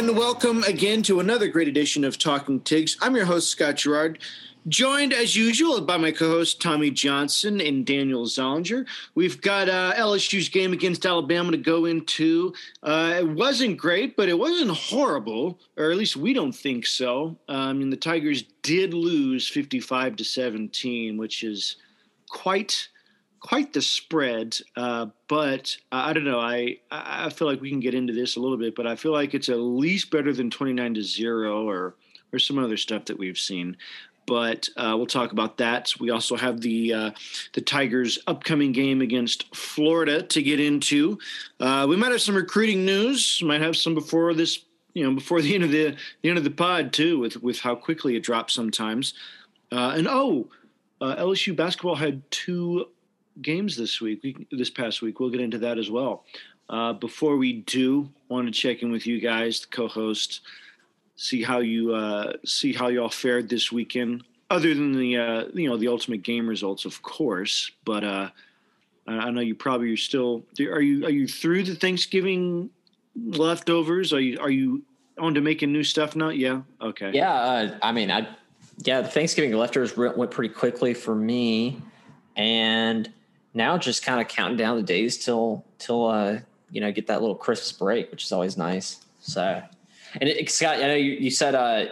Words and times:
Everyone. 0.00 0.18
Welcome 0.18 0.64
again 0.64 1.02
to 1.02 1.20
another 1.20 1.46
great 1.46 1.68
edition 1.68 2.04
of 2.04 2.16
Talking 2.16 2.60
Tigs. 2.60 2.96
I'm 3.02 3.14
your 3.14 3.26
host, 3.26 3.50
Scott 3.50 3.76
Gerard, 3.76 4.18
joined 4.66 5.12
as 5.12 5.36
usual 5.36 5.78
by 5.82 5.98
my 5.98 6.10
co 6.10 6.30
host, 6.30 6.58
Tommy 6.58 6.90
Johnson 6.90 7.60
and 7.60 7.84
Daniel 7.84 8.24
Zollinger. 8.24 8.86
We've 9.14 9.38
got 9.42 9.68
uh, 9.68 9.92
LSU's 9.94 10.48
game 10.48 10.72
against 10.72 11.04
Alabama 11.04 11.50
to 11.50 11.58
go 11.58 11.84
into. 11.84 12.54
Uh, 12.82 13.16
it 13.18 13.28
wasn't 13.28 13.76
great, 13.76 14.16
but 14.16 14.30
it 14.30 14.38
wasn't 14.38 14.70
horrible, 14.70 15.60
or 15.76 15.90
at 15.90 15.98
least 15.98 16.16
we 16.16 16.32
don't 16.32 16.52
think 16.52 16.86
so. 16.86 17.36
I 17.46 17.74
mean, 17.74 17.90
the 17.90 17.96
Tigers 17.98 18.44
did 18.62 18.94
lose 18.94 19.46
55 19.48 20.16
to 20.16 20.24
17, 20.24 21.18
which 21.18 21.44
is 21.44 21.76
quite 22.30 22.88
quite 23.40 23.72
the 23.72 23.82
spread, 23.82 24.56
uh, 24.76 25.06
but 25.28 25.76
I 25.90 26.12
don't 26.12 26.24
know. 26.24 26.40
I 26.40 26.78
I 26.90 27.30
feel 27.30 27.48
like 27.48 27.60
we 27.60 27.70
can 27.70 27.80
get 27.80 27.94
into 27.94 28.12
this 28.12 28.36
a 28.36 28.40
little 28.40 28.58
bit, 28.58 28.74
but 28.74 28.86
I 28.86 28.96
feel 28.96 29.12
like 29.12 29.34
it's 29.34 29.48
at 29.48 29.58
least 29.58 30.10
better 30.10 30.32
than 30.32 30.50
twenty 30.50 30.72
nine 30.72 30.94
to 30.94 31.02
zero 31.02 31.68
or 31.68 31.96
or 32.32 32.38
some 32.38 32.58
other 32.58 32.76
stuff 32.76 33.06
that 33.06 33.18
we've 33.18 33.38
seen. 33.38 33.76
But 34.26 34.68
uh, 34.76 34.94
we'll 34.96 35.06
talk 35.06 35.32
about 35.32 35.56
that. 35.56 35.92
We 35.98 36.10
also 36.10 36.36
have 36.36 36.60
the 36.60 36.92
uh, 36.92 37.10
the 37.54 37.60
Tigers' 37.60 38.18
upcoming 38.26 38.72
game 38.72 39.00
against 39.00 39.54
Florida 39.56 40.22
to 40.22 40.42
get 40.42 40.60
into. 40.60 41.18
Uh, 41.58 41.86
we 41.88 41.96
might 41.96 42.12
have 42.12 42.22
some 42.22 42.36
recruiting 42.36 42.84
news. 42.84 43.42
Might 43.42 43.62
have 43.62 43.76
some 43.76 43.94
before 43.94 44.34
this, 44.34 44.64
you 44.92 45.02
know, 45.02 45.14
before 45.14 45.40
the 45.42 45.54
end 45.54 45.64
of 45.64 45.70
the 45.70 45.96
the 46.22 46.28
end 46.28 46.38
of 46.38 46.44
the 46.44 46.50
pod 46.50 46.92
too, 46.92 47.18
with 47.18 47.42
with 47.42 47.60
how 47.60 47.74
quickly 47.74 48.16
it 48.16 48.22
drops 48.22 48.54
sometimes. 48.54 49.14
Uh, 49.72 49.94
and 49.96 50.06
oh, 50.08 50.48
uh, 51.00 51.16
LSU 51.16 51.56
basketball 51.56 51.94
had 51.94 52.28
two 52.30 52.86
games 53.42 53.76
this 53.76 54.00
week, 54.00 54.20
we, 54.22 54.46
this 54.50 54.70
past 54.70 55.02
week. 55.02 55.20
We'll 55.20 55.30
get 55.30 55.40
into 55.40 55.58
that 55.58 55.78
as 55.78 55.90
well. 55.90 56.24
Uh, 56.68 56.92
before 56.92 57.36
we 57.36 57.52
do, 57.52 58.08
want 58.28 58.46
to 58.46 58.52
check 58.52 58.82
in 58.82 58.92
with 58.92 59.06
you 59.06 59.20
guys, 59.20 59.60
the 59.60 59.66
co-host, 59.66 60.42
see 61.16 61.42
how 61.42 61.58
you 61.58 61.94
uh, 61.94 62.34
see 62.44 62.72
how 62.72 62.88
y'all 62.88 63.08
fared 63.08 63.48
this 63.48 63.72
weekend. 63.72 64.22
Other 64.50 64.74
than 64.74 64.92
the 64.92 65.16
uh, 65.16 65.44
you 65.52 65.68
know 65.68 65.76
the 65.76 65.88
ultimate 65.88 66.22
game 66.22 66.48
results, 66.48 66.84
of 66.84 67.02
course, 67.02 67.70
but 67.84 68.04
uh, 68.04 68.30
I 69.06 69.30
know 69.30 69.40
you 69.40 69.54
probably 69.54 69.92
are 69.92 69.96
still. 69.96 70.44
Are 70.60 70.80
you 70.80 71.04
are 71.06 71.10
you 71.10 71.26
through 71.26 71.64
the 71.64 71.74
Thanksgiving 71.74 72.70
leftovers? 73.16 74.12
Are 74.12 74.20
you 74.20 74.38
are 74.40 74.50
you 74.50 74.82
on 75.18 75.34
to 75.34 75.40
making 75.40 75.72
new 75.72 75.84
stuff 75.84 76.16
now? 76.16 76.30
Yeah. 76.30 76.62
Okay. 76.80 77.10
Yeah. 77.12 77.32
Uh, 77.32 77.78
I 77.82 77.92
mean, 77.92 78.10
I 78.10 78.28
yeah, 78.78 79.00
the 79.00 79.08
Thanksgiving 79.08 79.52
leftovers 79.52 79.96
went 79.96 80.30
pretty 80.30 80.54
quickly 80.54 80.94
for 80.94 81.14
me, 81.14 81.80
and 82.36 83.12
now 83.54 83.78
just 83.78 84.04
kind 84.04 84.20
of 84.20 84.28
counting 84.28 84.56
down 84.56 84.76
the 84.76 84.82
days 84.82 85.18
till 85.18 85.64
till 85.78 86.06
uh 86.06 86.38
you 86.70 86.80
know 86.80 86.92
get 86.92 87.06
that 87.08 87.20
little 87.20 87.36
Christmas 87.36 87.72
break, 87.72 88.10
which 88.10 88.24
is 88.24 88.32
always 88.32 88.56
nice. 88.56 89.00
So, 89.20 89.62
and 90.20 90.28
it, 90.28 90.50
Scott, 90.50 90.76
I 90.76 90.88
know 90.88 90.94
you, 90.94 91.12
you 91.12 91.30
said 91.30 91.54
uh, 91.54 91.86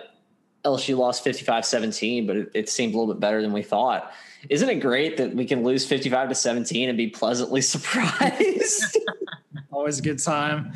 LSU 0.64 0.96
lost 0.96 1.24
55-17, 1.24 2.26
but 2.26 2.36
it, 2.36 2.50
it 2.54 2.68
seemed 2.68 2.94
a 2.94 2.98
little 2.98 3.12
bit 3.12 3.20
better 3.20 3.42
than 3.42 3.52
we 3.52 3.62
thought. 3.62 4.12
Isn't 4.48 4.68
it 4.68 4.76
great 4.76 5.16
that 5.18 5.34
we 5.34 5.44
can 5.44 5.62
lose 5.62 5.84
55 5.84 6.30
to 6.30 6.34
17 6.34 6.88
and 6.88 6.96
be 6.96 7.08
pleasantly 7.08 7.60
surprised? 7.62 8.98
always 9.72 9.98
a 9.98 10.02
good 10.02 10.18
time. 10.18 10.72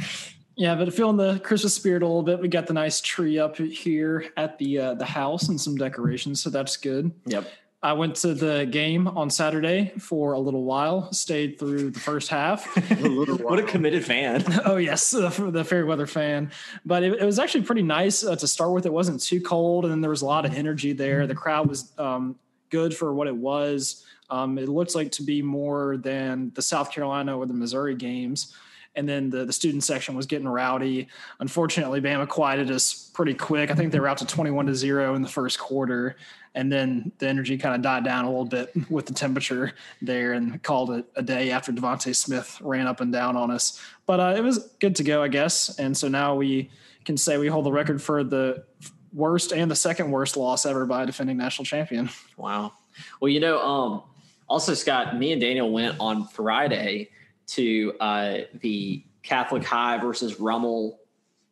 Yeah, 0.56 0.74
but 0.74 0.92
feeling 0.92 1.16
the 1.16 1.38
Christmas 1.40 1.74
spirit 1.74 2.02
a 2.02 2.06
little 2.06 2.22
bit. 2.22 2.38
We 2.38 2.48
got 2.48 2.66
the 2.66 2.74
nice 2.74 3.00
tree 3.00 3.38
up 3.38 3.56
here 3.56 4.26
at 4.36 4.58
the 4.58 4.78
uh, 4.78 4.94
the 4.94 5.06
house 5.06 5.48
and 5.48 5.58
some 5.58 5.76
decorations, 5.76 6.42
so 6.42 6.50
that's 6.50 6.76
good. 6.76 7.10
Yep. 7.24 7.50
I 7.84 7.94
went 7.94 8.14
to 8.16 8.32
the 8.32 8.64
game 8.64 9.08
on 9.08 9.28
Saturday 9.28 9.92
for 9.98 10.34
a 10.34 10.38
little 10.38 10.62
while, 10.62 11.12
stayed 11.12 11.58
through 11.58 11.90
the 11.90 11.98
first 11.98 12.28
half. 12.28 12.64
a 12.92 13.08
what 13.42 13.58
a 13.58 13.64
committed 13.64 14.04
fan. 14.04 14.44
oh, 14.64 14.76
yes, 14.76 15.10
the, 15.10 15.28
the 15.50 15.64
fair 15.64 15.84
weather 15.84 16.06
fan. 16.06 16.52
But 16.86 17.02
it, 17.02 17.20
it 17.20 17.24
was 17.24 17.40
actually 17.40 17.64
pretty 17.64 17.82
nice 17.82 18.24
uh, 18.24 18.36
to 18.36 18.46
start 18.46 18.70
with. 18.70 18.86
It 18.86 18.92
wasn't 18.92 19.20
too 19.20 19.40
cold, 19.40 19.84
and 19.84 19.92
then 19.92 20.00
there 20.00 20.10
was 20.10 20.22
a 20.22 20.26
lot 20.26 20.44
of 20.44 20.54
energy 20.54 20.92
there. 20.92 21.26
The 21.26 21.34
crowd 21.34 21.68
was 21.68 21.92
um, 21.98 22.36
good 22.70 22.94
for 22.94 23.12
what 23.12 23.26
it 23.26 23.36
was. 23.36 24.04
Um, 24.30 24.58
it 24.58 24.68
looks 24.68 24.94
like 24.94 25.10
to 25.12 25.24
be 25.24 25.42
more 25.42 25.96
than 25.96 26.52
the 26.54 26.62
South 26.62 26.92
Carolina 26.92 27.36
or 27.36 27.46
the 27.46 27.54
Missouri 27.54 27.96
games 27.96 28.54
and 28.94 29.08
then 29.08 29.30
the, 29.30 29.44
the 29.44 29.52
student 29.52 29.82
section 29.82 30.14
was 30.14 30.26
getting 30.26 30.48
rowdy. 30.48 31.08
Unfortunately, 31.40 32.00
Bama 32.00 32.28
quieted 32.28 32.70
us 32.70 33.10
pretty 33.14 33.34
quick. 33.34 33.70
I 33.70 33.74
think 33.74 33.92
they 33.92 34.00
were 34.00 34.08
out 34.08 34.18
to 34.18 34.26
21 34.26 34.66
to 34.66 34.74
zero 34.74 35.14
in 35.14 35.22
the 35.22 35.28
first 35.28 35.58
quarter. 35.58 36.16
And 36.54 36.70
then 36.70 37.12
the 37.18 37.28
energy 37.28 37.56
kind 37.56 37.74
of 37.74 37.82
died 37.82 38.04
down 38.04 38.24
a 38.24 38.28
little 38.28 38.44
bit 38.44 38.72
with 38.90 39.06
the 39.06 39.14
temperature 39.14 39.72
there 40.00 40.32
and 40.32 40.62
called 40.62 40.90
it 40.90 41.06
a 41.16 41.22
day 41.22 41.50
after 41.50 41.72
DeVonta 41.72 42.14
Smith 42.14 42.58
ran 42.60 42.86
up 42.86 43.00
and 43.00 43.12
down 43.12 43.36
on 43.36 43.50
us. 43.50 43.80
But 44.06 44.20
uh, 44.20 44.34
it 44.36 44.42
was 44.42 44.58
good 44.80 44.96
to 44.96 45.04
go, 45.04 45.22
I 45.22 45.28
guess. 45.28 45.78
And 45.78 45.96
so 45.96 46.08
now 46.08 46.34
we 46.34 46.70
can 47.04 47.16
say 47.16 47.38
we 47.38 47.48
hold 47.48 47.66
the 47.66 47.72
record 47.72 48.02
for 48.02 48.22
the 48.22 48.64
worst 49.12 49.52
and 49.52 49.70
the 49.70 49.76
second 49.76 50.10
worst 50.10 50.36
loss 50.36 50.66
ever 50.66 50.86
by 50.86 51.02
a 51.02 51.06
defending 51.06 51.36
national 51.36 51.64
champion. 51.64 52.10
Wow. 52.36 52.72
Well, 53.20 53.30
you 53.30 53.40
know, 53.40 53.60
um, 53.60 54.02
also, 54.48 54.74
Scott, 54.74 55.16
me 55.16 55.32
and 55.32 55.40
Daniel 55.40 55.70
went 55.70 55.96
on 55.98 56.26
Friday 56.28 57.08
to 57.48 57.94
uh, 58.00 58.38
the 58.60 59.02
Catholic 59.22 59.64
High 59.64 59.98
versus 59.98 60.38
Rummel 60.38 60.98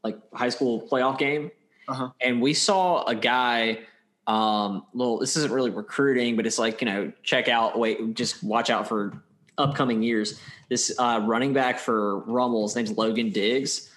like 0.03 0.19
high 0.33 0.49
school 0.49 0.87
playoff 0.87 1.19
game, 1.19 1.51
uh-huh. 1.89 2.11
and 2.21 2.41
we 2.43 2.55
saw 2.55 3.05
a 3.05 3.15
guy. 3.15 3.81
Um, 4.31 4.85
little, 4.95 5.19
this 5.19 5.37
isn't 5.37 5.53
really 5.53 5.71
recruiting, 5.71 6.37
but 6.37 6.47
it's 6.47 6.59
like 6.59 6.81
you 6.81 6.87
know, 6.87 7.13
check 7.23 7.49
out. 7.49 7.79
Wait, 7.79 8.15
just 8.15 8.43
watch 8.43 8.71
out 8.71 8.89
for 8.89 9.13
upcoming 9.59 10.03
years. 10.03 10.41
This 10.69 10.95
uh, 10.99 11.23
running 11.25 11.53
back 11.53 11.79
for 11.79 12.19
Rummel, 12.21 12.63
his 12.63 12.77
name's 12.77 12.93
Logan 12.93 13.31
Diggs, 13.31 13.91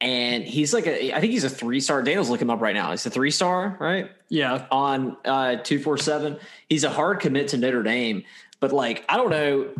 and 0.00 0.44
he's 0.44 0.72
like 0.72 0.86
a. 0.86 1.14
I 1.14 1.20
think 1.20 1.32
he's 1.32 1.44
a 1.44 1.50
three 1.50 1.80
star. 1.80 2.02
Daniel's 2.02 2.30
looking 2.30 2.46
him 2.46 2.50
up 2.50 2.60
right 2.60 2.74
now. 2.74 2.92
He's 2.92 3.04
a 3.04 3.10
three 3.10 3.30
star, 3.30 3.76
right? 3.78 4.10
Yeah. 4.28 4.66
On 4.70 5.16
uh, 5.24 5.56
two 5.56 5.78
four 5.78 5.98
seven, 5.98 6.38
he's 6.68 6.84
a 6.84 6.90
hard 6.90 7.20
commit 7.20 7.48
to 7.48 7.58
Notre 7.58 7.82
Dame, 7.82 8.24
but 8.60 8.72
like 8.72 9.04
I 9.08 9.16
don't 9.16 9.30
know 9.30 9.70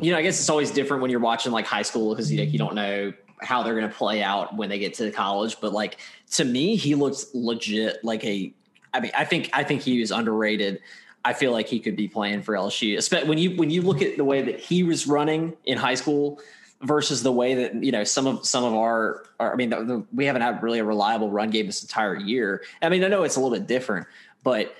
you 0.00 0.12
know, 0.12 0.18
I 0.18 0.22
guess 0.22 0.38
it's 0.38 0.50
always 0.50 0.70
different 0.70 1.00
when 1.02 1.10
you're 1.10 1.20
watching 1.20 1.52
like 1.52 1.66
high 1.66 1.82
school 1.82 2.10
because 2.14 2.30
you, 2.30 2.38
like, 2.38 2.52
you 2.52 2.58
don't 2.58 2.74
know 2.74 3.12
how 3.40 3.62
they're 3.62 3.74
going 3.74 3.88
to 3.88 3.94
play 3.94 4.22
out 4.22 4.56
when 4.56 4.68
they 4.68 4.78
get 4.78 4.94
to 4.94 5.10
college. 5.10 5.60
But 5.60 5.72
like 5.72 5.98
to 6.32 6.44
me, 6.44 6.76
he 6.76 6.94
looks 6.94 7.26
legit 7.34 8.04
like 8.04 8.24
a. 8.24 8.52
I 8.94 9.00
mean, 9.00 9.10
I 9.14 9.24
think 9.24 9.50
I 9.52 9.64
think 9.64 9.82
he 9.82 10.00
was 10.00 10.10
underrated. 10.10 10.80
I 11.24 11.32
feel 11.32 11.52
like 11.52 11.66
he 11.66 11.80
could 11.80 11.96
be 11.96 12.06
playing 12.08 12.42
for 12.42 12.54
LSU. 12.54 12.96
Especially 12.96 13.28
when 13.28 13.38
you 13.38 13.56
when 13.56 13.70
you 13.70 13.82
look 13.82 14.00
at 14.00 14.16
the 14.16 14.24
way 14.24 14.40
that 14.42 14.60
he 14.60 14.82
was 14.84 15.06
running 15.06 15.54
in 15.64 15.76
high 15.76 15.96
school 15.96 16.40
versus 16.82 17.22
the 17.22 17.32
way 17.32 17.54
that 17.54 17.82
you 17.82 17.90
know 17.90 18.04
some 18.04 18.26
of 18.26 18.46
some 18.46 18.62
of 18.62 18.74
our, 18.74 19.24
our 19.40 19.52
I 19.52 19.56
mean, 19.56 19.70
the, 19.70 19.84
the, 19.84 20.04
we 20.14 20.26
haven't 20.26 20.42
had 20.42 20.62
really 20.62 20.78
a 20.78 20.84
reliable 20.84 21.30
run 21.30 21.50
game 21.50 21.66
this 21.66 21.82
entire 21.82 22.16
year. 22.16 22.62
I 22.80 22.88
mean, 22.88 23.02
I 23.02 23.08
know 23.08 23.24
it's 23.24 23.36
a 23.36 23.40
little 23.40 23.56
bit 23.56 23.66
different, 23.66 24.06
but 24.42 24.74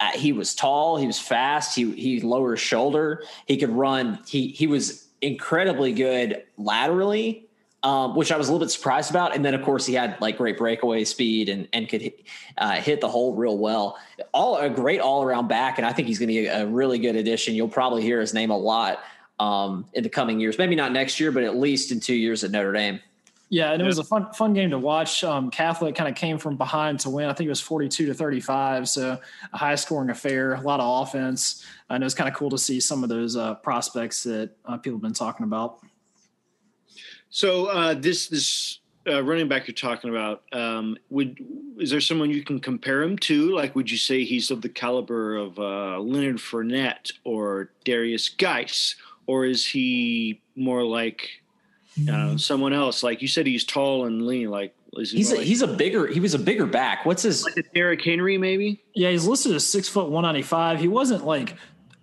uh, 0.00 0.10
he 0.12 0.32
was 0.32 0.54
tall, 0.54 0.96
he 0.96 1.06
was 1.06 1.20
fast, 1.20 1.76
he 1.76 1.92
he 1.92 2.20
lower 2.20 2.56
shoulder, 2.56 3.22
he 3.46 3.56
could 3.56 3.70
run. 3.70 4.18
He 4.26 4.48
he 4.48 4.66
was 4.66 5.06
incredibly 5.20 5.92
good 5.92 6.42
laterally, 6.56 7.46
um, 7.82 8.14
which 8.14 8.30
I 8.30 8.36
was 8.36 8.48
a 8.48 8.52
little 8.52 8.64
bit 8.64 8.70
surprised 8.70 9.10
about. 9.10 9.34
And 9.34 9.44
then 9.44 9.54
of 9.54 9.62
course 9.62 9.86
he 9.86 9.94
had 9.94 10.20
like 10.20 10.36
great 10.36 10.58
breakaway 10.58 11.04
speed 11.04 11.48
and 11.48 11.68
and 11.72 11.88
could 11.88 12.12
uh, 12.58 12.72
hit 12.72 13.00
the 13.00 13.08
hole 13.08 13.34
real 13.34 13.58
well. 13.58 13.98
All 14.32 14.56
a 14.58 14.68
great 14.68 15.00
all 15.00 15.22
around 15.22 15.48
back, 15.48 15.78
and 15.78 15.86
I 15.86 15.92
think 15.92 16.08
he's 16.08 16.18
going 16.18 16.28
to 16.28 16.34
be 16.34 16.46
a 16.46 16.66
really 16.66 16.98
good 16.98 17.16
addition. 17.16 17.54
You'll 17.54 17.68
probably 17.68 18.02
hear 18.02 18.20
his 18.20 18.34
name 18.34 18.50
a 18.50 18.58
lot 18.58 19.02
um, 19.38 19.86
in 19.94 20.02
the 20.02 20.10
coming 20.10 20.40
years. 20.40 20.58
Maybe 20.58 20.74
not 20.74 20.92
next 20.92 21.18
year, 21.18 21.32
but 21.32 21.42
at 21.42 21.56
least 21.56 21.90
in 21.90 22.00
two 22.00 22.14
years 22.14 22.44
at 22.44 22.50
Notre 22.50 22.72
Dame. 22.72 23.00
Yeah, 23.52 23.72
and 23.72 23.82
it 23.82 23.84
was 23.84 23.98
a 23.98 24.04
fun 24.04 24.32
fun 24.32 24.52
game 24.52 24.70
to 24.70 24.78
watch. 24.78 25.24
Um, 25.24 25.50
Catholic 25.50 25.96
kind 25.96 26.08
of 26.08 26.14
came 26.14 26.38
from 26.38 26.56
behind 26.56 27.00
to 27.00 27.10
win. 27.10 27.28
I 27.28 27.32
think 27.32 27.46
it 27.46 27.50
was 27.50 27.60
forty 27.60 27.88
two 27.88 28.06
to 28.06 28.14
thirty 28.14 28.38
five, 28.38 28.88
so 28.88 29.18
a 29.52 29.58
high 29.58 29.74
scoring 29.74 30.08
affair, 30.08 30.54
a 30.54 30.60
lot 30.60 30.78
of 30.78 31.08
offense, 31.08 31.66
and 31.88 32.00
it 32.00 32.06
was 32.06 32.14
kind 32.14 32.28
of 32.28 32.36
cool 32.36 32.50
to 32.50 32.58
see 32.58 32.78
some 32.78 33.02
of 33.02 33.08
those 33.08 33.36
uh, 33.36 33.54
prospects 33.56 34.22
that 34.22 34.50
uh, 34.66 34.76
people 34.76 34.98
have 34.98 35.02
been 35.02 35.12
talking 35.14 35.42
about. 35.42 35.80
So 37.30 37.66
uh, 37.66 37.94
this 37.94 38.26
this 38.28 38.80
uh, 39.08 39.22
running 39.22 39.48
back 39.48 39.66
you're 39.66 39.74
talking 39.74 40.10
about, 40.10 40.42
um, 40.52 40.98
would 41.08 41.38
is 41.78 41.90
there 41.90 42.00
someone 42.00 42.30
you 42.30 42.44
can 42.44 42.60
compare 42.60 43.02
him 43.02 43.16
to? 43.18 43.54
Like, 43.54 43.74
would 43.74 43.90
you 43.90 43.96
say 43.96 44.24
he's 44.24 44.50
of 44.50 44.62
the 44.62 44.68
caliber 44.68 45.36
of 45.36 45.58
uh, 45.58 45.98
Leonard 46.00 46.36
Fournette 46.36 47.12
or 47.24 47.70
Darius 47.84 48.28
Guice, 48.28 48.96
or 49.26 49.46
is 49.46 49.64
he 49.64 50.40
more 50.56 50.84
like 50.84 51.40
uh, 52.10 52.36
someone 52.36 52.72
else. 52.72 53.02
Like 53.02 53.22
you 53.22 53.28
said, 53.28 53.46
he's 53.46 53.64
tall 53.64 54.06
and 54.06 54.26
lean. 54.26 54.50
Like 54.50 54.74
he 54.94 55.04
he's 55.04 55.32
a, 55.32 55.36
like, 55.36 55.44
he's 55.44 55.62
a 55.62 55.66
bigger 55.66 56.06
he 56.06 56.20
was 56.20 56.34
a 56.34 56.38
bigger 56.38 56.66
back. 56.66 57.04
What's 57.04 57.22
his 57.22 57.44
like 57.44 57.56
a 57.56 57.62
Derrick 57.74 58.02
Henry 58.02 58.38
maybe? 58.38 58.82
Yeah, 58.94 59.10
he's 59.10 59.26
listed 59.26 59.54
as 59.54 59.66
six 59.66 59.88
foot 59.88 60.08
one 60.08 60.22
ninety 60.22 60.42
five. 60.42 60.80
He 60.80 60.88
wasn't 60.88 61.24
like 61.24 61.56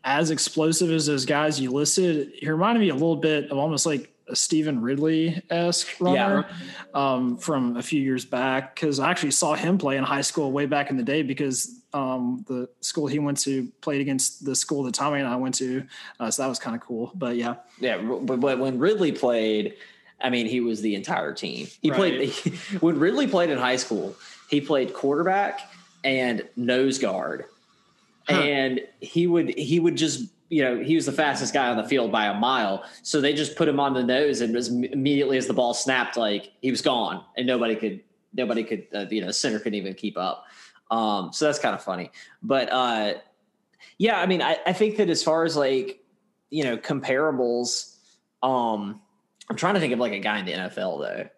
as 0.04 0.32
explosive 0.32 0.92
as 0.92 1.06
those 1.06 1.26
guys 1.26 1.60
you 1.60 1.72
listed. 1.72 2.32
He 2.36 2.50
reminded 2.50 2.80
me 2.80 2.90
a 2.90 2.94
little 2.94 3.16
bit 3.16 3.50
of 3.52 3.58
almost 3.58 3.86
like 3.86 4.14
a 4.30 4.36
Stevan 4.36 4.82
Ridley 4.82 5.42
esque 5.50 6.00
runner 6.00 6.46
yeah. 6.50 6.56
um, 6.94 7.38
from 7.38 7.78
a 7.78 7.84
few 7.84 8.02
years 8.02 8.26
back 8.26 8.76
because 8.76 9.00
I 9.00 9.10
actually 9.10 9.32
saw 9.32 9.56
him 9.56 9.78
play 9.78 9.98
in 9.98 10.04
high 10.04 10.22
school 10.22 10.52
way 10.52 10.66
back 10.66 10.90
in 10.90 10.98
the 10.98 11.04
day 11.04 11.22
because 11.22 11.82
um, 11.94 12.44
the 12.48 12.70
school 12.82 13.08
he 13.08 13.20
went 13.20 13.40
to 13.40 13.68
played 13.82 14.02
against 14.02 14.46
the 14.46 14.56
school 14.56 14.84
that 14.84 14.94
Tommy 14.94 15.20
and 15.20 15.28
I 15.28 15.36
went 15.36 15.56
to, 15.56 15.86
uh, 16.20 16.30
so 16.30 16.44
that 16.44 16.50
was 16.50 16.60
kind 16.60 16.76
of 16.76 16.82
cool. 16.82 17.12
But 17.16 17.38
yeah, 17.38 17.56
yeah. 17.80 17.98
But, 17.98 18.40
but 18.40 18.60
when 18.60 18.80
Ridley 18.80 19.12
played, 19.12 19.76
I 20.22 20.30
mean, 20.30 20.48
he 20.48 20.60
was 20.60 20.82
the 20.82 20.96
entire 20.96 21.34
team. 21.34 21.68
He 21.82 21.90
Right. 21.92 21.98
played 21.98 22.30
he, 22.30 22.50
when 22.78 23.00
Ridley 23.00 23.28
played 23.28 23.50
in 23.50 23.58
high 23.58 23.78
school. 23.78 24.16
He 24.50 24.62
played 24.62 24.94
quarterback 24.94 25.60
and 26.04 26.44
nose 26.56 27.00
guard, 27.00 27.46
Huh. 28.30 28.36
and 28.36 28.82
he 29.00 29.28
would 29.28 29.58
he 29.58 29.80
would 29.80 29.96
just 29.96 30.26
you 30.50 30.64
know 30.64 30.80
he 30.80 30.96
was 30.96 31.06
the 31.06 31.12
fastest 31.12 31.54
guy 31.54 31.68
on 31.70 31.78
the 31.78 31.84
field 31.84 32.12
by 32.12 32.26
a 32.26 32.34
mile. 32.34 32.84
So 33.04 33.22
they 33.22 33.34
just 33.34 33.56
put 33.56 33.68
him 33.68 33.80
on 33.80 33.94
the 33.94 34.04
nose, 34.04 34.42
and 34.42 34.56
as 34.56 34.70
immediately 34.70 35.38
as 35.38 35.48
the 35.48 35.54
ball 35.54 35.74
snapped, 35.74 36.18
like 36.18 36.52
he 36.62 36.72
was 36.72 36.82
gone, 36.82 37.24
and 37.36 37.46
nobody 37.46 37.76
could 37.76 38.02
nobody 38.34 38.64
could 38.64 38.88
uh, 38.94 39.06
you 39.10 39.22
know 39.22 39.32
center 39.32 39.60
couldn't 39.60 39.76
even 39.76 39.94
keep 39.94 40.18
up. 40.18 40.46
Um, 40.90 41.34
so 41.34 41.46
that's 41.46 41.60
kind 41.60 41.76
of 41.76 41.84
funny, 41.84 42.12
but 42.42 42.72
uh, 42.72 43.16
yeah, 43.98 44.20
I 44.20 44.26
mean, 44.26 44.42
I, 44.42 44.58
I 44.66 44.74
think 44.74 44.98
that 44.98 45.10
as 45.10 45.24
far 45.24 45.44
as 45.44 45.56
like 45.56 46.04
you 46.50 46.64
know 46.64 46.78
comparables, 46.78 47.98
um, 48.44 49.02
I'm 49.50 49.56
trying 49.56 49.74
to 49.74 49.80
think 49.80 49.94
of 49.94 50.00
like 50.00 50.14
a 50.14 50.20
guy 50.20 50.40
in 50.40 50.46
the 50.46 50.54
NFL 50.54 51.00
though. 51.02 51.30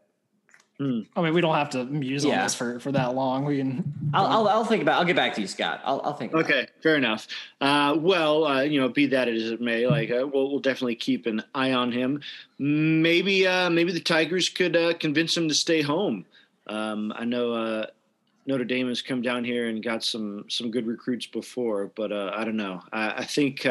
I 0.82 1.22
mean, 1.22 1.34
we 1.34 1.42
don't 1.42 1.56
have 1.56 1.72
to 1.72 1.84
muse 1.84 2.24
on 2.24 2.32
this 2.32 2.56
for, 2.56 2.80
for 2.80 2.94
that 2.94 3.14
long. 3.14 3.44
We 3.44 3.58
can. 3.58 4.12
I'll, 4.14 4.28
I'll 4.28 4.48
I'll 4.48 4.66
think 4.66 4.82
about. 4.82 5.00
I'll 5.00 5.06
get 5.06 5.18
back 5.18 5.34
to 5.36 5.42
you, 5.42 5.48
Scott. 5.48 5.82
I'll 5.84 6.00
I'll 6.06 6.14
think. 6.14 6.32
about 6.32 6.50
it. 6.50 6.54
Okay, 6.54 6.68
fair 6.82 6.96
enough. 6.96 7.28
Uh, 7.60 7.98
well, 8.00 8.46
uh, 8.46 8.62
you 8.62 8.80
know, 8.80 8.88
be 8.88 9.08
that 9.08 9.28
as 9.28 9.52
it 9.52 9.60
may, 9.60 9.88
like 9.88 10.10
uh, 10.10 10.26
we'll, 10.26 10.50
we'll 10.50 10.60
definitely 10.60 10.96
keep 10.96 11.26
an 11.26 11.44
eye 11.54 11.74
on 11.74 11.92
him. 11.92 12.22
Maybe, 12.60 13.46
uh, 13.46 13.70
maybe 13.70 13.92
the 13.92 14.00
Tigers 14.00 14.48
could 14.48 14.78
uh, 14.78 14.94
convince 14.94 15.36
him 15.36 15.50
to 15.50 15.54
stay 15.54 15.82
home. 15.82 16.26
Um, 16.68 17.12
I 17.14 17.26
know 17.26 17.52
uh, 17.52 17.86
Notre 18.46 18.64
Dame 18.64 18.88
has 18.88 19.02
come 19.02 19.22
down 19.22 19.44
here 19.44 19.68
and 19.68 19.84
got 19.84 20.02
some 20.02 20.46
some 20.48 20.72
good 20.72 20.88
recruits 20.88 21.26
before, 21.26 21.92
but 21.94 22.14
uh, 22.14 22.32
I 22.34 22.46
don't 22.46 22.58
know. 22.58 22.82
I, 22.94 23.12
I 23.18 23.26
think. 23.26 23.68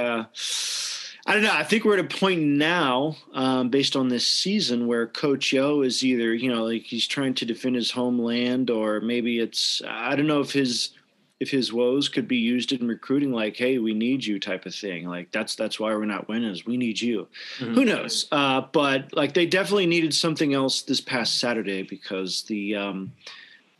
I 1.29 1.35
don't 1.35 1.43
know. 1.43 1.53
I 1.53 1.63
think 1.63 1.85
we're 1.85 1.99
at 1.99 2.05
a 2.05 2.09
point 2.19 2.41
now, 2.41 3.15
um, 3.35 3.69
based 3.69 3.97
on 3.97 4.09
this 4.09 4.27
season, 4.27 4.87
where 4.87 5.07
Coach 5.07 5.53
O 5.55 5.83
is 5.83 6.03
either, 6.03 6.33
you 6.33 6.49
know, 6.51 6.65
like 6.65 6.85
he's 6.85 7.07
trying 7.07 7.35
to 7.35 7.45
defend 7.45 7.77
his 7.77 7.91
homeland, 7.91 8.71
or 8.71 9.01
maybe 9.01 9.39
it's 9.39 9.83
I 9.87 10.17
don't 10.17 10.27
know 10.27 10.41
if 10.41 10.53
his 10.53 10.91
if 11.39 11.51
his 11.51 11.71
woes 11.71 12.09
could 12.09 12.27
be 12.27 12.39
used 12.39 12.73
in 12.73 12.89
recruiting, 12.89 13.31
like, 13.31 13.57
hey, 13.57 13.77
we 13.77 13.93
need 13.93 14.25
you 14.25 14.41
type 14.41 14.65
of 14.65 14.75
thing. 14.75 15.07
Like 15.07 15.31
that's 15.31 15.55
that's 15.55 15.79
why 15.79 15.95
we're 15.95 16.07
not 16.07 16.29
winning 16.29 16.51
is 16.51 16.65
we 16.65 16.79
need 16.79 16.99
you. 16.99 17.29
Mhm. 17.59 17.75
Who 17.75 17.85
knows? 17.85 18.27
Uh, 18.33 18.63
but 18.73 19.15
like 19.15 19.35
they 19.35 19.45
definitely 19.45 19.87
needed 19.87 20.15
something 20.15 20.55
else 20.55 20.81
this 20.81 21.03
past 21.03 21.39
Saturday 21.39 21.83
because 21.83 22.45
the 22.45 22.75
um, 22.75 23.13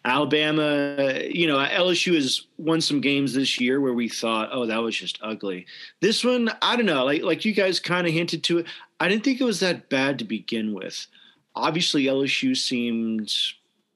Alabama, 0.05 1.21
you 1.29 1.47
know, 1.47 1.59
LSU 1.59 2.15
has 2.15 2.47
won 2.57 2.81
some 2.81 3.01
games 3.01 3.35
this 3.35 3.61
year 3.61 3.81
where 3.81 3.93
we 3.93 4.09
thought, 4.09 4.49
oh, 4.53 4.67
that 4.67 4.83
was 4.83 4.97
just 4.97 5.19
ugly. 5.23 5.67
This 6.01 6.25
one, 6.25 6.51
I 6.63 6.77
don't 6.77 6.87
know. 6.87 7.05
Like 7.05 7.23
like 7.23 7.45
you 7.45 7.53
guys 7.53 7.81
kind 7.81 8.07
of 8.07 8.13
hinted 8.13 8.45
to 8.45 8.59
it. 8.59 8.67
I 9.01 9.09
didn't 9.09 9.25
think 9.25 9.41
it 9.41 9.45
was 9.45 9.61
that 9.61 9.89
bad 9.89 10.19
to 10.19 10.25
begin 10.25 10.73
with. 10.73 11.07
Obviously, 11.55 12.05
LSU 12.05 12.57
seemed, 12.57 13.33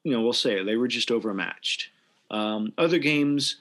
you 0.05 0.13
know, 0.13 0.23
we'll 0.23 0.33
say 0.33 0.61
it, 0.61 0.65
they 0.65 0.77
were 0.77 0.89
just 0.89 1.11
overmatched. 1.11 1.91
Um, 2.31 2.73
other 2.79 2.99
games, 2.99 3.57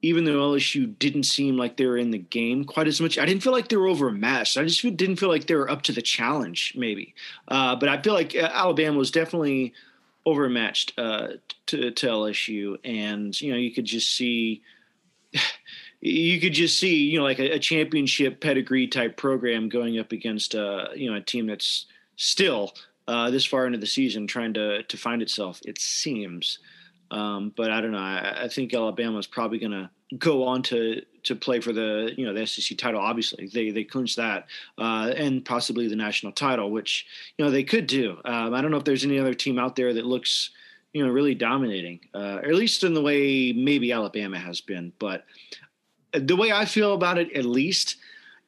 even 0.00 0.24
though 0.24 0.38
LSU 0.38 0.98
didn't 0.98 1.24
seem 1.24 1.56
like 1.56 1.76
they 1.76 1.86
were 1.86 1.98
in 1.98 2.10
the 2.10 2.18
game 2.18 2.64
quite 2.64 2.88
as 2.88 3.00
much, 3.00 3.18
I 3.18 3.26
didn't 3.26 3.42
feel 3.42 3.52
like 3.52 3.68
they 3.68 3.76
were 3.76 3.88
overmatched. 3.88 4.56
I 4.56 4.64
just 4.64 4.82
didn't 4.96 5.16
feel 5.16 5.28
like 5.28 5.46
they 5.46 5.54
were 5.54 5.70
up 5.70 5.82
to 5.82 5.92
the 5.92 6.02
challenge, 6.02 6.72
maybe. 6.76 7.14
Uh, 7.48 7.76
but 7.76 7.88
I 7.88 8.00
feel 8.00 8.14
like 8.14 8.34
uh, 8.34 8.48
Alabama 8.52 8.98
was 8.98 9.10
definitely 9.10 9.74
overmatched 10.24 10.98
uh, 10.98 11.28
to, 11.66 11.90
to 11.90 12.06
LSU, 12.06 12.78
and 12.84 13.38
you 13.40 13.52
know 13.52 13.58
you 13.58 13.72
could 13.72 13.84
just 13.84 14.14
see. 14.16 14.62
You 16.04 16.40
could 16.40 16.52
just 16.52 16.80
see, 16.80 16.96
you 16.96 17.18
know, 17.18 17.24
like 17.24 17.38
a, 17.38 17.52
a 17.52 17.58
championship 17.60 18.40
pedigree 18.40 18.88
type 18.88 19.16
program 19.16 19.68
going 19.68 20.00
up 20.00 20.10
against, 20.10 20.56
uh, 20.56 20.88
you 20.96 21.08
know, 21.08 21.16
a 21.16 21.20
team 21.20 21.46
that's 21.46 21.86
still 22.16 22.72
uh, 23.06 23.30
this 23.30 23.44
far 23.44 23.66
into 23.66 23.78
the 23.78 23.86
season 23.86 24.26
trying 24.26 24.54
to 24.54 24.82
to 24.82 24.96
find 24.96 25.22
itself. 25.22 25.60
It 25.64 25.80
seems, 25.80 26.58
um, 27.12 27.52
but 27.56 27.70
I 27.70 27.80
don't 27.80 27.92
know. 27.92 27.98
I, 27.98 28.44
I 28.44 28.48
think 28.48 28.74
Alabama 28.74 29.16
is 29.18 29.28
probably 29.28 29.60
going 29.60 29.70
to 29.70 29.90
go 30.18 30.44
on 30.44 30.62
to 30.64 31.02
to 31.24 31.36
play 31.36 31.60
for 31.60 31.72
the 31.72 32.12
you 32.16 32.26
know 32.26 32.34
the 32.34 32.46
SEC 32.46 32.76
title. 32.76 33.00
Obviously, 33.00 33.46
they 33.46 33.70
they 33.70 33.84
clinched 33.84 34.16
that, 34.16 34.46
uh, 34.78 35.12
and 35.16 35.44
possibly 35.44 35.88
the 35.88 35.96
national 35.96 36.32
title, 36.32 36.70
which 36.70 37.06
you 37.36 37.44
know 37.44 37.50
they 37.50 37.64
could 37.64 37.86
do. 37.86 38.18
Um, 38.24 38.54
I 38.54 38.60
don't 38.60 38.70
know 38.70 38.76
if 38.76 38.84
there's 38.84 39.04
any 39.04 39.18
other 39.18 39.34
team 39.34 39.58
out 39.58 39.76
there 39.76 39.92
that 39.94 40.06
looks 40.06 40.50
you 40.92 41.04
know 41.04 41.12
really 41.12 41.34
dominating, 41.34 42.00
uh, 42.14 42.40
at 42.42 42.54
least 42.54 42.84
in 42.84 42.94
the 42.94 43.02
way 43.02 43.52
maybe 43.52 43.92
Alabama 43.92 44.38
has 44.38 44.60
been. 44.60 44.92
But 44.98 45.24
the 46.12 46.36
way 46.36 46.52
I 46.52 46.64
feel 46.64 46.94
about 46.94 47.18
it, 47.18 47.32
at 47.32 47.44
least. 47.44 47.96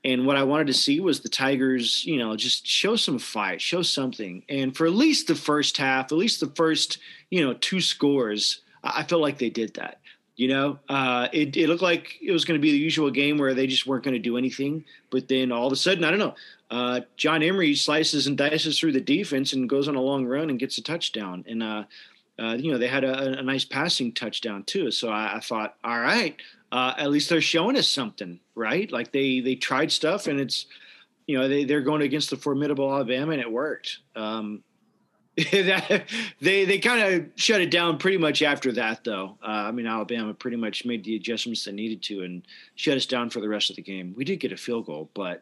And 0.06 0.26
what 0.26 0.37
I 0.37 0.43
wanted 0.43 0.67
to 0.67 0.75
see 0.75 1.00
was 1.00 1.21
the 1.21 1.31
Tigers, 1.31 2.05
you 2.05 2.19
know, 2.19 2.37
just 2.37 2.67
show 2.67 2.94
some 2.94 3.19
fight, 3.19 3.62
show 3.62 3.81
something. 3.81 4.43
And 4.50 4.76
for 4.76 4.85
at 4.87 4.93
least 4.93 5.29
the 5.29 5.35
first 5.35 5.79
half, 5.79 6.12
at 6.12 6.19
least 6.19 6.41
the 6.41 6.53
first, 6.55 6.99
you 7.31 7.43
know, 7.43 7.55
two 7.55 7.81
scores, 7.81 8.61
I 8.82 9.00
I 9.00 9.03
felt 9.05 9.23
like 9.23 9.38
they 9.38 9.49
did 9.49 9.73
that. 9.76 10.00
You 10.36 10.48
know, 10.48 10.78
uh, 10.88 11.28
it, 11.32 11.56
it 11.56 11.69
looked 11.69 11.82
like 11.82 12.19
it 12.20 12.32
was 12.32 12.44
going 12.44 12.58
to 12.58 12.62
be 12.62 12.72
the 12.72 12.78
usual 12.78 13.10
game 13.10 13.38
where 13.38 13.54
they 13.54 13.69
just 13.69 13.86
weren't 13.86 14.02
going 14.02 14.14
to 14.14 14.20
do 14.20 14.36
anything. 14.36 14.84
But 15.10 15.28
then 15.28 15.52
all 15.52 15.69
of 15.69 15.72
a 15.72 15.76
sudden, 15.76 16.02
I 16.02 16.10
don't 16.10 16.19
know, 16.19 16.34
uh, 16.70 17.00
John 17.16 17.42
Emery 17.42 17.76
slices 17.76 18.26
and 18.26 18.36
dices 18.36 18.78
through 18.78 18.92
the 18.92 19.00
defense 19.00 19.52
and 19.52 19.69
goes 19.69 19.86
on 19.86 19.94
a 19.94 20.00
long 20.00 20.26
run 20.26 20.50
and 20.50 20.58
gets 20.58 20.76
a 20.76 20.82
touchdown. 20.82 21.44
And, 21.46 21.62
uh, 21.62 21.84
uh, 22.38 22.56
you 22.58 22.72
know, 22.72 22.78
they 22.78 22.88
had 22.88 23.04
a, 23.04 23.38
a 23.38 23.42
nice 23.42 23.64
passing 23.64 24.12
touchdown 24.12 24.64
too. 24.64 24.90
So 24.90 25.08
I, 25.08 25.36
I 25.36 25.40
thought, 25.40 25.76
all 25.84 26.00
right, 26.00 26.37
uh, 26.72 26.94
at 26.98 27.10
least 27.10 27.28
they're 27.28 27.40
showing 27.40 27.76
us 27.76 27.87
something, 27.87 28.40
right? 28.56 28.90
Like 28.90 29.12
they 29.12 29.38
they 29.38 29.54
tried 29.54 29.92
stuff 29.92 30.26
and 30.26 30.40
it's, 30.40 30.66
you 31.28 31.38
know, 31.38 31.46
they 31.46 31.64
they're 31.64 31.80
going 31.80 32.02
against 32.02 32.30
the 32.30 32.37
formidable 32.37 32.92
Alabama 32.92 33.32
and 33.32 33.40
it 33.40 33.50
worked. 33.50 33.98
Um, 34.16 34.64
they 36.40 36.64
they 36.64 36.78
kind 36.78 37.02
of 37.14 37.26
shut 37.36 37.60
it 37.60 37.70
down 37.70 37.98
pretty 37.98 38.19
much 38.19 38.40
after 38.42 38.70
that, 38.72 39.02
though. 39.02 39.36
Uh, 39.42 39.46
I 39.46 39.70
mean, 39.72 39.86
Alabama 39.86 40.32
pretty 40.32 40.56
much 40.56 40.84
made 40.84 41.02
the 41.04 41.16
adjustments 41.16 41.64
they 41.64 41.72
needed 41.72 42.02
to 42.04 42.22
and 42.22 42.46
shut 42.76 42.96
us 42.96 43.06
down 43.06 43.31
for 43.31 43.40
the 43.40 43.48
rest 43.48 43.69
of 43.70 43.76
the 43.76 43.82
game. 43.82 44.14
We 44.16 44.25
did 44.25 44.38
get 44.38 44.52
a 44.52 44.56
field 44.56 44.86
goal, 44.86 45.10
but 45.12 45.38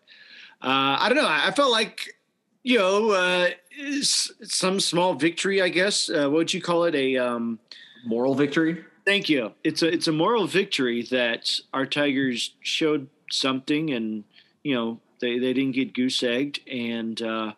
uh, 0.62 0.96
I 0.98 1.08
don't 1.08 1.18
know. 1.18 1.28
I, 1.28 1.48
I 1.48 1.50
felt 1.50 1.70
like 1.70 2.17
you 2.62 2.78
know 2.78 3.10
uh, 3.10 3.50
s- 3.78 4.32
some 4.43 4.81
small 4.81 5.14
victory, 5.14 5.60
I 5.60 5.69
guess. 5.69 6.08
Uh, 6.08 6.22
what 6.31 6.32
would 6.32 6.55
you 6.55 6.62
call 6.62 6.84
it? 6.84 6.94
A 6.94 7.19
um, 7.19 7.58
Moral 8.06 8.34
victory. 8.34 8.84
Thank 9.05 9.28
you. 9.28 9.52
It's 9.64 9.82
a 9.82 9.88
it's 9.93 10.08
a 10.08 10.12
moral 10.12 10.46
victory 10.46 11.02
that 11.10 11.50
our 11.74 11.86
Tigers 11.86 12.55
showed 12.62 13.08
something, 13.31 13.93
and 13.93 14.24
you 14.62 14.74
know 14.74 15.00
they, 15.20 15.38
they 15.38 15.52
didn't 15.52 15.72
get 15.72 15.93
goose 15.93 16.22
egged, 16.22 16.60
and 16.69 17.20
uh, 17.20 17.52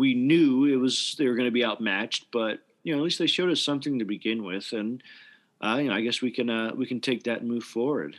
we 0.00 0.14
knew 0.14 0.64
it 0.64 0.76
was 0.76 1.14
they 1.18 1.26
were 1.28 1.34
going 1.34 1.46
to 1.52 1.58
be 1.60 1.64
outmatched, 1.64 2.26
but 2.32 2.54
you 2.82 2.92
know 2.92 2.98
at 3.00 3.04
least 3.04 3.18
they 3.18 3.26
showed 3.26 3.50
us 3.50 3.60
something 3.62 3.98
to 3.98 4.04
begin 4.04 4.42
with, 4.44 4.72
and 4.72 5.02
uh, 5.60 5.78
you 5.80 5.88
know 5.88 5.94
I 5.94 6.00
guess 6.00 6.22
we 6.22 6.30
can 6.30 6.48
uh, 6.48 6.72
we 6.74 6.86
can 6.86 7.00
take 7.00 7.24
that 7.24 7.40
and 7.40 7.48
move 7.48 7.64
forward. 7.64 8.16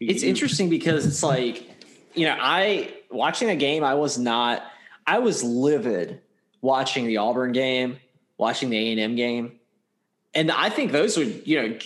It's 0.00 0.22
You- 0.22 0.28
interesting 0.28 0.68
because 0.68 1.06
it's 1.06 1.22
like, 1.22 1.56
you 2.14 2.26
know, 2.26 2.36
I 2.38 2.92
watching 3.10 3.48
a 3.50 3.56
game, 3.56 3.82
I 3.84 3.94
was 3.94 4.18
not, 4.18 4.62
I 5.06 5.18
was 5.20 5.42
livid 5.42 6.20
watching 6.60 7.06
the 7.06 7.16
Auburn 7.18 7.52
game, 7.52 7.96
watching 8.36 8.68
the 8.70 8.76
A 8.76 8.90
and 8.92 9.00
M 9.00 9.14
game, 9.16 9.58
and 10.34 10.50
I 10.50 10.68
think 10.68 10.92
those 10.92 11.16
would, 11.16 11.46
you 11.46 11.56
know, 11.62 11.78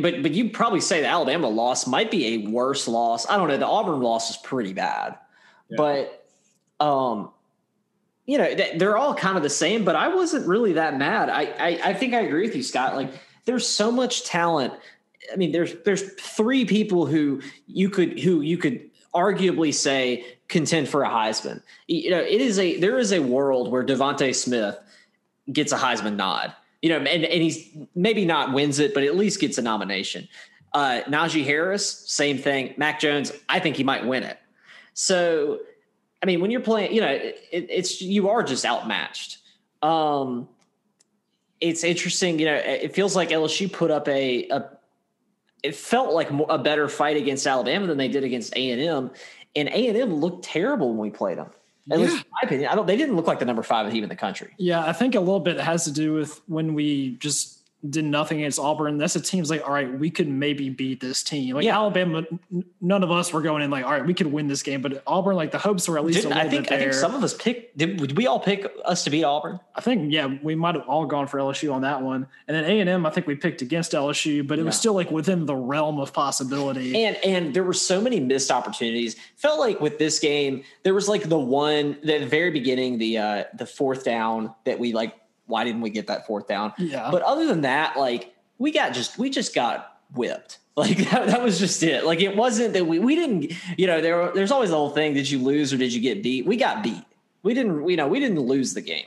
but 0.00 0.22
but 0.22 0.32
you 0.32 0.50
probably 0.50 0.80
say 0.80 1.00
the 1.00 1.06
Alabama 1.06 1.48
loss 1.48 1.86
might 1.86 2.10
be 2.10 2.34
a 2.34 2.50
worse 2.50 2.86
loss. 2.88 3.28
I 3.30 3.36
don't 3.38 3.48
know. 3.48 3.56
The 3.56 3.66
Auburn 3.66 4.00
loss 4.02 4.30
is 4.30 4.36
pretty 4.38 4.72
bad, 4.74 5.16
Yeah. 5.70 5.76
but 5.78 6.26
um, 6.80 7.30
you 8.26 8.38
know, 8.38 8.54
they're 8.76 8.96
all 8.96 9.14
kind 9.14 9.36
of 9.36 9.42
the 9.42 9.50
same. 9.50 9.84
But 9.84 9.96
I 9.96 10.08
wasn't 10.14 10.46
really 10.46 10.74
that 10.74 10.96
mad. 10.96 11.28
I 11.28 11.42
I, 11.42 11.80
I 11.84 11.94
think 11.94 12.14
I 12.14 12.20
agree 12.20 12.46
with 12.46 12.56
you, 12.56 12.62
Scott. 12.62 12.94
Like, 12.94 13.12
there's 13.44 13.66
so 13.66 13.90
much 13.90 14.24
talent. 14.24 14.72
I 15.32 15.36
mean, 15.36 15.52
there's 15.52 15.74
there's 15.84 16.12
three 16.14 16.64
people 16.64 17.06
who 17.06 17.40
you 17.66 17.90
could 17.90 18.20
who 18.20 18.40
you 18.40 18.58
could 18.58 18.90
arguably 19.14 19.74
say 19.74 20.24
contend 20.48 20.88
for 20.88 21.02
a 21.02 21.08
Heisman. 21.08 21.62
You 21.86 22.10
know, 22.10 22.20
it 22.20 22.40
is 22.40 22.58
a 22.58 22.78
there 22.78 22.98
is 22.98 23.12
a 23.12 23.20
world 23.20 23.70
where 23.70 23.84
DeVonta 23.84 24.34
Smith 24.34 24.78
gets 25.52 25.72
a 25.72 25.76
Heisman 25.76 26.16
nod. 26.16 26.54
You 26.80 26.90
know, 26.90 26.98
and, 26.98 27.24
and 27.24 27.42
he's 27.42 27.68
maybe 27.94 28.24
not 28.24 28.52
wins 28.52 28.80
it, 28.80 28.92
but 28.92 29.04
at 29.04 29.16
least 29.16 29.40
gets 29.40 29.56
a 29.56 29.62
nomination. 29.62 30.26
Uh, 30.74 31.02
Najee 31.06 31.44
Harris, 31.44 32.10
same 32.10 32.38
thing. 32.38 32.74
Mac 32.76 32.98
Jones, 32.98 33.30
I 33.48 33.60
think 33.60 33.76
he 33.76 33.84
might 33.84 34.04
win 34.04 34.24
it. 34.24 34.38
So, 34.94 35.60
I 36.22 36.26
mean, 36.26 36.40
when 36.40 36.50
you're 36.50 36.60
playing, 36.60 36.92
you 36.92 37.00
know, 37.00 37.10
it, 37.10 37.40
it's 37.50 38.00
you 38.00 38.28
are 38.28 38.42
just 38.42 38.64
outmatched. 38.64 39.38
Um, 39.82 40.48
it's 41.60 41.82
interesting, 41.84 42.38
you 42.38 42.46
know. 42.46 42.54
It 42.54 42.94
feels 42.94 43.16
like 43.16 43.30
LSU 43.30 43.72
put 43.72 43.90
up 43.90 44.08
a, 44.08 44.48
a 44.48 44.70
it 45.62 45.74
felt 45.74 46.12
like 46.12 46.30
a 46.48 46.58
better 46.58 46.88
fight 46.88 47.16
against 47.16 47.46
Alabama 47.46 47.86
than 47.86 47.98
they 47.98 48.08
did 48.08 48.24
against 48.24 48.56
A 48.56 48.70
and 48.70 48.80
M, 48.80 49.10
and 49.56 49.68
A 49.68 49.88
and 49.88 49.96
M 49.96 50.14
looked 50.14 50.44
terrible 50.44 50.90
when 50.90 50.98
we 50.98 51.10
played 51.10 51.38
them. 51.38 51.50
At 51.90 51.98
least, 51.98 52.16
in 52.16 52.24
my 52.30 52.40
opinion, 52.44 52.68
I 52.70 52.76
don't. 52.76 52.86
They 52.86 52.96
didn't 52.96 53.16
look 53.16 53.26
like 53.26 53.40
the 53.40 53.44
number 53.44 53.64
five 53.64 53.90
team 53.90 54.04
in 54.04 54.08
the 54.08 54.16
country. 54.16 54.54
Yeah, 54.56 54.84
I 54.84 54.92
think 54.92 55.16
a 55.16 55.20
little 55.20 55.40
bit 55.40 55.58
has 55.58 55.84
to 55.84 55.92
do 55.92 56.14
with 56.14 56.40
when 56.46 56.74
we 56.74 57.16
just 57.16 57.61
did 57.88 58.04
nothing 58.04 58.38
against 58.38 58.60
Auburn. 58.60 58.96
That's 58.96 59.16
a 59.16 59.20
team's 59.20 59.50
like, 59.50 59.66
all 59.66 59.72
right, 59.72 59.92
we 59.92 60.08
could 60.08 60.28
maybe 60.28 60.70
beat 60.70 61.00
this 61.00 61.22
team. 61.22 61.56
Like 61.56 61.64
Yeah. 61.64 61.76
Alabama, 61.76 62.24
none 62.80 63.02
of 63.02 63.10
us 63.10 63.32
were 63.32 63.42
going 63.42 63.62
in 63.62 63.70
like, 63.70 63.84
all 63.84 63.90
right, 63.90 64.06
we 64.06 64.14
could 64.14 64.28
win 64.28 64.46
this 64.46 64.62
game. 64.62 64.82
But 64.82 65.02
Auburn, 65.06 65.34
like 65.34 65.50
the 65.50 65.58
hopes 65.58 65.88
were 65.88 65.98
at 65.98 66.04
least 66.04 66.22
Didn't, 66.22 66.32
a 66.32 66.34
little 66.36 66.48
I 66.48 66.50
think 66.50 66.68
bit 66.68 66.76
I 66.76 66.78
think 66.78 66.94
some 66.94 67.14
of 67.14 67.24
us 67.24 67.34
picked. 67.34 67.76
Did, 67.76 67.96
did 67.96 68.16
we 68.16 68.28
all 68.28 68.38
pick 68.38 68.70
us 68.84 69.02
to 69.04 69.10
beat 69.10 69.24
Auburn? 69.24 69.58
I 69.74 69.80
think 69.80 70.12
yeah, 70.12 70.32
we 70.42 70.54
might 70.54 70.76
have 70.76 70.84
all 70.86 71.06
gone 71.06 71.26
for 71.26 71.38
LSU 71.38 71.72
on 71.72 71.82
that 71.82 72.02
one. 72.02 72.28
And 72.46 72.56
then 72.56 72.64
A 72.64 72.80
and 72.80 72.88
M, 72.88 73.04
I 73.04 73.10
think 73.10 73.26
we 73.26 73.34
picked 73.34 73.62
against 73.62 73.92
LSU, 73.92 74.46
but 74.46 74.58
it 74.60 74.64
was 74.64 74.78
still 74.78 74.94
like 74.94 75.10
within 75.10 75.46
the 75.46 75.56
realm 75.56 75.98
of 75.98 76.12
possibility. 76.12 77.04
And 77.04 77.16
and 77.24 77.54
there 77.54 77.64
were 77.64 77.72
so 77.72 78.00
many 78.00 78.20
missed 78.20 78.52
opportunities. 78.52 79.16
Felt 79.36 79.58
like 79.58 79.80
with 79.80 79.98
this 79.98 80.20
game, 80.20 80.62
there 80.84 80.94
was 80.94 81.08
like 81.08 81.28
the 81.28 81.38
one 81.38 81.98
the 82.04 82.24
very 82.26 82.50
beginning, 82.50 82.98
the 82.98 83.18
uh 83.18 83.44
the 83.54 83.66
fourth 83.66 84.04
down 84.04 84.54
that 84.64 84.78
we 84.78 84.92
like. 84.92 85.14
Why 85.52 85.64
didn't 85.64 85.82
we 85.82 85.90
get 85.90 86.06
that 86.06 86.26
fourth 86.26 86.48
down? 86.48 86.72
Yeah. 86.78 87.10
But 87.10 87.20
other 87.22 87.46
than 87.46 87.60
that, 87.60 87.98
like 87.98 88.34
we 88.58 88.72
got 88.72 88.94
just 88.94 89.18
we 89.18 89.28
just 89.30 89.54
got 89.54 90.00
whipped. 90.14 90.58
Like 90.74 90.96
that, 91.10 91.26
that 91.26 91.42
was 91.42 91.58
just 91.58 91.82
it. 91.82 92.06
Like 92.06 92.22
it 92.22 92.34
wasn't 92.34 92.72
that 92.72 92.86
we 92.86 92.98
we 92.98 93.14
didn't. 93.14 93.52
You 93.76 93.86
know, 93.86 94.00
there 94.00 94.32
there's 94.32 94.50
always 94.50 94.70
the 94.70 94.76
whole 94.76 94.88
thing: 94.88 95.12
did 95.12 95.30
you 95.30 95.38
lose 95.38 95.70
or 95.70 95.76
did 95.76 95.92
you 95.92 96.00
get 96.00 96.22
beat? 96.22 96.46
We 96.46 96.56
got 96.56 96.82
beat. 96.82 97.04
We 97.42 97.52
didn't. 97.52 97.86
You 97.90 97.98
know, 97.98 98.08
we 98.08 98.20
didn't 98.20 98.40
lose 98.40 98.72
the 98.72 98.80
game. 98.80 99.04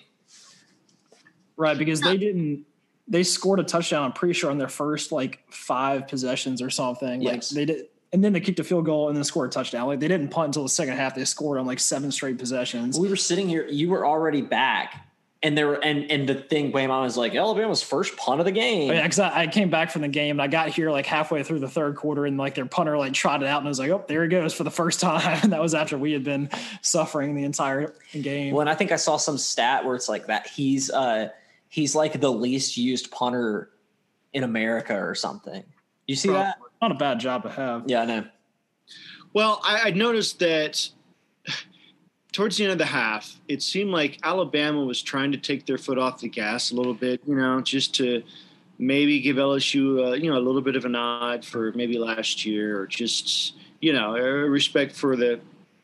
right, 1.58 1.76
because 1.76 2.02
they 2.02 2.18
didn't 2.18 2.68
they 3.08 3.24
scored 3.24 3.60
a 3.60 3.64
touchdown, 3.64 4.04
I'm 4.04 4.14
pretty 4.14 4.34
sure, 4.36 4.52
on 4.52 4.60
their 4.60 4.68
first 4.68 5.12
like 5.12 5.44
five 5.50 6.08
possessions 6.08 6.62
or 6.62 6.70
something. 6.70 7.24
Yes. 7.24 7.52
Like 7.52 7.56
they 7.56 7.74
did 7.74 7.86
and 8.14 8.24
then 8.24 8.34
they 8.34 8.40
kicked 8.40 8.60
a 8.60 8.64
field 8.64 8.86
goal 8.86 9.10
and 9.10 9.18
then 9.18 9.24
scored 9.24 9.50
a 9.50 9.52
touchdown. 9.52 9.88
Like 9.88 10.00
they 10.00 10.08
didn't 10.08 10.30
punt 10.30 10.48
until 10.48 10.64
the 10.64 10.70
second 10.70 10.96
half. 10.96 11.16
They 11.16 11.26
scored 11.26 11.60
on 11.60 11.66
like 11.66 11.80
seven 11.80 12.12
straight 12.12 12.38
possessions. 12.38 12.98
we 13.00 13.10
were 13.10 13.16
sitting 13.16 13.50
here. 13.50 13.68
You 13.68 13.90
were 13.90 14.06
already 14.06 14.42
back, 14.42 15.05
and 15.46 15.56
there 15.56 15.74
and 15.86 16.10
and 16.10 16.28
the 16.28 16.34
thing 16.34 16.72
came 16.72 16.90
on 16.90 17.04
was 17.04 17.18
like 17.18 17.36
Alabama's 17.36 17.84
first 17.84 18.18
punt 18.18 18.40
of 18.40 18.46
the 18.46 18.52
game. 18.52 18.90
Oh, 18.90 18.94
Yeah, 18.94 19.04
because 19.04 19.20
I, 19.20 19.44
I 19.44 19.48
came 19.48 19.70
back 19.70 19.92
from 19.92 20.02
the 20.02 20.08
game 20.08 20.32
and 20.32 20.42
I 20.42 20.48
got 20.48 20.70
here 20.70 20.90
like 20.90 21.06
halfway 21.06 21.44
through 21.44 21.60
the 21.60 21.70
third 21.70 21.96
quarter 21.96 22.26
and 22.26 22.36
like 22.36 22.56
their 22.56 22.66
punter 22.66 22.98
like 22.98 23.14
trotted 23.14 23.48
out 23.48 23.60
and 23.60 23.68
I 23.68 23.70
was 23.70 23.78
like, 23.78 23.92
oh, 23.92 24.04
there 24.08 24.24
he 24.24 24.30
goes 24.30 24.56
for 24.56 24.64
the 24.64 24.72
first 24.72 25.00
time. 25.02 25.40
And 25.44 25.54
that 25.54 25.62
was 25.62 25.76
after 25.76 26.00
we 26.00 26.14
had 26.14 26.24
been 26.24 26.50
suffering 26.82 27.36
the 27.36 27.44
entire 27.44 27.94
game. 28.20 28.56
Well, 28.56 28.62
and 28.62 28.70
I 28.70 28.74
think 28.74 28.92
I 28.92 28.96
saw 28.96 29.18
some 29.18 29.38
stat 29.38 29.86
where 29.86 29.96
it's 29.96 30.10
like 30.10 30.26
that 30.26 30.48
he's 30.48 30.90
uh 30.90 31.30
he's 31.70 31.94
like 31.94 32.20
the 32.20 32.32
least 32.32 32.76
used 32.76 33.12
punter 33.12 33.70
in 34.34 34.44
America 34.44 34.98
or 34.98 35.14
something. 35.14 35.64
You 36.08 36.16
see 36.16 36.30
that? 36.30 36.58
Not 36.82 36.92
a 36.92 36.96
bad 36.96 37.20
job 37.20 37.44
to 37.44 37.50
have. 37.50 37.84
Yeah, 37.86 38.02
I 38.02 38.06
know. 38.06 38.26
Well, 39.34 39.62
I, 39.64 39.90
I 39.90 39.92
noticed 39.92 40.40
that 40.40 40.90
towards 42.36 42.58
the 42.58 42.66
end 42.66 42.74
of 42.74 42.78
the 42.78 42.86
half, 42.86 43.40
it 43.48 43.62
seemed 43.62 43.92
like 43.92 44.20
Alabama 44.22 44.84
was 44.84 45.02
trying 45.02 45.32
to 45.32 45.38
take 45.38 45.66
their 45.66 45.78
foot 45.78 45.98
off 45.98 46.20
the 46.20 46.28
gas 46.28 46.72
a 46.72 46.76
little 46.76 46.94
bit, 46.94 47.22
you 47.26 47.34
know, 47.34 47.62
just 47.62 47.96
to 47.96 48.22
maybe 48.78 49.22
give 49.22 49.38
LSU, 49.38 50.06
uh, 50.06 50.14
you 50.16 50.30
know, 50.30 50.38
a 50.38 50.44
little 50.44 50.62
bit 50.62 50.76
of 50.76 50.84
a 50.84 50.90
nod 50.90 51.46
for 51.46 51.72
maybe 51.76 51.98
last 51.98 52.46
year, 52.46 52.82
or 52.82 52.88
just 52.88 53.54
you 53.80 53.94
know, 53.94 54.14
respect 54.18 54.94
for 54.94 55.16
the 55.16 55.40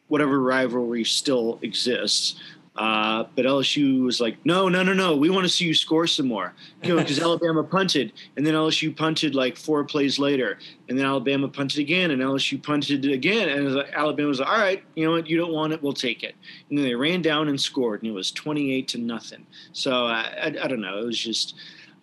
whatever 0.09 0.41
rivalry 0.41 1.05
still 1.05 1.57
exists. 1.61 2.35
Uh, 2.75 3.25
but 3.35 3.43
LSU 3.43 4.03
was 4.03 4.21
like, 4.21 4.37
no, 4.45 4.69
no, 4.69 4.81
no, 4.81 4.93
no. 4.93 5.15
We 5.15 5.29
want 5.29 5.43
to 5.43 5.49
see 5.49 5.65
you 5.65 5.73
score 5.73 6.07
some 6.07 6.27
more. 6.27 6.53
You 6.81 6.95
know, 6.95 7.01
because 7.01 7.19
Alabama 7.21 7.63
punted, 7.63 8.13
and 8.37 8.45
then 8.45 8.53
LSU 8.53 8.95
punted 8.95 9.35
like 9.35 9.57
four 9.57 9.83
plays 9.83 10.17
later, 10.17 10.57
and 10.87 10.97
then 10.97 11.05
Alabama 11.05 11.49
punted 11.49 11.79
again, 11.79 12.11
and 12.11 12.21
LSU 12.21 12.61
punted 12.63 13.05
again, 13.05 13.49
and 13.49 13.75
like, 13.75 13.91
Alabama 13.91 14.29
was 14.29 14.39
like, 14.39 14.49
all 14.49 14.57
right, 14.57 14.83
you 14.95 15.05
know 15.05 15.11
what? 15.11 15.27
You 15.27 15.37
don't 15.37 15.51
want 15.51 15.73
it, 15.73 15.83
we'll 15.83 15.91
take 15.91 16.23
it. 16.23 16.33
And 16.69 16.77
then 16.77 16.85
they 16.85 16.95
ran 16.95 17.21
down 17.21 17.49
and 17.49 17.59
scored, 17.59 18.03
and 18.03 18.09
it 18.09 18.13
was 18.13 18.31
twenty-eight 18.31 18.87
to 18.89 18.97
nothing. 18.97 19.45
So 19.73 20.05
I, 20.05 20.21
I, 20.41 20.45
I 20.63 20.67
don't 20.67 20.81
know. 20.81 20.97
It 20.97 21.05
was 21.05 21.19
just 21.19 21.55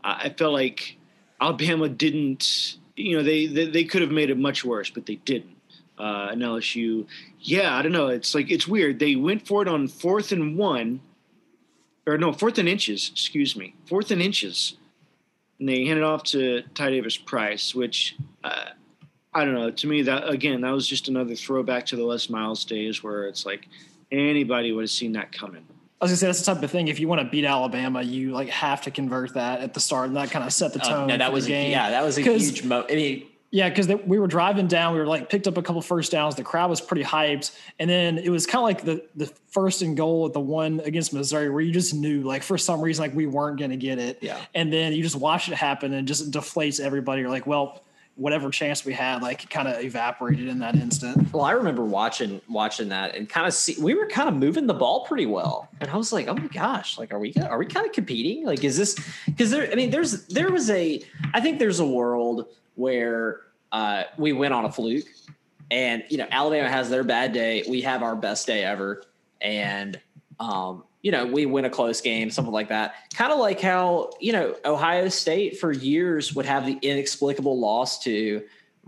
uh, 0.04 0.18
I 0.18 0.28
felt 0.30 0.52
like 0.52 0.98
Alabama 1.40 1.88
didn't. 1.88 2.76
You 2.94 3.16
know, 3.16 3.22
they, 3.22 3.46
they 3.46 3.66
they 3.70 3.84
could 3.84 4.02
have 4.02 4.10
made 4.10 4.28
it 4.28 4.38
much 4.38 4.66
worse, 4.66 4.90
but 4.90 5.06
they 5.06 5.16
didn't. 5.16 5.57
Uh, 5.98 6.28
and 6.30 6.40
LSU, 6.40 7.06
yeah, 7.40 7.74
I 7.76 7.82
don't 7.82 7.92
know. 7.92 8.06
It's 8.08 8.34
like 8.34 8.50
it's 8.50 8.68
weird. 8.68 8.98
They 8.98 9.16
went 9.16 9.46
for 9.46 9.62
it 9.62 9.68
on 9.68 9.88
fourth 9.88 10.30
and 10.32 10.56
one, 10.56 11.00
or 12.06 12.16
no, 12.18 12.32
fourth 12.32 12.58
and 12.58 12.68
inches. 12.68 13.10
Excuse 13.12 13.56
me, 13.56 13.74
fourth 13.86 14.10
and 14.10 14.22
inches, 14.22 14.76
and 15.58 15.68
they 15.68 15.84
handed 15.86 16.04
off 16.04 16.22
to 16.24 16.62
Ty 16.74 16.90
Davis 16.90 17.16
Price, 17.16 17.74
which 17.74 18.16
uh, 18.44 18.66
I 19.34 19.44
don't 19.44 19.54
know. 19.54 19.70
To 19.70 19.86
me, 19.88 20.02
that 20.02 20.28
again, 20.28 20.60
that 20.60 20.70
was 20.70 20.86
just 20.86 21.08
another 21.08 21.34
throwback 21.34 21.86
to 21.86 21.96
the 21.96 22.04
Les 22.04 22.28
Miles 22.30 22.64
days, 22.64 23.02
where 23.02 23.26
it's 23.26 23.44
like 23.44 23.66
anybody 24.12 24.72
would 24.72 24.82
have 24.82 24.90
seen 24.90 25.12
that 25.12 25.32
coming. 25.32 25.64
I 26.00 26.04
was 26.04 26.12
gonna 26.12 26.16
say 26.18 26.26
that's 26.26 26.38
the 26.44 26.54
type 26.54 26.62
of 26.62 26.70
thing. 26.70 26.86
If 26.86 27.00
you 27.00 27.08
want 27.08 27.20
to 27.22 27.28
beat 27.28 27.44
Alabama, 27.44 28.02
you 28.02 28.30
like 28.30 28.48
have 28.50 28.82
to 28.82 28.92
convert 28.92 29.34
that 29.34 29.60
at 29.60 29.74
the 29.74 29.80
start, 29.80 30.06
and 30.06 30.16
that 30.16 30.30
kind 30.30 30.44
of 30.44 30.52
set 30.52 30.72
the 30.72 30.80
Oh, 30.84 30.88
tone. 30.88 31.06
no, 31.08 31.16
that 31.18 31.32
was 31.32 31.46
the 31.46 31.54
a, 31.54 31.70
yeah, 31.70 31.90
that 31.90 32.04
was 32.04 32.16
a 32.18 32.22
'Cause- 32.22 32.40
huge 32.48 32.62
mo. 32.62 32.86
I 32.88 32.94
mean, 32.94 33.26
Yeah, 33.50 33.70
because 33.70 33.88
we 34.06 34.18
were 34.18 34.26
driving 34.26 34.66
down, 34.66 34.92
we 34.92 34.98
were 34.98 35.06
like 35.06 35.30
picked 35.30 35.46
up 35.48 35.56
a 35.56 35.62
couple 35.62 35.80
first 35.80 36.12
downs. 36.12 36.34
The 36.34 36.44
crowd 36.44 36.68
was 36.68 36.82
pretty 36.82 37.02
hyped, 37.02 37.56
and 37.78 37.88
then 37.88 38.18
it 38.18 38.28
was 38.28 38.46
kind 38.46 38.58
of 38.58 38.64
like 38.64 38.84
the 38.84 39.04
the 39.16 39.32
first 39.48 39.80
and 39.80 39.96
goal 39.96 40.26
at 40.26 40.34
the 40.34 40.40
one 40.40 40.80
against 40.80 41.14
Missouri, 41.14 41.48
where 41.48 41.62
you 41.62 41.72
just 41.72 41.94
knew 41.94 42.20
like 42.22 42.42
for 42.42 42.58
some 42.58 42.82
reason 42.82 43.02
like 43.02 43.14
we 43.14 43.26
weren't 43.26 43.58
going 43.58 43.70
to 43.70 43.78
get 43.78 43.98
it. 43.98 44.18
Yeah. 44.20 44.38
and 44.54 44.70
then 44.70 44.92
you 44.92 45.02
just 45.02 45.16
watch 45.16 45.48
it 45.48 45.54
happen, 45.54 45.94
and 45.94 46.06
just 46.06 46.30
deflates 46.30 46.78
everybody. 46.78 47.22
You're 47.22 47.30
like, 47.30 47.46
well, 47.46 47.82
whatever 48.18 48.50
chance 48.50 48.84
we 48.84 48.92
had, 48.92 49.22
like 49.22 49.48
kind 49.48 49.68
of 49.68 49.82
evaporated 49.82 50.48
in 50.48 50.58
that 50.58 50.75
instant. 50.75 51.32
well, 51.32 51.44
I 51.44 51.52
remember 51.52 51.84
watching 51.84 52.40
watching 52.48 52.88
that 52.88 53.14
and 53.14 53.28
kind 53.28 53.46
of 53.46 53.54
see 53.54 53.80
we 53.80 53.94
were 53.94 54.08
kind 54.08 54.28
of 54.28 54.34
moving 54.34 54.66
the 54.66 54.75
ball 54.75 55.06
pretty 55.06 55.26
well, 55.26 55.68
and 55.80 55.88
I 55.88 55.96
was 55.96 56.12
like, 56.12 56.26
oh 56.26 56.34
my 56.34 56.48
gosh, 56.48 56.98
like 56.98 57.12
are 57.12 57.18
we 57.18 57.32
are 57.34 57.58
we 57.58 57.66
kind 57.66 57.87
of 57.87 57.92
competing? 57.92 58.44
Like, 58.44 58.64
is 58.64 58.76
this 58.76 58.98
because 59.26 59.50
there? 59.50 59.70
I 59.70 59.75
mean, 59.75 59.90
there's 59.90 60.26
there 60.26 60.50
was 60.50 60.68
a 60.68 61.00
I 61.32 61.40
think 61.40 61.58
there's 61.58 61.80
a 61.80 61.87
world 61.87 62.46
where 62.75 63.42
uh, 63.72 64.04
we 64.16 64.32
went 64.32 64.52
on 64.52 64.64
a 64.64 64.72
fluke, 64.72 65.06
and 65.70 66.02
you 66.10 66.18
know 66.18 66.26
Alabama 66.30 66.68
has 66.68 66.90
their 66.90 67.04
bad 67.04 67.32
day, 67.32 67.62
we 67.68 67.80
have 67.82 68.02
our 68.02 68.16
best 68.16 68.46
day 68.46 68.64
ever, 68.64 69.04
and 69.40 70.00
um, 70.40 70.84
you 71.02 71.12
know 71.12 71.26
we 71.26 71.46
win 71.46 71.64
a 71.64 71.70
close 71.70 72.00
game, 72.00 72.30
something 72.30 72.52
like 72.52 72.68
that. 72.68 72.94
Kind 73.14 73.32
of 73.32 73.38
like 73.38 73.60
how 73.60 74.10
you 74.20 74.32
know 74.32 74.56
Ohio 74.64 75.08
State 75.08 75.58
for 75.58 75.72
years 75.72 76.34
would 76.34 76.46
have 76.46 76.66
the 76.66 76.78
inexplicable 76.82 77.58
loss 77.58 78.02
to 78.04 78.42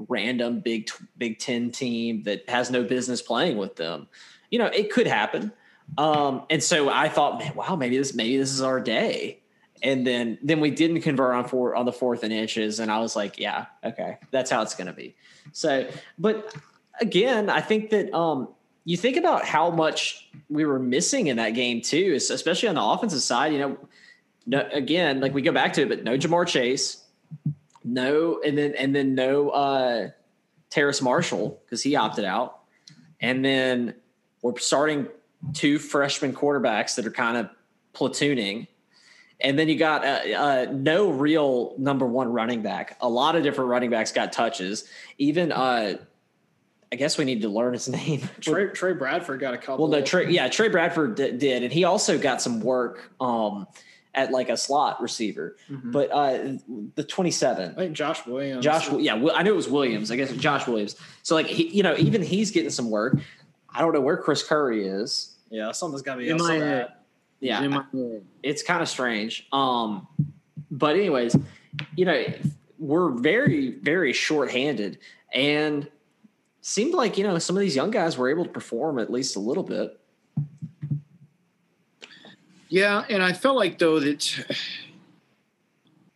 random 0.08 0.60
Big 0.60 0.90
Big 1.16 1.38
Ten 1.38 1.70
team 1.70 2.22
that 2.24 2.48
has 2.48 2.70
no 2.70 2.82
business 2.82 3.22
playing 3.22 3.56
with 3.56 3.76
them. 3.76 4.08
You 4.50 4.58
know, 4.58 4.66
it 4.66 4.90
could 4.92 5.06
happen. 5.06 5.52
Um, 5.98 6.44
and 6.50 6.62
so 6.62 6.88
I 6.88 7.08
thought, 7.08 7.38
man, 7.38 7.54
wow, 7.54 7.76
maybe 7.76 7.96
this 7.96 8.14
maybe 8.14 8.36
this 8.36 8.52
is 8.52 8.62
our 8.62 8.80
day. 8.80 9.40
And 9.82 10.06
then 10.06 10.38
then 10.42 10.60
we 10.60 10.70
didn't 10.70 11.00
convert 11.02 11.34
on 11.34 11.46
four 11.46 11.74
on 11.74 11.86
the 11.86 11.92
fourth 11.92 12.22
and 12.22 12.32
inches, 12.32 12.80
and 12.80 12.90
I 12.90 12.98
was 13.00 13.16
like, 13.16 13.38
yeah, 13.38 13.66
okay, 13.82 14.18
that's 14.30 14.50
how 14.50 14.62
it's 14.62 14.74
going 14.74 14.88
to 14.88 14.92
be. 14.92 15.16
So, 15.52 15.88
but 16.18 16.54
again, 17.00 17.48
I 17.48 17.60
think 17.60 17.90
that 17.90 18.12
um, 18.14 18.48
you 18.84 18.96
think 18.96 19.16
about 19.16 19.44
how 19.44 19.70
much 19.70 20.28
we 20.48 20.64
were 20.64 20.78
missing 20.78 21.26
in 21.26 21.36
that 21.36 21.50
game 21.50 21.80
too, 21.80 22.14
especially 22.16 22.68
on 22.68 22.74
the 22.74 22.82
offensive 22.82 23.20
side. 23.22 23.52
You 23.52 23.58
know, 23.58 23.78
no, 24.46 24.68
again, 24.72 25.20
like 25.20 25.34
we 25.34 25.42
go 25.42 25.52
back 25.52 25.72
to 25.74 25.82
it, 25.82 25.88
but 25.88 26.02
no 26.02 26.16
Ja'Marr 26.16 26.46
Chase, 26.46 27.04
no, 27.84 28.40
and 28.44 28.56
then 28.56 28.74
and 28.74 28.94
then 28.94 29.14
no 29.14 29.50
uh, 29.50 30.08
Terrace 30.70 31.02
Marshall 31.02 31.60
because 31.64 31.82
he 31.82 31.96
opted 31.96 32.24
out, 32.24 32.60
and 33.20 33.44
then 33.44 33.94
we're 34.42 34.58
starting 34.58 35.08
two 35.52 35.78
freshman 35.78 36.34
quarterbacks 36.34 36.94
that 36.96 37.06
are 37.06 37.10
kind 37.10 37.36
of 37.36 37.48
platooning. 37.94 38.66
And 39.42 39.58
then 39.58 39.68
you 39.68 39.78
got 39.78 40.04
uh, 40.04 40.36
uh, 40.36 40.66
no 40.70 41.10
real 41.10 41.74
number 41.78 42.06
one 42.06 42.30
running 42.30 42.60
back. 42.60 42.98
A 43.00 43.08
lot 43.08 43.36
of 43.36 43.42
different 43.42 43.70
running 43.70 43.88
backs 43.88 44.12
got 44.12 44.32
touches. 44.32 44.84
Even 45.16 45.50
uh, 45.50 45.94
I 46.92 46.96
guess 46.96 47.16
we 47.18 47.24
need 47.24 47.42
to 47.42 47.48
learn 47.48 47.72
his 47.72 47.88
name. 48.00 48.28
Trey, 48.40 48.66
Tre 48.68 48.92
Bradford 48.94 49.40
got 49.40 49.54
a 49.54 49.58
couple. 49.58 49.88
Well, 49.88 50.00
no, 50.00 50.04
Trey, 50.04 50.30
yeah, 50.30 50.48
Tre 50.48 50.68
Bradford 50.68 51.14
d- 51.14 51.32
did, 51.32 51.62
and 51.62 51.72
he 51.72 51.84
also 51.84 52.18
got 52.18 52.42
some 52.42 52.60
work 52.60 53.12
um, 53.20 53.66
at 54.14 54.32
like 54.32 54.48
a 54.48 54.56
slot 54.56 55.00
receiver. 55.00 55.56
But 55.68 56.10
uh, 56.10 56.54
the 56.96 57.04
twenty-seven, 57.04 57.72
I 57.72 57.74
think 57.74 57.92
Josh 57.94 58.26
Williams. 58.26 58.64
Josh, 58.64 58.90
yeah, 58.92 59.14
I 59.34 59.42
knew 59.44 59.52
it 59.52 59.56
was 59.56 59.68
Williams. 59.68 60.10
I 60.10 60.16
guess 60.16 60.32
Josh 60.32 60.66
Williams. 60.66 60.96
So 61.22 61.34
like, 61.36 61.46
he, 61.46 61.68
you 61.68 61.82
know, 61.84 61.94
even 61.96 62.22
he's 62.22 62.50
getting 62.50 62.70
some 62.70 62.90
work. 62.90 63.18
I 63.72 63.80
don't 63.82 63.92
know 63.92 64.00
where 64.00 64.16
Chris 64.16 64.42
Curry 64.42 64.84
is. 64.86 65.36
Yeah, 65.48 65.70
something's 65.72 66.02
got 66.02 66.14
to 66.14 66.18
be 66.20 66.26
In 66.28 66.38
else 66.38 66.42
my 66.48 66.54
head. 66.56 66.92
Yeah, 67.38 67.62
In 67.62 67.70
my 67.70 67.84
head. 67.92 68.24
it's 68.42 68.62
kind 68.64 68.82
of 68.82 68.88
strange. 68.88 69.46
Um, 69.52 70.06
but 70.72 70.96
anyways, 70.96 71.36
you 71.96 72.04
know, 72.04 72.24
we're 72.78 73.10
very, 73.10 73.70
very 73.80 74.12
short-handed, 74.12 74.98
and 75.32 75.88
seemed 76.60 76.94
like 76.94 77.16
you 77.18 77.24
know 77.24 77.38
some 77.38 77.56
of 77.56 77.60
these 77.60 77.76
young 77.76 77.90
guys 77.90 78.16
were 78.16 78.28
able 78.28 78.44
to 78.44 78.50
perform 78.50 78.98
at 78.98 79.10
least 79.10 79.36
a 79.36 79.40
little 79.40 79.62
bit. 79.62 79.98
Yeah, 82.68 83.04
and 83.08 83.22
I 83.22 83.32
felt 83.32 83.56
like 83.56 83.78
though 83.78 83.98
that 83.98 84.46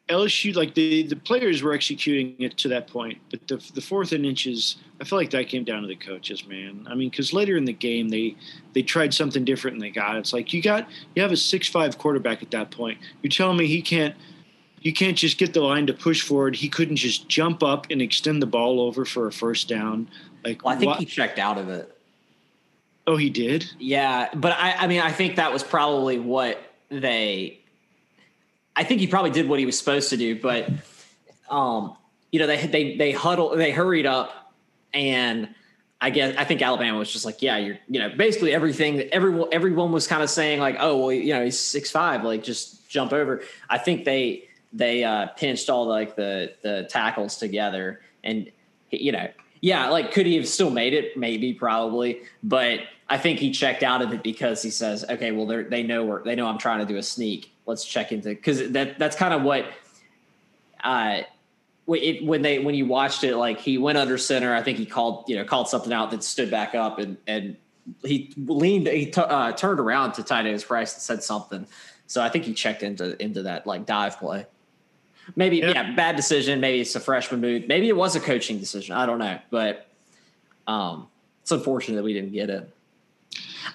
LSU, 0.09 0.55
like 0.55 0.75
the 0.75 1.05
the 1.05 1.17
players 1.17 1.63
were 1.63 1.73
executing 1.73 2.37
it 2.39 2.57
to 2.59 2.69
that 2.69 2.87
point, 2.87 3.19
but 3.31 3.47
the 3.49 3.57
the 3.75 3.81
fourth 3.81 4.13
and 4.13 4.27
inches, 4.27 4.77
I 5.01 5.05
feel 5.05 5.19
like 5.19 5.31
that 5.31 5.49
came 5.49 5.65
down 5.65 5.83
to 5.83 5.89
the 5.89 5.97
coaches, 5.97 6.47
man. 6.47 6.87
I 6.89 6.95
mean, 6.95 7.09
because 7.09 7.33
later 7.33 7.57
in 7.57 7.65
the 7.65 7.73
game 7.73 8.11
they 8.11 8.37
they 8.75 8.83
tried 8.83 9.15
something 9.15 9.45
different 9.45 9.75
and 9.75 9.83
they 9.83 9.91
got 9.91 10.17
it. 10.17 10.21
It's 10.21 10.33
like 10.33 10.53
you 10.53 10.61
got 10.61 10.89
you 11.15 11.23
have 11.23 11.33
a 11.33 11.37
six 11.37 11.69
five 11.69 11.97
quarterback 11.97 12.43
at 12.43 12.51
that 12.51 12.71
point. 12.71 12.99
You're 13.23 13.31
telling 13.31 13.57
me 13.57 13.67
he 13.67 13.81
can't 13.81 14.15
you 14.83 14.93
can't 14.93 15.17
just 15.17 15.39
get 15.39 15.55
the 15.55 15.63
line 15.63 15.87
to 15.87 15.95
push 15.95 16.21
forward. 16.21 16.55
He 16.55 16.69
couldn't 16.69 16.97
just 16.97 17.27
jump 17.27 17.63
up 17.63 17.87
and 17.91 18.03
extend 18.03 18.43
the 18.43 18.47
ball 18.47 18.81
over 18.81 19.07
for 19.07 19.27
a 19.27 19.33
first 19.33 19.67
down. 19.67 20.09
Like, 20.45 20.65
well, 20.65 20.75
I 20.75 20.79
think 20.79 20.97
he 20.97 21.05
checked 21.07 21.39
out 21.39 21.59
of 21.59 21.69
it. 21.71 21.91
Oh, 23.07 23.17
he 23.17 23.31
did. 23.31 23.71
Yeah, 23.79 24.31
but 24.35 24.53
I, 24.53 24.73
I 24.73 24.87
mean, 24.87 25.01
I 25.01 25.13
think 25.13 25.37
that 25.37 25.53
was 25.53 25.63
probably 25.63 26.19
what 26.19 26.59
they. 26.89 27.61
I 28.77 28.85
think 28.85 29.01
he 29.01 29.07
probably 29.07 29.31
did 29.31 29.49
what 29.49 29.59
he 29.59 29.67
was 29.67 29.79
supposed 29.79 30.11
to 30.11 30.17
do, 30.17 30.41
but, 30.41 30.69
um, 31.49 31.97
you 32.33 32.41
know, 32.41 32.47
they 32.47 32.67
they 32.67 32.97
they 32.97 33.13
huddled, 33.13 33.59
they 33.59 33.71
hurried 33.71 34.07
up, 34.07 34.53
and 34.93 35.49
I 36.01 36.11
guess 36.11 36.35
I 36.37 36.45
think 36.45 36.61
Alabama 36.61 36.99
was 36.99 37.13
just 37.13 37.25
like, 37.25 37.41
yeah, 37.41 37.57
you're, 37.57 37.79
you 37.89 38.01
know, 38.01 38.11
basically 38.17 38.53
everything. 38.53 39.01
Everyone 39.13 39.49
everyone 39.53 39.93
was 39.93 40.07
kind 40.07 40.23
of 40.23 40.31
saying 40.31 40.61
like, 40.61 40.77
oh, 40.81 40.97
well, 40.99 41.13
you 41.13 41.33
know, 41.35 41.45
he's 41.45 41.59
six 41.59 41.91
five, 41.91 42.25
like 42.25 42.43
just 42.43 42.89
jump 42.89 43.13
over. 43.13 43.43
I 43.71 43.79
think 43.79 44.05
they 44.05 44.49
they 44.73 45.05
uh, 45.05 45.29
pinched 45.29 45.71
all 45.71 45.87
like 45.87 46.17
the 46.17 46.55
the 46.63 46.87
tackles 46.91 47.37
together, 47.37 48.01
and 48.23 48.51
you 48.91 49.13
know, 49.13 49.29
yeah, 49.65 49.89
like 49.89 50.13
could 50.13 50.27
he 50.27 50.37
have 50.37 50.47
still 50.47 50.69
made 50.69 50.93
it? 50.93 51.17
Maybe, 51.17 51.55
probably, 51.55 52.21
but 52.43 52.81
I 53.09 53.17
think 53.17 53.39
he 53.39 53.51
checked 53.51 53.83
out 53.83 54.03
of 54.03 54.13
it 54.13 54.23
because 54.23 54.61
he 54.61 54.69
says, 54.69 55.07
okay, 55.09 55.33
well, 55.33 55.47
they 55.47 55.83
know 55.83 56.05
where 56.05 56.23
they 56.23 56.35
know 56.35 56.47
I'm 56.47 56.59
trying 56.59 56.81
to 56.81 56.85
do 56.85 56.99
a 56.99 57.03
sneak. 57.03 57.51
Let's 57.65 57.83
check 57.83 58.13
into 58.13 58.29
because 58.29 58.73
that 58.73 58.99
that's 58.99 59.17
kind 59.17 59.33
of 59.33 59.41
what. 59.41 59.65
Uh, 60.83 61.23
it, 61.89 62.27
when 62.27 62.43
they 62.43 62.59
when 62.59 62.75
you 62.75 62.85
watched 62.85 63.25
it, 63.25 63.37
like 63.37 63.59
he 63.59 63.79
went 63.79 63.97
under 63.97 64.19
center. 64.19 64.55
I 64.55 64.63
think 64.63 64.77
he 64.77 64.85
called 64.85 65.25
you 65.29 65.37
know 65.37 65.47
called 65.47 65.71
something 65.71 65.95
out 65.95 66.11
that 66.11 66.23
stood 66.23 66.51
back 66.51 66.75
up 66.75 66.99
and 66.99 67.17
and 67.27 67.57
he 68.05 68.35
leaned 68.37 68.87
he 68.87 69.07
t- 69.07 69.19
uh, 69.19 69.53
turned 69.53 69.81
around 69.81 70.13
to 70.13 70.23
Ty 70.23 70.43
Davis 70.43 70.63
Price 70.63 70.93
and 70.93 71.01
said 71.01 71.23
something. 71.23 71.67
So 72.07 72.23
I 72.23 72.29
think 72.29 72.45
he 72.45 72.53
checked 72.53 72.83
into 72.83 73.21
into 73.23 73.45
that 73.45 73.67
like 73.67 73.87
dive 73.87 74.19
play. 74.19 74.45
Maybe 75.37 75.59
yeah. 75.59 75.71
yeah, 75.71 75.93
bad 75.93 76.17
decision. 76.17 76.61
Maybe 76.61 76.81
it's 76.81 76.95
a 76.95 77.01
freshman 77.01 77.41
move. 77.41 77.67
Maybe 77.69 77.89
it 77.89 77.97
was 77.97 78.17
a 78.17 78.21
coaching 78.21 78.59
decision. 78.59 78.95
I 78.95 79.07
don't 79.07 79.19
know, 79.19 79.39
but 79.51 79.89
um, 80.67 81.09
it's 81.43 81.51
unfortunate 81.51 81.97
that 81.97 82.05
we 82.05 82.13
didn't 82.13 82.33
get 82.33 82.51
it. 82.51 82.71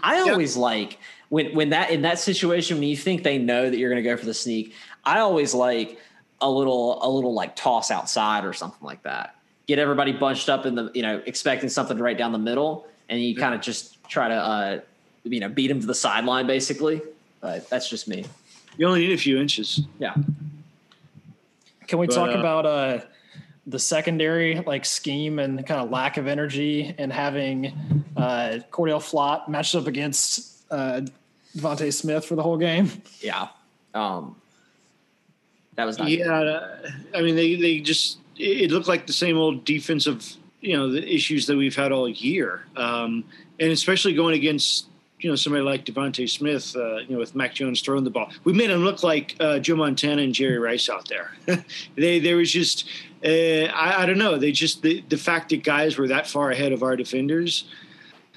I 0.02 0.20
always 0.22 0.56
like 0.56 1.00
when 1.30 1.56
when 1.56 1.70
that 1.70 1.92
in 1.92 2.04
that 2.04 2.20
situation 2.20 2.78
when 2.78 2.88
you 2.88 2.98
think 2.98 3.24
they 3.24 3.38
know 3.38 3.70
that 3.70 3.78
you're 3.78 3.90
going 3.90 4.04
to 4.04 4.10
go 4.10 4.18
for 4.18 4.26
the 4.26 4.34
sneak. 4.34 4.74
I 5.04 5.20
always 5.20 5.54
like 5.54 6.00
a 6.42 6.50
little 6.50 7.04
a 7.04 7.10
little 7.10 7.34
like 7.34 7.56
toss 7.56 7.92
outside 7.92 8.46
or 8.46 8.54
something 8.54 8.86
like 8.86 9.04
that. 9.04 9.36
Get 9.68 9.80
everybody 9.80 10.12
bunched 10.12 10.50
up 10.50 10.66
in 10.66 10.76
the 10.76 10.92
you 10.94 11.02
know 11.02 11.22
expecting 11.26 11.70
something 11.70 11.98
right 11.98 12.18
down 12.18 12.32
the 12.32 12.40
middle, 12.40 12.88
and 13.10 13.20
you 13.20 13.34
yeah. 13.34 13.40
kind 13.40 13.56
of 13.56 13.62
just 13.62 14.02
try 14.08 14.28
to 14.28 14.36
uh, 14.36 14.80
you 15.24 15.40
know 15.40 15.50
beat 15.50 15.68
them 15.68 15.80
to 15.80 15.88
the 15.88 15.96
sideline 15.96 16.48
basically. 16.48 17.02
But 17.42 17.70
that's 17.70 17.90
just 17.90 18.08
me. 18.08 18.26
You 18.78 18.88
only 18.88 19.02
need 19.02 19.14
a 19.14 19.18
few 19.18 19.40
inches. 19.40 19.82
Yeah. 20.00 20.16
Can 21.90 21.98
we 21.98 22.06
but, 22.06 22.16
talk 22.16 22.30
uh, 22.30 22.40
about 22.40 22.66
uh, 22.68 23.00
the 23.66 23.80
secondary 23.80 24.60
like 24.60 24.86
scheme 24.86 25.40
and 25.40 25.66
kind 25.66 25.82
of 25.82 25.90
lack 25.90 26.18
of 26.18 26.28
energy 26.28 26.94
and 27.00 27.12
having 27.12 28.06
uh, 28.16 28.60
Cordale 28.72 29.02
Flott 29.02 29.50
matched 29.50 29.74
up 29.74 29.88
against 29.88 30.64
uh, 30.70 31.02
DeVonta 31.58 31.92
Smith 31.92 32.26
for 32.26 32.36
the 32.36 32.44
whole 32.44 32.58
game? 32.58 32.92
Yeah. 33.22 33.48
Um, 33.96 34.36
that 35.74 35.86
was 35.86 35.98
not. 35.98 36.12
Yeah, 36.12 36.32
uh, 36.32 36.90
I 37.16 37.24
mean 37.24 37.36
they 37.36 37.56
they 37.56 37.80
just 37.80 38.20
it 38.38 38.70
looked 38.70 38.88
like 38.88 39.08
the 39.08 39.14
same 39.14 39.38
old 39.38 39.66
defensive 39.66 40.38
you 40.62 40.78
know 40.78 40.92
the 40.92 41.04
issues 41.12 41.48
that 41.48 41.58
we've 41.58 41.76
had 41.76 41.92
all 41.92 42.08
year, 42.08 42.66
um, 42.76 43.24
and 43.60 43.72
especially 43.72 44.14
going 44.14 44.36
against 44.36 44.86
you 45.20 45.30
know 45.30 45.36
somebody 45.36 45.64
like 45.64 45.86
DeVonta 45.86 46.30
Smith, 46.30 46.76
uh, 46.76 46.98
you 46.98 47.10
know, 47.14 47.20
with 47.20 47.36
Mac 47.36 47.54
Jones 47.54 47.82
throwing 47.82 48.04
the 48.04 48.10
ball, 48.10 48.32
we 48.44 48.54
made 48.54 48.70
him 48.70 48.84
look 48.84 49.04
like 49.04 49.36
uh, 49.40 49.60
Joe 49.60 49.76
Montana 49.76 50.22
and 50.22 50.34
Jerry 50.34 50.58
Rice 50.58 50.90
out 50.90 51.08
there. 51.08 51.32
they 51.96 52.20
there 52.20 52.38
was 52.38 52.52
just 52.52 52.88
uh, 53.24 53.28
I, 53.28 54.04
I, 54.04 54.06
don't 54.06 54.18
know. 54.18 54.38
They 54.38 54.52
just 54.52 54.82
the, 54.82 55.04
the 55.10 55.18
fact 55.18 55.50
that 55.50 55.64
guys 55.64 55.98
were 55.98 56.08
that 56.08 56.28
far 56.28 56.52
ahead 56.52 56.72
of 56.72 56.84
our 56.84 56.96
defenders. 56.96 57.66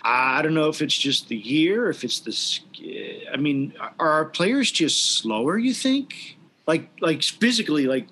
I 0.03 0.43
don't 0.43 0.55
know 0.55 0.69
if 0.69 0.83
it's 0.83 0.99
just 0.99 1.29
the 1.29 1.37
year, 1.37 1.89
if 1.89 2.03
it's 2.03 2.21
the. 2.21 3.23
I 3.33 3.37
mean, 3.37 3.73
are 3.79 4.11
our 4.11 4.25
players 4.25 4.73
just 4.73 5.19
slower? 5.19 5.57
You 5.57 5.73
think? 5.73 6.39
Like, 6.67 6.89
like 7.01 7.23
physically, 7.23 7.87
like, 7.87 8.07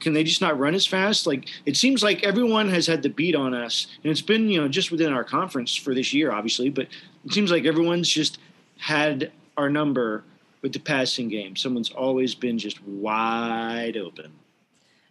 can 0.00 0.12
they 0.12 0.22
just 0.22 0.40
not 0.40 0.58
run 0.58 0.74
as 0.74 0.86
fast? 0.86 1.26
Like, 1.26 1.48
it 1.66 1.76
seems 1.76 2.04
like 2.04 2.22
everyone 2.22 2.68
has 2.68 2.86
had 2.86 3.02
the 3.02 3.08
beat 3.08 3.34
on 3.34 3.52
us, 3.52 3.88
and 4.02 4.10
it's 4.10 4.20
been, 4.20 4.48
you 4.48 4.60
know, 4.60 4.68
just 4.68 4.92
within 4.92 5.12
our 5.12 5.24
conference 5.24 5.74
for 5.74 5.92
this 5.92 6.12
year, 6.12 6.32
obviously. 6.32 6.68
But 6.68 6.86
it 7.26 7.32
seems 7.32 7.50
like 7.50 7.64
everyone's 7.64 8.08
just 8.08 8.38
had 8.78 9.32
our 9.56 9.68
number 9.68 10.24
with 10.62 10.72
the 10.72 10.78
passing 10.78 11.28
game. 11.28 11.56
Someone's 11.56 11.90
always 11.90 12.34
been 12.34 12.58
just 12.58 12.82
wide 12.84 13.96
open. 13.96 14.32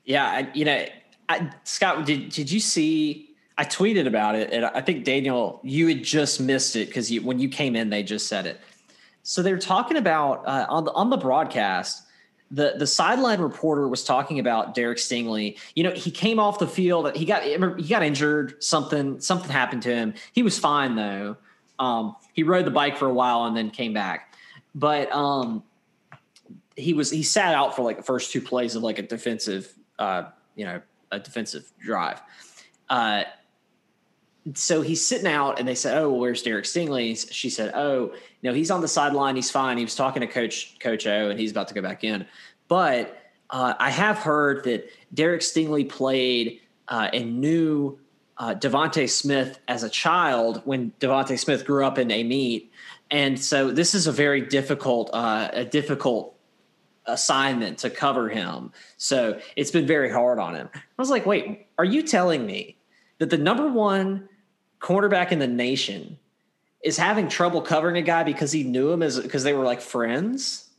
Yeah, 0.06 0.26
I, 0.26 0.50
you 0.54 0.66
know, 0.66 0.86
I, 1.30 1.52
Scott, 1.64 2.06
did 2.06 2.30
did 2.30 2.52
you 2.52 2.60
see? 2.60 3.30
I 3.58 3.64
tweeted 3.64 4.06
about 4.06 4.36
it, 4.36 4.52
and 4.52 4.66
I 4.66 4.82
think 4.82 5.06
Daniel, 5.06 5.62
you 5.64 5.88
had 5.88 6.04
just 6.04 6.42
missed 6.42 6.76
it 6.76 6.88
because 6.88 7.10
when 7.20 7.40
you 7.40 7.48
came 7.48 7.76
in, 7.76 7.90
they 7.90 8.04
just 8.04 8.28
said 8.28 8.46
it. 8.46 8.60
So 9.24 9.42
they 9.42 9.54
were 9.54 9.58
talking 9.58 9.98
about 9.98 10.46
uh, 10.46 10.66
on 10.70 10.84
the 10.84 10.92
on 10.94 11.10
the 11.10 11.18
broadcast. 11.18 12.04
The 12.52 12.76
the 12.78 12.86
sideline 12.86 13.40
reporter 13.42 13.88
was 13.88 14.04
talking 14.04 14.40
about 14.40 14.76
Derek 14.76 15.00
Stingley. 15.00 15.58
You 15.74 15.84
know, 15.84 15.92
he 15.92 16.12
came 16.12 16.40
off 16.40 16.60
the 16.60 16.68
field. 16.68 17.16
He 17.16 17.26
got 17.26 17.44
he 17.44 17.88
got 17.88 18.04
injured. 18.04 18.62
Something 18.64 19.20
something 19.20 19.50
happened 19.50 19.82
to 19.84 19.96
him. 19.96 20.14
He 20.34 20.44
was 20.44 20.60
fine 20.60 20.96
though. 20.96 21.38
Um, 21.80 22.16
he 22.34 22.44
rode 22.44 22.66
the 22.66 22.72
bike 22.72 22.98
for 22.98 23.08
a 23.08 23.14
while 23.14 23.46
and 23.46 23.56
then 23.56 23.70
came 23.70 23.94
back, 23.94 24.36
but 24.74 25.12
um, 25.12 25.64
he 26.76 26.94
was 26.94 27.10
he 27.10 27.24
sat 27.24 27.54
out 27.54 27.76
for 27.76 27.84
like 27.84 27.98
the 27.98 28.04
first 28.04 28.32
two 28.32 28.42
plays 28.42 28.76
of 28.76 28.84
like 28.84 29.00
a 29.00 29.02
defensive, 29.02 29.74
uh, 30.00 30.26
you 30.56 30.66
know, 30.66 30.82
a 31.12 31.20
defensive 31.20 31.72
drive. 31.80 32.22
Uh, 32.90 33.24
so 34.54 34.82
he's 34.82 35.04
sitting 35.04 35.28
out, 35.28 35.60
and 35.60 35.68
they 35.68 35.76
said, 35.76 35.98
"Oh, 35.98 36.10
well, 36.10 36.20
where's 36.20 36.44
Derek 36.44 36.66
Stingley?" 36.66 37.32
She 37.32 37.50
said, 37.50 37.74
"Oh, 37.74 38.14
no, 38.44 38.54
he's 38.54 38.70
on 38.70 38.82
the 38.82 38.88
sideline. 38.88 39.36
He's 39.36 39.50
fine. 39.50 39.78
He 39.78 39.84
was 39.84 39.96
talking 39.96 40.22
to 40.22 40.28
Coach 40.28 40.78
Coach 40.80 41.08
O, 41.08 41.30
and 41.30 41.40
he's 41.40 41.52
about 41.52 41.68
to 41.70 41.74
go 41.74 41.82
back 41.82 42.04
in." 42.04 42.26
But 42.68 43.18
uh, 43.50 43.74
I 43.80 43.90
have 43.90 44.20
heard 44.20 44.64
that 44.66 44.90
Derek 45.14 45.42
Stingley 45.42 45.88
played 45.88 46.62
uh, 46.88 47.10
and 47.12 47.40
knew 47.40 48.00
uh, 48.38 48.56
DeVonta 48.56 49.10
Smith 49.10 49.60
as 49.68 49.84
a 49.84 49.90
child 49.90 50.62
when 50.66 50.92
DeVonta 51.00 51.38
Smith 51.40 51.66
grew 51.66 51.86
up 51.86 51.98
in 51.98 52.12
Amite, 52.12 52.72
and 53.12 53.40
so 53.40 53.72
this 53.72 53.94
is 53.94 54.08
a 54.08 54.12
very 54.12 54.42
difficult, 54.42 55.10
uh, 55.14 55.50
a 55.54 55.66
difficult 55.66 56.36
assignment 57.06 57.78
to 57.80 57.90
cover 57.90 58.30
him. 58.30 58.72
So 58.98 59.40
it's 59.56 59.72
been 59.72 59.86
very 59.86 60.12
hard 60.12 60.40
on 60.40 60.56
him. 60.56 60.70
I 60.74 60.80
was 60.98 61.10
like, 61.10 61.26
wait, 61.26 61.68
are 61.78 61.86
you 61.86 62.02
telling 62.02 62.46
me 62.46 62.78
that 63.20 63.30
the 63.30 63.38
number 63.38 63.72
one 63.72 64.28
cornerback 64.80 65.32
in 65.32 65.40
the 65.40 65.48
nation 65.48 66.18
is 66.84 66.98
having 66.98 67.28
trouble 67.28 67.62
covering 67.62 67.98
a 67.98 68.02
guy 68.02 68.24
because 68.24 68.52
he 68.52 68.64
knew 68.64 68.92
him 68.92 69.04
as 69.04 69.20
because 69.20 69.44
they 69.44 69.54
were 69.54 69.64
like 69.64 69.82
friends? 69.82 70.70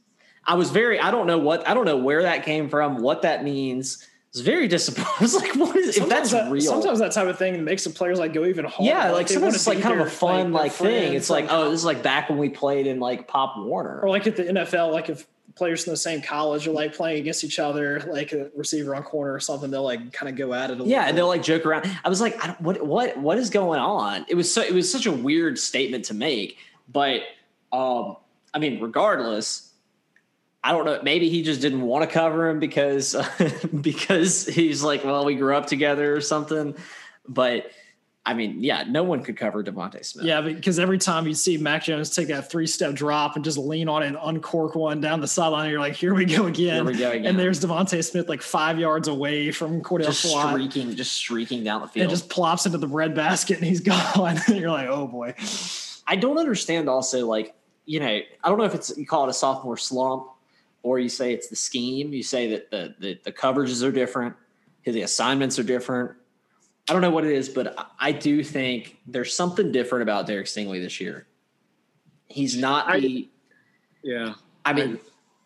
I 0.44 0.54
was 0.54 0.70
very, 0.70 1.00
I 1.00 1.10
don't 1.10 1.26
know 1.26 1.38
what, 1.38 1.66
I 1.68 1.74
don't 1.74 1.86
know 1.86 1.96
where 1.96 2.22
that 2.22 2.44
came 2.44 2.68
from, 2.68 2.98
what 2.98 3.22
that 3.22 3.42
means 3.42 4.06
was 4.36 4.44
very 4.44 4.68
disappointed. 4.68 5.08
I 5.18 5.22
was 5.22 5.34
like, 5.34 5.56
what 5.56 5.76
is 5.76 5.96
if 5.96 6.08
that's 6.08 6.32
that, 6.32 6.50
real? 6.50 6.62
Sometimes 6.62 6.98
that 6.98 7.12
type 7.12 7.26
of 7.26 7.38
thing 7.38 7.62
makes 7.64 7.84
the 7.84 7.90
players 7.90 8.18
like 8.18 8.32
go 8.32 8.44
even 8.44 8.64
harder. 8.64 8.90
Yeah, 8.90 9.04
like, 9.06 9.12
like 9.12 9.28
sometimes 9.28 9.54
it's 9.54 9.66
like 9.66 9.80
kind 9.80 9.98
of 10.00 10.06
a 10.06 10.10
fun 10.10 10.52
like, 10.52 10.62
like 10.62 10.72
thing. 10.72 11.14
It's 11.14 11.30
like, 11.30 11.46
oh, 11.48 11.70
this 11.70 11.80
is 11.80 11.84
like 11.84 12.02
back 12.02 12.28
when 12.28 12.38
we 12.38 12.48
played 12.48 12.86
in 12.86 13.00
like 13.00 13.26
Pop 13.26 13.56
Warner. 13.56 14.00
Or 14.00 14.08
like 14.08 14.26
at 14.26 14.36
the 14.36 14.44
NFL, 14.44 14.92
like 14.92 15.08
if 15.08 15.26
players 15.54 15.84
from 15.84 15.92
the 15.92 15.96
same 15.96 16.20
college 16.20 16.68
are 16.68 16.72
like 16.72 16.94
playing 16.94 17.18
against 17.18 17.42
each 17.42 17.58
other, 17.58 18.00
like 18.08 18.32
a 18.32 18.50
receiver 18.54 18.94
on 18.94 19.02
corner 19.02 19.32
or 19.32 19.40
something, 19.40 19.70
they'll 19.70 19.82
like 19.82 20.12
kind 20.12 20.28
of 20.28 20.36
go 20.36 20.52
at 20.52 20.70
it. 20.70 20.78
yeah, 20.86 21.08
and 21.08 21.16
they'll 21.16 21.28
like 21.28 21.42
joke 21.42 21.64
around. 21.64 21.90
I 22.04 22.08
was 22.08 22.20
like, 22.20 22.38
I 22.44 22.50
what 22.58 22.86
what 22.86 23.16
what 23.16 23.38
is 23.38 23.50
going 23.50 23.80
on? 23.80 24.26
It 24.28 24.34
was 24.34 24.52
so 24.52 24.60
it 24.60 24.74
was 24.74 24.90
such 24.90 25.06
a 25.06 25.12
weird 25.12 25.58
statement 25.58 26.04
to 26.06 26.14
make, 26.14 26.58
but 26.92 27.22
um, 27.72 28.16
I 28.52 28.58
mean, 28.58 28.80
regardless, 28.80 29.72
I 30.66 30.72
don't 30.72 30.84
know. 30.84 30.98
Maybe 31.00 31.28
he 31.28 31.42
just 31.44 31.60
didn't 31.60 31.82
want 31.82 32.10
to 32.10 32.12
cover 32.12 32.48
him 32.48 32.58
because 32.58 33.14
because 33.80 34.44
he's 34.46 34.82
like, 34.82 35.04
well, 35.04 35.24
we 35.24 35.36
grew 35.36 35.54
up 35.54 35.66
together 35.66 36.12
or 36.12 36.20
something. 36.20 36.74
But 37.28 37.70
I 38.24 38.34
mean, 38.34 38.64
yeah, 38.64 38.82
no 38.82 39.04
one 39.04 39.22
could 39.22 39.36
cover 39.36 39.62
DeVonta 39.62 40.04
Smith. 40.04 40.26
Yeah, 40.26 40.40
because 40.40 40.80
every 40.80 40.98
time 40.98 41.28
you 41.28 41.34
see 41.34 41.56
Mac 41.56 41.84
Jones 41.84 42.10
take 42.10 42.26
that 42.28 42.50
three 42.50 42.66
step 42.66 42.96
drop 42.96 43.36
and 43.36 43.44
just 43.44 43.58
lean 43.58 43.88
on 43.88 44.02
it 44.02 44.08
and 44.08 44.18
uncork 44.20 44.74
one 44.74 45.00
down 45.00 45.20
the 45.20 45.28
sideline, 45.28 45.70
you're 45.70 45.78
like, 45.78 45.94
here 45.94 46.12
we 46.12 46.24
go 46.24 46.46
again. 46.46 46.74
Here 46.74 46.84
we 46.84 46.98
go 46.98 47.12
again. 47.12 47.26
And 47.26 47.38
there's 47.38 47.60
DeVonta 47.60 48.02
Smith 48.02 48.28
like 48.28 48.42
five 48.42 48.80
yards 48.80 49.06
away 49.06 49.52
from 49.52 49.82
Cordale 49.82 50.06
just 50.06 50.26
Flott. 50.26 50.50
streaking, 50.50 50.96
just 50.96 51.12
streaking 51.12 51.62
down 51.62 51.82
the 51.82 51.86
field, 51.86 52.02
and 52.02 52.10
just 52.10 52.28
plops 52.28 52.66
into 52.66 52.78
the 52.78 52.88
bread 52.88 53.14
basket 53.14 53.58
and 53.58 53.66
he's 53.66 53.80
gone. 53.82 54.40
and 54.48 54.56
you're 54.56 54.72
like, 54.72 54.88
oh 54.88 55.06
boy. 55.06 55.32
I 56.08 56.16
don't 56.16 56.38
understand. 56.38 56.88
Also, 56.88 57.24
like 57.24 57.54
you 57.84 58.00
know, 58.00 58.06
I 58.08 58.48
don't 58.48 58.58
know 58.58 58.64
if 58.64 58.74
it's 58.74 58.98
you 58.98 59.06
call 59.06 59.28
it 59.28 59.30
a 59.30 59.34
sophomore 59.34 59.76
slump 59.76 60.26
or 60.86 61.00
you 61.00 61.08
say 61.08 61.32
it's 61.32 61.48
the 61.48 61.56
scheme. 61.56 62.12
You 62.12 62.22
say 62.22 62.48
that 62.50 62.70
the, 62.70 62.94
the, 63.00 63.18
the 63.24 63.32
coverages 63.32 63.82
are 63.82 63.90
different, 63.90 64.36
the 64.84 65.02
assignments 65.02 65.58
are 65.58 65.64
different. 65.64 66.12
I 66.88 66.92
don't 66.92 67.02
know 67.02 67.10
what 67.10 67.24
it 67.24 67.32
is, 67.32 67.48
but 67.48 67.76
I 67.98 68.12
do 68.12 68.44
think 68.44 68.96
there's 69.04 69.34
something 69.34 69.72
different 69.72 70.02
about 70.02 70.28
Derek 70.28 70.46
Stingley 70.46 70.80
this 70.80 71.00
year. 71.00 71.26
He's 72.28 72.56
not 72.56 72.86
the. 73.00 73.28
I, 73.28 73.28
yeah. 74.04 74.34
I 74.64 74.72
mean, 74.72 75.00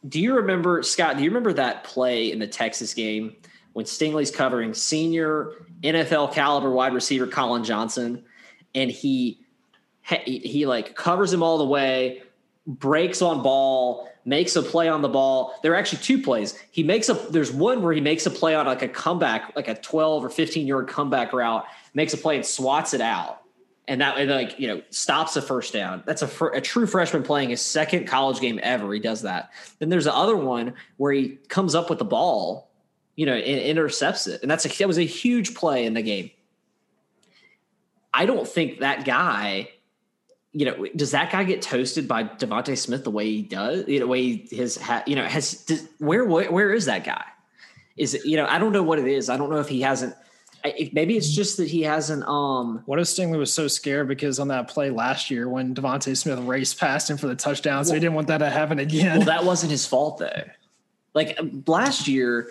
do 0.07 0.21
you 0.21 0.35
remember 0.37 0.83
Scott? 0.83 1.17
Do 1.17 1.23
you 1.23 1.31
remember 1.31 1.55
that 1.55 1.85
play 1.85 2.31
in 2.31 2.39
the 2.39 2.47
Texas 2.47 2.93
game 2.93 3.35
when 3.73 3.87
Stingley's 3.87 4.31
covering 4.31 4.75
senior 4.75 5.53
NFL 5.83 6.35
caliber 6.35 6.71
wide 6.71 6.93
receiver 6.93 7.27
Collin 7.27 7.65
Johnson, 7.65 8.23
and 8.75 8.91
he 8.91 9.41
he, 10.03 10.39
he 10.41 10.67
like 10.67 10.95
covers 10.95 11.33
him 11.33 11.43
all 11.43 11.57
the 11.57 11.65
way, 11.65 12.23
breaks 12.67 13.23
on 13.23 13.43
ball, 13.43 14.10
makes 14.25 14.57
a 14.57 14.63
play 14.63 14.89
on 14.89 15.03
the 15.03 15.09
ball. 15.09 15.55
There 15.63 15.73
are 15.73 15.77
actually 15.77 16.03
two 16.03 16.23
plays. 16.23 16.59
He 16.71 16.83
makes 16.83 17.09
a 17.09 17.15
there's 17.15 17.53
one 17.53 17.83
where 17.83 17.93
he 17.93 18.01
makes 18.01 18.27
a 18.27 18.31
play 18.31 18.55
on 18.55 18.67
like 18.67 18.83
a 18.83 18.89
comeback, 18.89 19.55
like 19.57 19.69
a 19.69 19.75
12 19.75 20.25
or 20.25 20.31
15 20.31 20.67
yard 20.67 20.89
comeback 20.89 21.33
route, 21.33 21.65
makes 21.95 22.15
a 22.15 22.17
play 22.19 22.37
and 22.37 22.45
swats 22.45 22.95
it 22.95 23.01
out. 23.01 23.43
And 23.89 24.01
that 24.01 24.19
and 24.19 24.31
like, 24.31 24.59
you 24.61 24.69
know, 24.69 24.83
stops 24.91 25.37
a 25.37 25.43
first 25.43 25.73
down. 25.73 26.03
That's 26.07 26.23
a, 26.23 26.45
a 26.47 26.61
true 26.61 26.87
freshman 26.87 27.23
playing 27.23 27.51
his 27.51 27.61
second 27.61 28.07
college 28.07 28.41
game 28.41 28.61
ever. 28.63 28.93
He 28.93 29.01
does 29.01 29.23
that. 29.23 29.51
Then 29.79 29.89
there's 29.89 30.05
the 30.05 30.15
other 30.15 30.37
one 30.37 30.75
where 30.97 31.13
he 31.13 31.39
comes 31.49 31.75
up 31.75 31.91
with 31.91 31.99
the 31.99 32.05
ball, 32.05 32.71
you 33.17 33.27
know, 33.27 33.35
and 33.35 33.61
intercepts 33.61 34.27
it. 34.27 34.43
And 34.43 34.51
that's 34.51 34.65
a, 34.65 34.69
that 34.79 34.87
was 34.87 34.99
a 34.99 35.03
huge 35.03 35.55
play 35.55 35.87
in 35.87 35.95
the 35.95 36.03
game. 36.03 36.31
I 38.13 38.27
don't 38.27 38.47
think 38.47 38.81
that 38.81 39.05
guy 39.05 39.71
you 40.53 40.67
know, 40.67 40.87
does 40.97 41.13
that 41.13 41.31
guy 41.31 41.45
get 41.45 41.63
toasted 41.63 42.09
by 42.09 42.25
DeVonta 42.25 42.77
Smith 42.77 43.05
the 43.05 43.11
way 43.11 43.27
he 43.27 43.43
does? 43.43 43.87
You 43.87 44.01
know, 44.01 44.07
way 44.07 44.23
he 44.23 44.49
his 44.51 44.77
ha, 44.77 45.03
you 45.07 45.15
know 45.15 45.25
has 45.25 45.65
does, 45.65 45.87
where, 45.99 46.25
where 46.25 46.51
where 46.51 46.73
is 46.73 46.87
that 46.87 47.05
guy? 47.05 47.25
Is 47.97 48.15
it 48.15 48.25
you 48.25 48.37
know 48.37 48.47
I 48.47 48.59
don't 48.59 48.73
know 48.73 48.83
what 48.83 48.99
it 48.99 49.07
is. 49.07 49.31
I 49.31 49.37
don't 49.37 49.51
know 49.51 49.61
if 49.61 49.69
he 49.69 49.81
hasn't. 49.83 50.15
If, 50.65 50.93
maybe 50.93 51.17
it's 51.17 51.31
just 51.31 51.57
that 51.59 51.69
he 51.69 51.83
hasn't. 51.83 52.25
Um, 52.25 52.83
what 52.87 52.99
if 52.99 53.07
Stingley 53.07 53.39
was 53.39 53.53
so 53.53 53.69
scared 53.69 54.09
because 54.09 54.41
on 54.41 54.49
that 54.49 54.69
play 54.69 54.91
last 54.91 55.31
year 55.31 55.49
when 55.49 55.75
DeVonta 55.75 56.17
Smith 56.17 56.39
raced 56.41 56.79
past 56.81 57.09
him 57.09 57.17
for 57.17 57.29
the 57.29 57.37
touchdown, 57.37 57.85
so 57.85 57.91
well, 57.91 57.95
he 57.95 58.01
didn't 58.01 58.15
want 58.15 58.27
that 58.27 58.39
to 58.39 58.51
happen 58.51 58.79
again. 58.81 59.19
Well, 59.19 59.27
that 59.27 59.45
wasn't 59.45 59.71
his 59.71 59.87
fault 59.87 60.19
though. 60.19 60.43
Like 61.15 61.39
last 61.67 62.09
year, 62.09 62.51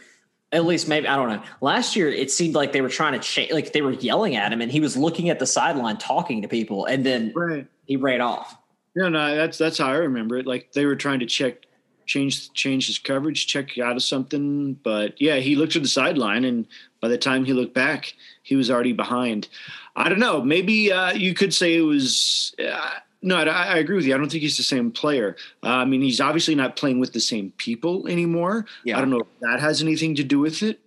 at 0.52 0.66
least 0.66 0.88
maybe 0.88 1.08
I 1.08 1.16
don't 1.16 1.30
know. 1.30 1.44
Last 1.62 1.96
year, 1.96 2.10
it 2.10 2.32
seemed 2.32 2.56
like 2.56 2.72
they 2.72 2.82
were 2.82 2.90
trying 2.90 3.14
to 3.14 3.20
change, 3.20 3.52
like 3.52 3.72
they 3.74 3.82
were 3.82 3.94
yelling 3.94 4.36
at 4.36 4.52
him, 4.52 4.62
and 4.62 4.72
he 4.72 4.80
was 4.80 4.98
looking 4.98 5.30
at 5.30 5.40
the 5.40 5.46
sideline 5.46 5.98
talking 5.98 6.42
to 6.42 6.48
people, 6.48 6.86
and 6.86 7.06
then 7.06 7.32
right 7.36 7.68
he 7.86 7.98
ran 7.98 8.22
off. 8.22 8.58
No, 8.96 9.10
no, 9.10 9.36
that's 9.36 9.58
that's 9.58 9.78
how 9.78 9.88
I 9.88 9.96
remember 9.96 10.38
it. 10.38 10.48
Like 10.48 10.72
they 10.74 10.86
were 10.86 10.96
trying 10.96 11.20
to 11.20 11.26
check, 11.26 11.66
change 12.06 12.52
change 12.54 12.88
his 12.88 13.00
coverage, 13.00 13.48
check 13.48 13.78
out 13.78 13.96
of 13.96 14.04
something. 14.04 14.74
But 14.76 15.20
yeah, 15.22 15.38
he 15.38 15.56
looked 15.56 15.74
to 15.74 15.80
the 15.80 15.88
sideline, 15.88 16.46
and 16.46 16.68
by 17.02 17.08
the 17.10 17.18
time 17.18 17.46
he 17.46 17.54
looked 17.54 17.74
back, 17.74 18.14
he 18.42 18.56
was 18.56 18.72
already 18.72 18.94
behind. 18.94 19.48
I 19.96 20.10
don't 20.10 20.20
know. 20.20 20.42
Maybe 20.42 20.92
uh, 20.92 21.14
you 21.14 21.34
could 21.34 21.54
say 21.54 21.76
it 21.76 21.82
was. 21.82 22.56
Uh, 22.64 22.92
no, 23.21 23.38
I, 23.38 23.43
I, 23.43 23.77
agree 23.77 23.97
with 23.97 24.05
you. 24.05 24.15
I 24.15 24.17
don't 24.17 24.29
think 24.32 24.43
he's 24.43 24.58
the 24.58 24.63
same 24.63 24.91
player. 24.91 25.36
Uh, 25.63 25.69
I 25.69 25.86
mean, 25.86 26.01
he's 26.01 26.21
obviously 26.21 26.55
not 26.55 26.75
playing 26.75 26.99
with 26.99 27.13
the 27.13 27.19
same 27.19 27.51
people 27.58 28.08
anymore. 28.08 28.65
Yeah. 28.86 28.97
I 28.97 29.01
don't 29.01 29.10
know 29.10 29.19
if 29.19 29.27
that 29.41 29.60
has 29.60 29.82
anything 29.82 30.15
to 30.15 30.23
do 30.23 30.39
with 30.39 30.63
it, 30.63 30.79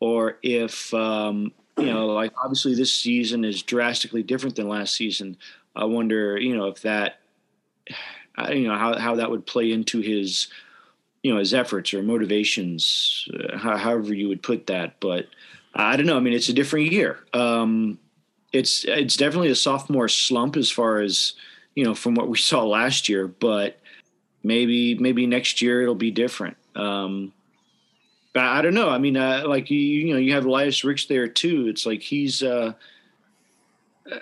or 0.00 0.38
if 0.42 0.92
um, 0.94 1.52
you 1.78 1.86
know, 1.86 2.06
like 2.06 2.32
obviously 2.42 2.74
this 2.74 2.94
season 2.94 3.44
is 3.44 3.62
drastically 3.62 4.22
different 4.22 4.56
than 4.56 4.68
last 4.68 4.94
season. 4.94 5.36
I 5.76 5.84
wonder, 5.84 6.38
you 6.38 6.56
know, 6.56 6.66
if 6.66 6.82
that, 6.82 7.18
you 8.50 8.68
know, 8.68 8.76
how 8.76 8.98
how 8.98 9.16
that 9.16 9.30
would 9.30 9.46
play 9.46 9.72
into 9.72 10.00
his, 10.00 10.48
you 11.22 11.32
know, 11.32 11.38
his 11.38 11.52
efforts 11.52 11.92
or 11.92 12.02
motivations, 12.02 13.28
uh, 13.34 13.58
however 13.58 14.14
you 14.14 14.28
would 14.28 14.42
put 14.42 14.68
that. 14.68 15.00
But 15.00 15.26
I 15.74 15.96
don't 15.96 16.06
know. 16.06 16.16
I 16.16 16.20
mean, 16.20 16.34
it's 16.34 16.48
a 16.48 16.54
different 16.54 16.92
year. 16.92 17.18
Um, 17.32 17.98
it's 18.52 18.84
it's 18.84 19.16
definitely 19.16 19.50
a 19.50 19.56
sophomore 19.56 20.08
slump 20.08 20.56
as 20.56 20.70
far 20.70 21.00
as 21.00 21.34
you 21.74 21.84
know 21.84 21.94
from 21.94 22.14
what 22.14 22.28
we 22.28 22.38
saw 22.38 22.64
last 22.64 23.08
year. 23.08 23.26
But 23.26 23.78
maybe 24.42 24.94
maybe 24.96 25.26
next 25.26 25.62
year 25.62 25.82
it'll 25.82 25.94
be 25.94 26.10
different. 26.10 26.56
Um, 26.74 27.32
I 28.34 28.62
don't 28.62 28.74
know. 28.74 28.90
I 28.90 28.98
mean, 28.98 29.16
uh, 29.16 29.44
like 29.46 29.70
you, 29.70 29.78
you 29.78 30.12
know, 30.12 30.18
you 30.18 30.34
have 30.34 30.44
Elias 30.44 30.82
Ricks 30.82 31.06
there 31.06 31.28
too. 31.28 31.68
It's 31.68 31.86
like 31.86 32.02
he's. 32.02 32.42
Uh, 32.42 32.74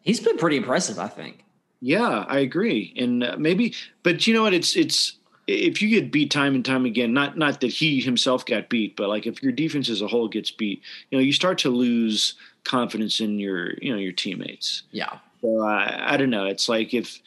He's 0.00 0.20
been 0.20 0.38
pretty 0.38 0.56
impressive, 0.56 0.98
I 0.98 1.08
think. 1.08 1.44
Yeah, 1.80 2.24
I 2.26 2.38
agree, 2.38 2.94
and 2.96 3.22
uh, 3.22 3.36
maybe, 3.38 3.74
but 4.02 4.26
you 4.26 4.32
know 4.32 4.42
what? 4.42 4.54
It's 4.54 4.74
it's 4.74 5.18
if 5.46 5.80
you 5.80 5.88
get 5.88 6.10
beat 6.10 6.30
time 6.30 6.54
and 6.54 6.64
time 6.64 6.84
again, 6.84 7.12
not 7.12 7.38
not 7.38 7.60
that 7.60 7.72
he 7.72 8.00
himself 8.00 8.44
got 8.44 8.68
beat, 8.68 8.96
but 8.96 9.08
like 9.08 9.26
if 9.26 9.42
your 9.42 9.52
defense 9.52 9.88
as 9.88 10.02
a 10.02 10.08
whole 10.08 10.26
gets 10.28 10.50
beat, 10.50 10.82
you 11.10 11.18
know, 11.18 11.22
you 11.22 11.32
start 11.32 11.58
to 11.58 11.70
lose 11.70 12.34
confidence 12.64 13.20
in 13.20 13.38
your 13.38 13.74
you 13.80 13.92
know 13.92 13.98
your 13.98 14.12
teammates. 14.12 14.82
Yeah. 14.90 15.18
So 15.40 15.62
I 15.62 16.14
I 16.14 16.16
don't 16.16 16.30
know. 16.30 16.46
It's 16.46 16.68
like 16.68 16.94
if, 16.94 17.20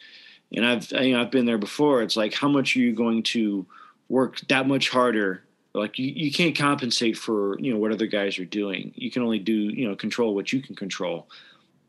and 0.54 0.66
I've 0.66 0.90
you 0.92 1.14
know 1.14 1.22
I've 1.22 1.30
been 1.30 1.46
there 1.46 1.58
before. 1.58 2.02
It's 2.02 2.16
like 2.16 2.34
how 2.34 2.48
much 2.48 2.76
are 2.76 2.80
you 2.80 2.94
going 2.94 3.22
to 3.24 3.66
work 4.08 4.40
that 4.48 4.68
much 4.68 4.90
harder 4.90 5.42
like 5.74 5.98
you, 5.98 6.06
you 6.06 6.30
can't 6.30 6.54
compensate 6.54 7.16
for 7.16 7.58
you 7.58 7.72
know 7.72 7.78
what 7.78 7.92
other 7.92 8.06
guys 8.06 8.38
are 8.38 8.44
doing 8.44 8.92
you 8.94 9.10
can 9.10 9.22
only 9.22 9.38
do 9.38 9.54
you 9.54 9.88
know 9.88 9.96
control 9.96 10.34
what 10.34 10.52
you 10.52 10.60
can 10.60 10.76
control 10.76 11.26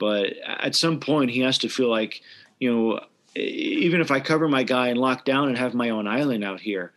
but 0.04 0.34
at 0.46 0.76
some 0.76 1.00
point, 1.00 1.32
he 1.32 1.40
has 1.42 1.58
to 1.60 1.70
feel 1.70 1.90
like, 1.90 2.22
you 2.60 2.70
know, 2.70 3.00
even 3.36 4.02
if 4.02 4.12
I 4.12 4.20
cover 4.20 4.50
my 4.50 4.64
guy 4.64 4.90
and 4.90 5.00
lock 5.00 5.24
down 5.24 5.48
and 5.48 5.58
have 5.58 5.74
my 5.74 5.92
own 5.92 6.08
island 6.08 6.44
out 6.44 6.60
here, 6.60 6.92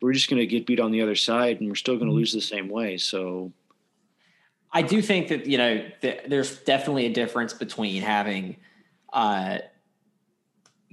we're 0.00 0.12
just 0.12 0.30
going 0.30 0.38
to 0.38 0.46
get 0.46 0.64
beat 0.64 0.78
on 0.78 0.92
the 0.92 1.02
other 1.02 1.16
side, 1.16 1.60
and 1.60 1.68
we're 1.68 1.74
still 1.74 1.94
going 1.94 2.06
to 2.06 2.12
mm-hmm. 2.12 2.18
lose 2.18 2.32
the 2.32 2.40
same 2.40 2.68
way. 2.68 2.98
So, 2.98 3.52
I 4.72 4.82
do 4.82 5.02
think 5.02 5.26
that 5.28 5.46
you 5.46 5.58
know 5.58 5.84
there's 6.00 6.58
definitely 6.60 7.06
a 7.06 7.12
difference 7.12 7.52
between 7.52 8.00
having 8.00 8.56
uh, 9.12 9.58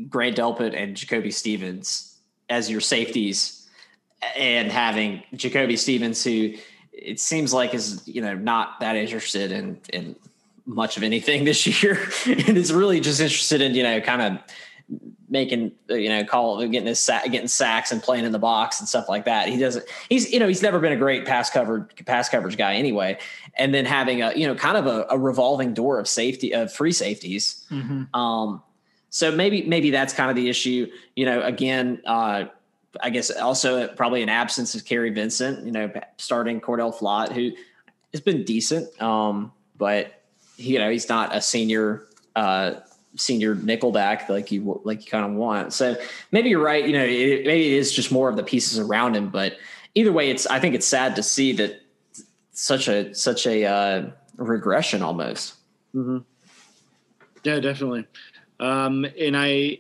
Grant 0.08 0.38
Delpit 0.38 0.76
and 0.76 0.96
Jacoby 0.96 1.32
Stevens 1.32 2.18
as 2.50 2.70
your 2.70 2.82
safeties, 2.82 3.68
and 4.36 4.72
having 4.72 5.24
Jacoby 5.34 5.78
Stevens 5.78 6.24
who 6.24 6.54
it 6.92 7.20
seems 7.20 7.54
like 7.54 7.74
is 7.74 8.06
you 8.08 8.22
know 8.22 8.36
not 8.36 8.80
that 8.82 8.96
interested 8.96 9.52
in 9.52 9.80
in 9.94 10.16
much 10.70 10.98
of 10.98 11.04
anything 11.04 11.44
this 11.46 11.84
year 11.84 12.00
and 12.26 12.58
is 12.58 12.72
really 12.72 13.00
just 13.00 13.20
interested 13.20 13.62
in, 13.62 13.74
you 13.74 13.84
know, 13.84 14.00
kind 14.00 14.22
of 14.22 14.40
making, 15.30 15.72
you 15.90 16.10
know, 16.10 16.24
call 16.24 16.58
getting 16.68 16.88
his 16.88 17.10
getting 17.26 17.48
sacks 17.48 17.92
and 17.92 18.02
playing 18.02 18.26
in 18.26 18.32
the 18.32 18.40
box 18.40 18.80
and 18.80 18.90
stuff 18.90 19.08
like 19.08 19.26
that. 19.26 19.48
He 19.48 19.58
doesn't, 19.58 19.86
he's, 20.10 20.32
you 20.32 20.40
know, 20.40 20.48
he's 20.48 20.62
never 20.62 20.80
been 20.80 20.92
a 20.92 20.98
great 20.98 21.26
pass 21.26 21.50
covered 21.50 21.94
pass 22.06 22.30
coverage 22.30 22.58
guy 22.58 22.76
anyway. 22.76 23.18
And 23.56 23.74
then 23.74 23.86
having 23.86 24.22
a, 24.22 24.34
you 24.34 24.48
know, 24.48 24.56
kind 24.56 24.78
of 24.78 24.88
a, 24.88 25.06
a 25.10 25.18
revolving 25.18 25.74
door 25.74 26.00
of 26.00 26.08
safety 26.08 26.54
of 26.54 26.72
free 26.72 26.92
safeties. 26.92 27.66
Mm-hmm. 27.70 28.16
Um, 28.20 28.64
so 29.10 29.32
maybe, 29.32 29.64
maybe 29.64 29.92
that's 29.92 30.14
kind 30.14 30.30
of 30.30 30.36
the 30.36 30.50
issue, 30.50 30.88
you 31.16 31.26
know, 31.26 31.42
again, 31.42 32.02
uh, 32.06 32.46
I 33.02 33.10
guess 33.10 33.32
also 33.32 33.88
probably 33.88 34.24
an 34.24 34.30
absence 34.30 34.76
of 34.76 34.86
Kary 34.86 35.12
Vincent, 35.12 35.66
you 35.66 35.72
know, 35.72 35.92
starting 36.18 36.60
Cordale 36.60 36.96
Flott, 36.96 37.32
who 37.32 37.52
has 38.14 38.22
been 38.22 38.44
decent. 38.44 39.00
Um, 39.02 39.52
but 39.78 40.20
you 40.60 40.78
know 40.78 40.92
he's 40.92 41.10
not 41.10 41.36
a 41.36 41.42
senior 41.42 42.04
uh, 42.36 42.76
senior 43.16 43.56
nickelback 43.56 44.30
like 44.30 44.52
you 44.52 44.82
like 44.84 45.06
you 45.06 45.12
kind 45.12 45.26
of 45.26 45.34
want. 45.34 45.74
So 45.74 45.96
maybe 46.32 46.50
you're 46.50 46.64
right. 46.64 46.86
You 46.86 46.94
know, 46.94 47.04
it, 47.04 47.46
maybe 47.46 47.74
it 47.74 47.78
is 47.78 47.92
just 47.92 48.12
more 48.12 48.30
of 48.30 48.36
the 48.36 48.44
pieces 48.44 48.80
around 48.80 49.16
him. 49.16 49.30
But 49.30 49.58
either 49.96 50.12
way, 50.12 50.30
it's 50.30 50.46
I 50.48 50.60
think 50.60 50.76
it's 50.76 50.88
sad 50.88 51.16
to 51.16 51.24
see 51.24 51.54
that 51.54 51.82
such 52.52 52.88
a 52.88 53.14
such 53.14 53.48
a 53.48 53.66
uh, 53.66 54.10
regression 54.38 55.02
almost. 55.02 55.56
Mm-hmm. 55.96 56.20
Yeah, 57.44 57.60
definitely. 57.60 58.06
Um, 58.60 59.06
and 59.18 59.38
I, 59.38 59.80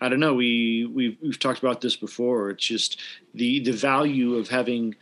I 0.00 0.08
don't 0.08 0.20
know. 0.20 0.34
We 0.34 0.86
we've 0.92 1.16
we've 1.22 1.38
talked 1.38 1.60
about 1.60 1.80
this 1.80 1.96
before. 1.96 2.50
It's 2.50 2.66
just 2.66 3.00
the 3.34 3.60
the 3.60 3.72
value 3.72 4.34
of 4.34 4.48
having 4.48 4.94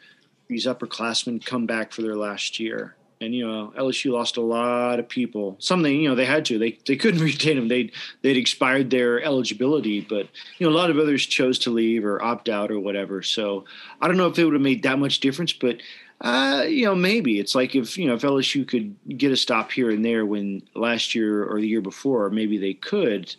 these 0.47 0.67
upperclassmen 0.67 1.45
come 1.45 1.67
back 1.67 1.93
for 1.93 2.03
their 2.03 2.17
last 2.17 2.59
year 2.59 2.97
and 3.21 3.35
you 3.35 3.47
know 3.47 3.73
LSU 3.77 4.13
lost 4.13 4.37
a 4.37 4.43
lot 4.43 4.99
of 4.99 5.09
people. 5.09 5.57
Something 5.59 6.01
you 6.01 6.09
know 6.09 6.15
they 6.15 6.25
had 6.25 6.45
to. 6.47 6.59
They 6.59 6.79
they 6.87 6.97
couldn't 6.97 7.21
retain 7.33 7.57
them. 7.57 7.69
They 7.69 7.91
they'd 8.23 8.37
expired 8.37 8.91
their 8.91 9.23
eligibility, 9.23 10.01
but 10.01 10.29
you 10.59 10.67
know 10.67 10.73
a 10.73 10.77
lot 10.77 10.91
of 10.91 10.99
others 10.99 11.27
chose 11.27 11.59
to 11.61 11.71
leave 11.71 12.05
or 12.05 12.23
opt 12.23 12.49
out 12.49 12.71
or 12.71 12.79
whatever. 12.79 13.23
So 13.23 13.65
I 14.01 14.09
don't 14.09 14.17
know 14.17 14.29
if 14.29 14.39
it 14.39 14.45
would 14.45 14.55
have 14.55 14.63
made 14.63 14.83
that 14.85 14.99
much 14.99 15.21
difference, 15.21 15.53
but 15.53 15.79
uh, 16.21 16.65
you 16.69 16.85
know 16.85 16.95
maybe 16.95 17.39
it's 17.39 17.55
like 17.55 17.75
if 17.75 17.99
you 17.99 18.07
know 18.07 18.15
if 18.15 18.23
LSU 18.23 18.67
could 18.67 18.95
get 19.17 19.33
a 19.33 19.37
stop 19.37 19.73
here 19.73 19.91
and 19.91 20.05
there 20.05 20.27
when 20.27 20.63
last 20.75 21.15
year 21.15 21.45
or 21.45 21.61
the 21.61 21.69
year 21.69 21.83
before, 21.83 22.31
maybe 22.31 22.59
they 22.59 22.75
could. 22.75 23.35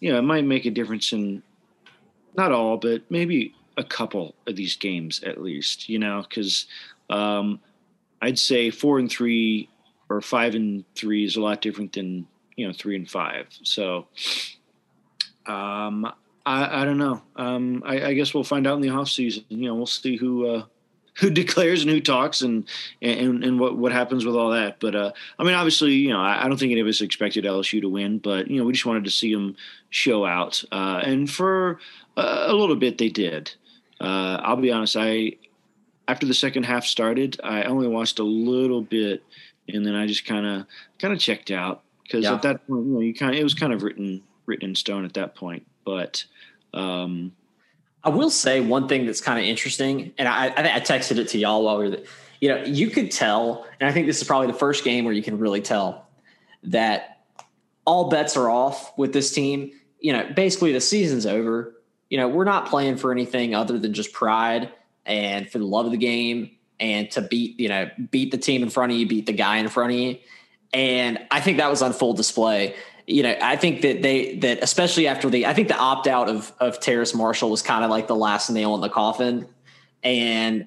You 0.00 0.12
know, 0.12 0.18
it 0.18 0.22
might 0.22 0.46
make 0.46 0.64
a 0.64 0.70
difference 0.70 1.12
in 1.12 1.42
not 2.34 2.52
all, 2.52 2.78
but 2.78 3.02
maybe 3.10 3.54
a 3.76 3.84
couple 3.84 4.34
of 4.46 4.56
these 4.56 4.76
games 4.76 5.22
at 5.22 5.40
least. 5.40 5.88
You 5.88 5.98
know, 5.98 6.24
because. 6.28 6.66
Um, 7.08 7.58
I'd 8.22 8.38
say 8.38 8.70
four 8.70 8.98
and 8.98 9.10
three 9.10 9.68
or 10.08 10.20
five 10.20 10.54
and 10.54 10.84
three 10.94 11.24
is 11.24 11.36
a 11.36 11.40
lot 11.40 11.62
different 11.62 11.92
than 11.92 12.26
you 12.56 12.66
know 12.66 12.72
three 12.72 12.96
and 12.96 13.08
five. 13.08 13.46
So 13.62 14.08
um, 15.46 16.04
I, 16.44 16.82
I 16.82 16.84
don't 16.84 16.98
know. 16.98 17.22
Um, 17.36 17.82
I, 17.86 18.06
I, 18.06 18.14
guess 18.14 18.34
we'll 18.34 18.44
find 18.44 18.66
out 18.66 18.74
in 18.74 18.82
the 18.82 18.90
off 18.90 19.08
season. 19.08 19.44
You 19.48 19.68
know, 19.68 19.74
we'll 19.74 19.86
see 19.86 20.16
who 20.16 20.46
uh, 20.46 20.64
who 21.14 21.30
declares 21.30 21.82
and 21.82 21.90
who 21.90 22.00
talks 22.00 22.42
and 22.42 22.68
and 23.00 23.42
and 23.44 23.60
what 23.60 23.76
what 23.76 23.92
happens 23.92 24.24
with 24.24 24.36
all 24.36 24.50
that. 24.50 24.80
But 24.80 24.94
uh, 24.94 25.12
I 25.38 25.44
mean, 25.44 25.54
obviously, 25.54 25.92
you 25.92 26.10
know, 26.10 26.20
I, 26.20 26.44
I, 26.44 26.48
don't 26.48 26.58
think 26.58 26.72
any 26.72 26.80
of 26.80 26.86
us 26.86 27.00
expected 27.00 27.44
LSU 27.44 27.80
to 27.80 27.88
win, 27.88 28.18
but 28.18 28.50
you 28.50 28.58
know, 28.58 28.64
we 28.64 28.72
just 28.72 28.86
wanted 28.86 29.04
to 29.04 29.10
see 29.10 29.32
them 29.32 29.56
show 29.90 30.24
out, 30.24 30.62
uh, 30.72 31.00
and 31.04 31.30
for 31.30 31.78
a 32.16 32.52
little 32.52 32.76
bit 32.76 32.98
they 32.98 33.08
did. 33.08 33.54
uh, 34.00 34.40
I'll 34.42 34.56
be 34.56 34.72
honest. 34.72 34.96
I 34.98 35.36
after 36.10 36.26
the 36.26 36.34
second 36.34 36.64
half 36.64 36.84
started, 36.84 37.40
I 37.44 37.62
only 37.62 37.86
watched 37.86 38.18
a 38.18 38.24
little 38.24 38.82
bit, 38.82 39.22
and 39.68 39.86
then 39.86 39.94
I 39.94 40.06
just 40.08 40.26
kind 40.26 40.44
of 40.44 40.66
kind 40.98 41.14
of 41.14 41.20
checked 41.20 41.52
out 41.52 41.82
because 42.02 42.24
Yeah. 42.24 42.34
at 42.34 42.42
that 42.42 42.66
point, 42.66 42.86
you 42.86 42.92
know, 42.94 43.00
you 43.00 43.14
kind 43.14 43.34
it 43.36 43.44
was 43.44 43.54
kind 43.54 43.72
of 43.72 43.84
written 43.84 44.22
written 44.46 44.70
in 44.70 44.74
stone 44.74 45.04
at 45.04 45.14
that 45.14 45.36
point. 45.36 45.64
But 45.84 46.24
um, 46.74 47.32
I 48.02 48.08
will 48.08 48.30
say 48.30 48.60
one 48.60 48.88
thing 48.88 49.06
that's 49.06 49.20
kind 49.20 49.38
of 49.38 49.44
interesting, 49.44 50.12
and 50.18 50.26
I, 50.26 50.48
I, 50.48 50.76
I 50.76 50.80
texted 50.80 51.18
it 51.18 51.28
to 51.28 51.38
y'all 51.38 51.62
while 51.64 51.78
we 51.78 51.84
were, 51.84 51.90
there. 51.90 52.04
you 52.40 52.48
know, 52.48 52.64
you 52.64 52.90
could 52.90 53.12
tell, 53.12 53.66
and 53.78 53.88
I 53.88 53.92
think 53.92 54.06
this 54.06 54.20
is 54.20 54.26
probably 54.26 54.48
the 54.48 54.58
first 54.58 54.82
game 54.82 55.04
where 55.04 55.14
you 55.14 55.22
can 55.22 55.38
really 55.38 55.60
tell 55.60 56.08
that 56.64 57.20
all 57.84 58.08
bets 58.10 58.36
are 58.36 58.50
off 58.50 58.96
with 58.98 59.12
this 59.12 59.32
team. 59.32 59.70
You 60.00 60.12
know, 60.14 60.28
basically 60.34 60.72
the 60.72 60.80
season's 60.80 61.24
over. 61.24 61.76
You 62.08 62.18
know, 62.18 62.28
we're 62.28 62.44
not 62.44 62.66
playing 62.66 62.96
for 62.96 63.12
anything 63.12 63.54
other 63.54 63.78
than 63.78 63.92
just 63.94 64.12
pride 64.12 64.72
and 65.10 65.50
for 65.50 65.58
the 65.58 65.66
love 65.66 65.86
of 65.86 65.92
the 65.92 65.98
game 65.98 66.50
and 66.78 67.10
to 67.10 67.20
beat, 67.20 67.60
you 67.60 67.68
know, 67.68 67.90
beat 68.10 68.30
the 68.30 68.38
team 68.38 68.62
in 68.62 68.70
front 68.70 68.92
of 68.92 68.98
you, 68.98 69.06
beat 69.06 69.26
the 69.26 69.32
guy 69.32 69.58
in 69.58 69.68
front 69.68 69.92
of 69.92 69.98
you. 69.98 70.16
And 70.72 71.18
I 71.30 71.40
think 71.40 71.58
that 71.58 71.68
was 71.68 71.82
on 71.82 71.92
full 71.92 72.14
display 72.14 72.74
you 73.10 73.24
know, 73.24 73.36
I 73.42 73.56
think 73.56 73.82
that 73.82 74.02
they 74.02 74.36
that 74.36 74.62
especially 74.62 75.08
after 75.08 75.28
the 75.28 75.46
I 75.46 75.54
think 75.54 75.68
the 75.68 75.76
opt 75.76 76.06
out 76.06 76.28
of 76.28 76.52
of 76.60 76.80
Terrace 76.80 77.14
Marshall 77.14 77.50
was 77.50 77.60
kind 77.60 77.84
of 77.84 77.90
like 77.90 78.06
the 78.06 78.16
last 78.16 78.50
nail 78.50 78.74
in 78.76 78.80
the 78.80 78.88
coffin. 78.88 79.48
And 80.02 80.66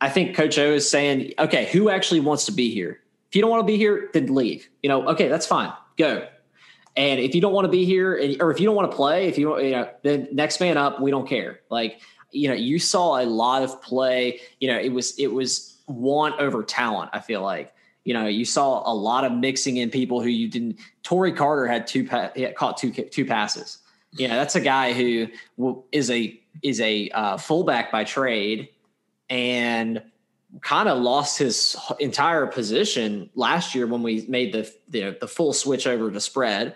I 0.00 0.08
think 0.08 0.34
Coach 0.34 0.58
O 0.58 0.72
is 0.72 0.88
saying, 0.88 1.34
okay, 1.38 1.66
who 1.66 1.90
actually 1.90 2.20
wants 2.20 2.46
to 2.46 2.52
be 2.52 2.72
here? 2.72 3.00
If 3.28 3.36
you 3.36 3.42
don't 3.42 3.50
want 3.50 3.60
to 3.60 3.66
be 3.66 3.76
here, 3.76 4.10
then 4.12 4.34
leave. 4.34 4.68
You 4.82 4.88
know, 4.88 5.08
okay, 5.10 5.28
that's 5.28 5.46
fine. 5.46 5.72
Go. 5.96 6.26
And 6.96 7.20
if 7.20 7.34
you 7.34 7.40
don't 7.40 7.52
want 7.52 7.64
to 7.66 7.70
be 7.70 7.84
here, 7.84 8.14
and, 8.16 8.42
or 8.42 8.50
if 8.50 8.60
you 8.60 8.66
don't 8.66 8.74
want 8.74 8.90
to 8.90 8.96
play, 8.96 9.28
if 9.28 9.38
you 9.38 9.58
you 9.60 9.70
know, 9.70 9.88
then 10.02 10.28
next 10.32 10.60
man 10.60 10.76
up. 10.76 11.00
We 11.00 11.10
don't 11.10 11.28
care. 11.28 11.60
Like, 11.70 12.00
you 12.32 12.48
know, 12.48 12.54
you 12.54 12.78
saw 12.78 13.20
a 13.20 13.24
lot 13.24 13.62
of 13.62 13.80
play. 13.82 14.40
You 14.60 14.68
know, 14.68 14.78
it 14.78 14.92
was 14.92 15.18
it 15.18 15.28
was 15.28 15.76
want 15.86 16.40
over 16.40 16.62
talent. 16.62 17.10
I 17.12 17.20
feel 17.20 17.42
like 17.42 17.72
you 18.04 18.14
know, 18.14 18.26
you 18.26 18.44
saw 18.44 18.82
a 18.90 18.92
lot 18.94 19.24
of 19.24 19.32
mixing 19.32 19.76
in 19.76 19.90
people 19.90 20.20
who 20.20 20.28
you 20.28 20.48
didn't. 20.48 20.78
Tory 21.02 21.32
Carter 21.32 21.66
had 21.66 21.86
two 21.86 22.06
pa- 22.06 22.32
he 22.34 22.42
had 22.42 22.56
caught 22.56 22.76
two 22.76 22.90
two 22.90 23.24
passes. 23.24 23.78
You 24.12 24.28
know, 24.28 24.34
that's 24.34 24.56
a 24.56 24.60
guy 24.60 24.92
who 24.92 25.28
is 25.92 26.10
a 26.10 26.38
is 26.62 26.80
a 26.80 27.08
uh, 27.10 27.36
fullback 27.36 27.92
by 27.92 28.04
trade, 28.04 28.68
and 29.30 30.02
kind 30.60 30.88
of 30.88 30.98
lost 30.98 31.38
his 31.38 31.76
entire 31.98 32.46
position 32.46 33.30
last 33.34 33.74
year 33.74 33.86
when 33.86 34.02
we 34.02 34.26
made 34.28 34.52
the 34.52 34.70
the, 34.88 35.16
the 35.20 35.28
full 35.28 35.52
switch 35.52 35.86
over 35.86 36.10
to 36.10 36.20
spread, 36.20 36.74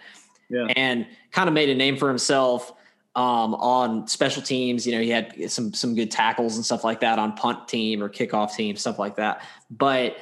Yeah. 0.48 0.66
and 0.76 1.06
kind 1.32 1.48
of 1.48 1.54
made 1.54 1.68
a 1.68 1.74
name 1.74 1.96
for 1.96 2.08
himself 2.08 2.72
um, 3.16 3.54
on 3.54 4.06
special 4.06 4.42
teams. 4.42 4.86
You 4.86 4.92
know, 4.92 5.00
he 5.00 5.08
had 5.10 5.50
some 5.50 5.72
some 5.72 5.94
good 5.94 6.10
tackles 6.10 6.54
and 6.56 6.64
stuff 6.64 6.84
like 6.84 7.00
that 7.00 7.18
on 7.18 7.32
punt 7.32 7.66
team 7.66 8.02
or 8.02 8.08
kickoff 8.08 8.54
team, 8.54 8.76
stuff 8.76 8.98
like 8.98 9.16
that. 9.16 9.42
But 9.70 10.16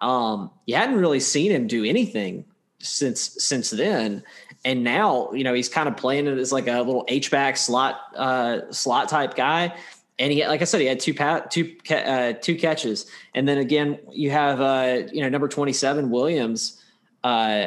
um, 0.00 0.50
you 0.64 0.76
hadn't 0.76 0.96
really 0.96 1.20
seen 1.20 1.50
him 1.50 1.66
do 1.66 1.84
anything 1.84 2.46
since 2.78 3.36
since 3.44 3.70
then. 3.70 4.22
And 4.64 4.82
now, 4.82 5.32
you 5.32 5.44
know, 5.44 5.54
he's 5.54 5.68
kind 5.68 5.88
of 5.88 5.96
playing 5.96 6.26
it 6.26 6.38
as 6.38 6.52
like 6.52 6.66
a 6.68 6.78
little 6.78 7.04
H 7.08 7.30
back 7.30 7.56
slot 7.56 8.00
uh, 8.16 8.70
slot 8.70 9.08
type 9.08 9.34
guy. 9.34 9.76
And 10.18 10.32
he, 10.32 10.46
like 10.46 10.62
I 10.62 10.64
said, 10.64 10.80
he 10.80 10.86
had 10.86 11.00
two 11.00 11.14
pat 11.14 11.50
two 11.50 11.76
uh, 11.90 12.32
two 12.40 12.56
catches, 12.56 13.06
and 13.34 13.46
then 13.46 13.58
again, 13.58 13.98
you 14.10 14.30
have 14.30 14.60
uh, 14.60 15.02
you 15.12 15.20
know 15.20 15.28
number 15.28 15.48
twenty 15.48 15.74
seven 15.74 16.10
Williams 16.10 16.82
uh, 17.22 17.66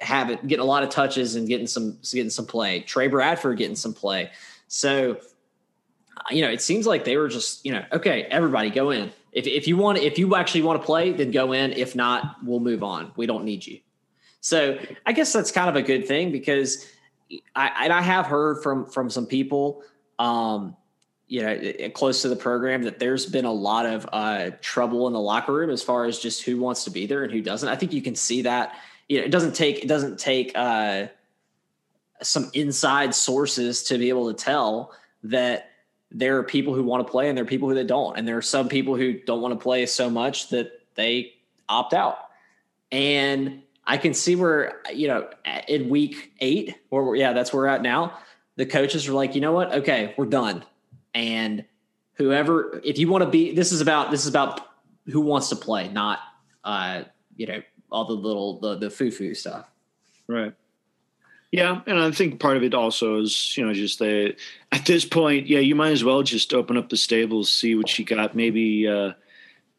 have 0.00 0.30
it 0.30 0.46
getting 0.46 0.62
a 0.62 0.66
lot 0.66 0.82
of 0.82 0.88
touches 0.88 1.36
and 1.36 1.46
getting 1.46 1.66
some 1.66 1.98
getting 2.10 2.30
some 2.30 2.46
play. 2.46 2.80
Tre 2.80 3.06
Bradford 3.06 3.58
getting 3.58 3.76
some 3.76 3.94
play. 3.94 4.30
So 4.68 5.18
you 6.30 6.42
know, 6.42 6.50
it 6.50 6.60
seems 6.60 6.86
like 6.86 7.04
they 7.04 7.16
were 7.16 7.28
just, 7.28 7.64
you 7.64 7.72
know, 7.72 7.84
okay, 7.92 8.24
everybody 8.24 8.70
go 8.70 8.90
in. 8.90 9.10
If 9.32 9.46
if 9.46 9.68
you 9.68 9.76
want 9.76 9.98
if 9.98 10.18
you 10.18 10.34
actually 10.34 10.62
want 10.62 10.80
to 10.80 10.86
play, 10.86 11.12
then 11.12 11.30
go 11.30 11.52
in. 11.52 11.72
If 11.72 11.94
not, 11.94 12.36
we'll 12.44 12.60
move 12.60 12.82
on. 12.82 13.12
We 13.16 13.26
don't 13.26 13.44
need 13.44 13.66
you. 13.66 13.78
So 14.40 14.78
I 15.06 15.12
guess 15.12 15.32
that's 15.32 15.52
kind 15.52 15.68
of 15.68 15.76
a 15.76 15.82
good 15.82 16.06
thing 16.06 16.32
because 16.32 16.86
I 17.54 17.84
and 17.84 17.92
I 17.92 18.02
have 18.02 18.26
heard 18.26 18.62
from 18.62 18.86
from 18.86 19.08
some 19.08 19.26
people 19.26 19.82
um 20.18 20.76
you 21.28 21.42
know 21.42 21.90
close 21.94 22.22
to 22.22 22.28
the 22.28 22.36
program 22.36 22.82
that 22.82 22.98
there's 22.98 23.24
been 23.24 23.44
a 23.44 23.52
lot 23.52 23.86
of 23.86 24.08
uh 24.12 24.50
trouble 24.60 25.06
in 25.06 25.12
the 25.12 25.20
locker 25.20 25.52
room 25.52 25.70
as 25.70 25.82
far 25.82 26.06
as 26.06 26.18
just 26.18 26.42
who 26.42 26.58
wants 26.58 26.84
to 26.84 26.90
be 26.90 27.06
there 27.06 27.22
and 27.22 27.32
who 27.32 27.40
doesn't. 27.40 27.68
I 27.68 27.76
think 27.76 27.92
you 27.92 28.02
can 28.02 28.16
see 28.16 28.42
that. 28.42 28.76
You 29.10 29.18
know, 29.18 29.24
it 29.24 29.32
doesn't 29.32 29.56
take 29.56 29.82
it 29.82 29.88
doesn't 29.88 30.20
take 30.20 30.52
uh 30.54 31.08
some 32.22 32.48
inside 32.54 33.12
sources 33.12 33.82
to 33.84 33.98
be 33.98 34.08
able 34.08 34.32
to 34.32 34.44
tell 34.44 34.92
that 35.24 35.70
there 36.12 36.38
are 36.38 36.44
people 36.44 36.74
who 36.74 36.84
want 36.84 37.04
to 37.04 37.10
play 37.10 37.28
and 37.28 37.36
there 37.36 37.42
are 37.42 37.48
people 37.48 37.68
who 37.68 37.74
that 37.74 37.88
don't. 37.88 38.16
And 38.16 38.28
there 38.28 38.36
are 38.36 38.42
some 38.42 38.68
people 38.68 38.94
who 38.94 39.14
don't 39.14 39.40
want 39.40 39.52
to 39.52 39.60
play 39.60 39.84
so 39.86 40.08
much 40.08 40.50
that 40.50 40.70
they 40.94 41.34
opt 41.68 41.92
out. 41.92 42.18
And 42.92 43.62
I 43.84 43.96
can 43.96 44.14
see 44.14 44.36
where, 44.36 44.80
you 44.92 45.08
know, 45.08 45.28
in 45.66 45.88
week 45.88 46.32
eight, 46.38 46.76
or 46.90 47.04
we're, 47.04 47.16
yeah, 47.16 47.32
that's 47.32 47.52
where 47.52 47.62
we're 47.62 47.68
at 47.68 47.82
now. 47.82 48.18
The 48.56 48.66
coaches 48.66 49.08
are 49.08 49.12
like, 49.12 49.34
you 49.34 49.40
know 49.40 49.52
what? 49.52 49.72
Okay, 49.72 50.14
we're 50.16 50.26
done. 50.26 50.64
And 51.14 51.64
whoever, 52.14 52.80
if 52.84 52.98
you 52.98 53.08
want 53.08 53.24
to 53.24 53.30
be, 53.30 53.54
this 53.54 53.72
is 53.72 53.80
about, 53.80 54.10
this 54.12 54.22
is 54.22 54.28
about 54.28 54.60
who 55.06 55.20
wants 55.20 55.48
to 55.48 55.56
play, 55.56 55.88
not, 55.88 56.20
uh, 56.62 57.02
you 57.36 57.46
know, 57.46 57.62
all 57.90 58.04
the 58.04 58.14
little, 58.14 58.58
the, 58.60 58.76
the 58.76 58.90
foo 58.90 59.10
foo 59.10 59.34
stuff. 59.34 59.70
Right. 60.26 60.54
Yeah, 61.52 61.80
and 61.84 61.98
I 61.98 62.12
think 62.12 62.38
part 62.38 62.56
of 62.56 62.62
it 62.62 62.74
also 62.74 63.20
is, 63.20 63.56
you 63.56 63.66
know, 63.66 63.72
just 63.72 63.98
that 63.98 64.36
at 64.70 64.86
this 64.86 65.04
point, 65.04 65.48
yeah, 65.48 65.58
you 65.58 65.74
might 65.74 65.90
as 65.90 66.04
well 66.04 66.22
just 66.22 66.54
open 66.54 66.76
up 66.76 66.88
the 66.88 66.96
stables, 66.96 67.50
see 67.52 67.74
what 67.74 67.98
you 67.98 68.04
got. 68.04 68.36
Maybe, 68.36 68.86
uh, 68.86 69.14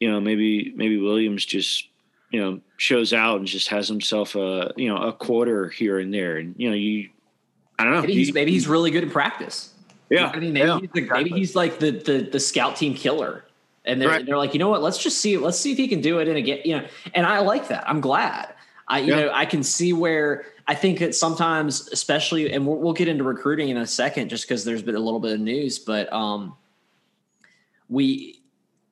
you 0.01 0.11
know, 0.11 0.19
maybe 0.19 0.73
maybe 0.75 0.97
Williams 0.97 1.45
just, 1.45 1.87
you 2.29 2.41
know, 2.41 2.59
shows 2.75 3.13
out 3.13 3.37
and 3.39 3.47
just 3.47 3.69
has 3.69 3.87
himself 3.87 4.35
a, 4.35 4.73
you 4.75 4.89
know, 4.89 4.97
a 4.97 5.13
quarter 5.13 5.69
here 5.69 5.97
and 5.97 6.13
there, 6.13 6.35
and 6.35 6.55
you 6.57 6.69
know, 6.69 6.75
you, 6.75 7.09
I 7.79 7.85
don't 7.85 7.93
know, 7.93 8.01
Maybe 8.01 8.15
he's, 8.15 8.33
maybe 8.33 8.51
he's 8.51 8.67
really 8.67 8.91
good 8.91 9.03
in 9.03 9.09
practice. 9.09 9.73
yeah, 10.09 10.29
I 10.33 10.39
mean, 10.39 10.51
maybe, 10.51 10.67
yeah, 10.67 10.79
he's, 10.81 10.89
the, 10.91 11.01
maybe 11.09 11.29
he's 11.29 11.55
like 11.55 11.79
the, 11.79 11.91
the 11.91 12.29
the 12.29 12.39
scout 12.41 12.75
team 12.75 12.95
killer, 12.95 13.45
and 13.85 14.01
they're 14.01 14.09
Right. 14.09 14.25
they're 14.25 14.37
like, 14.37 14.53
you 14.53 14.59
know 14.59 14.69
what? 14.69 14.81
Let's 14.81 14.97
just 15.01 15.19
see. 15.19 15.37
Let's 15.37 15.59
see 15.59 15.71
if 15.71 15.77
he 15.77 15.87
can 15.87 16.01
do 16.01 16.19
it 16.19 16.27
in 16.27 16.37
a 16.37 16.41
get. 16.41 16.65
You 16.65 16.77
know, 16.79 16.87
and 17.13 17.25
I 17.25 17.39
like 17.39 17.67
that. 17.69 17.87
I'm 17.89 18.01
glad. 18.01 18.53
I 18.87 18.99
you 18.99 19.13
Yeah. 19.13 19.21
know 19.21 19.31
I 19.33 19.45
can 19.45 19.63
see 19.63 19.93
where 19.93 20.45
I 20.67 20.75
think 20.75 20.99
that 20.99 21.15
sometimes, 21.15 21.87
especially, 21.91 22.51
and 22.53 22.65
we'll, 22.67 22.77
we'll 22.77 22.93
get 22.93 23.07
into 23.07 23.23
recruiting 23.23 23.69
in 23.69 23.77
a 23.77 23.87
second, 23.87 24.29
just 24.29 24.47
because 24.47 24.63
there's 24.63 24.81
been 24.83 24.95
a 24.95 24.99
little 24.99 25.19
bit 25.19 25.33
of 25.33 25.39
news, 25.39 25.79
but 25.79 26.11
um, 26.13 26.55
we 27.89 28.41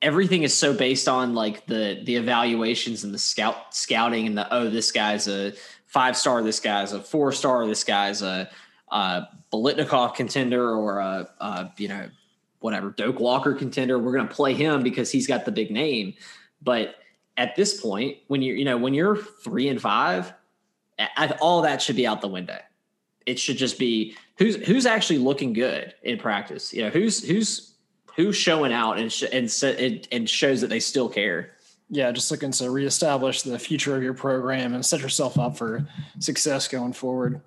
everything 0.02 0.42
is 0.42 0.54
so 0.54 0.72
based 0.72 1.08
on 1.08 1.34
like 1.34 1.66
the 1.66 2.00
the 2.04 2.16
evaluations 2.16 3.04
and 3.04 3.12
the 3.12 3.18
scout 3.18 3.74
scouting 3.74 4.26
and 4.26 4.36
the 4.36 4.52
oh 4.54 4.68
this 4.70 4.90
guy's 4.92 5.28
a 5.28 5.52
five 5.86 6.16
star 6.16 6.42
this 6.42 6.58
guy's 6.60 6.92
a 6.92 7.00
four 7.00 7.32
star 7.32 7.66
this 7.66 7.84
guy's 7.84 8.22
a 8.22 8.48
uh 8.90 9.22
Biletnikoff 9.52 10.14
contender 10.14 10.74
or 10.74 10.98
a, 11.00 11.28
a 11.40 11.72
you 11.76 11.88
know 11.88 12.08
whatever 12.60 12.90
Doak 12.90 13.18
Walker 13.18 13.54
contender 13.54 13.98
we're 13.98 14.12
going 14.12 14.28
to 14.28 14.34
play 14.34 14.54
him 14.54 14.82
because 14.82 15.10
he's 15.10 15.26
got 15.26 15.44
the 15.44 15.52
big 15.52 15.70
name. 15.70 16.14
But 16.62 16.96
at 17.36 17.56
this 17.56 17.80
point 17.80 18.18
when 18.28 18.42
you're 18.42 18.56
you 18.56 18.64
know 18.64 18.76
when 18.76 18.94
you're 18.94 19.16
3 19.16 19.68
and 19.68 19.80
5 19.80 20.32
all 21.40 21.62
that 21.62 21.82
should 21.82 21.96
be 21.96 22.06
out 22.06 22.20
the 22.20 22.28
window. 22.28 22.58
It 23.26 23.38
should 23.38 23.56
just 23.56 23.78
be 23.78 24.16
who's 24.38 24.56
who's 24.56 24.86
actually 24.86 25.18
looking 25.18 25.52
good 25.52 25.94
in 26.02 26.18
practice? 26.18 26.72
You 26.72 26.82
know 26.82 26.90
who's 26.90 27.26
who's 27.26 27.74
who's 28.16 28.36
showing 28.36 28.72
out 28.72 28.98
and 28.98 29.12
sh- 29.12 29.24
and, 29.32 29.52
and 29.62 30.08
and 30.10 30.28
shows 30.28 30.60
that 30.62 30.68
they 30.68 30.80
still 30.80 31.08
care? 31.08 31.52
Yeah, 31.90 32.12
just 32.12 32.30
looking 32.30 32.52
to 32.52 32.70
reestablish 32.70 33.42
the 33.42 33.58
future 33.58 33.96
of 33.96 34.02
your 34.02 34.14
program 34.14 34.74
and 34.74 34.86
set 34.86 35.00
yourself 35.00 35.38
up 35.38 35.56
for 35.56 35.86
success 36.20 36.68
going 36.68 36.92
forward. 36.92 37.40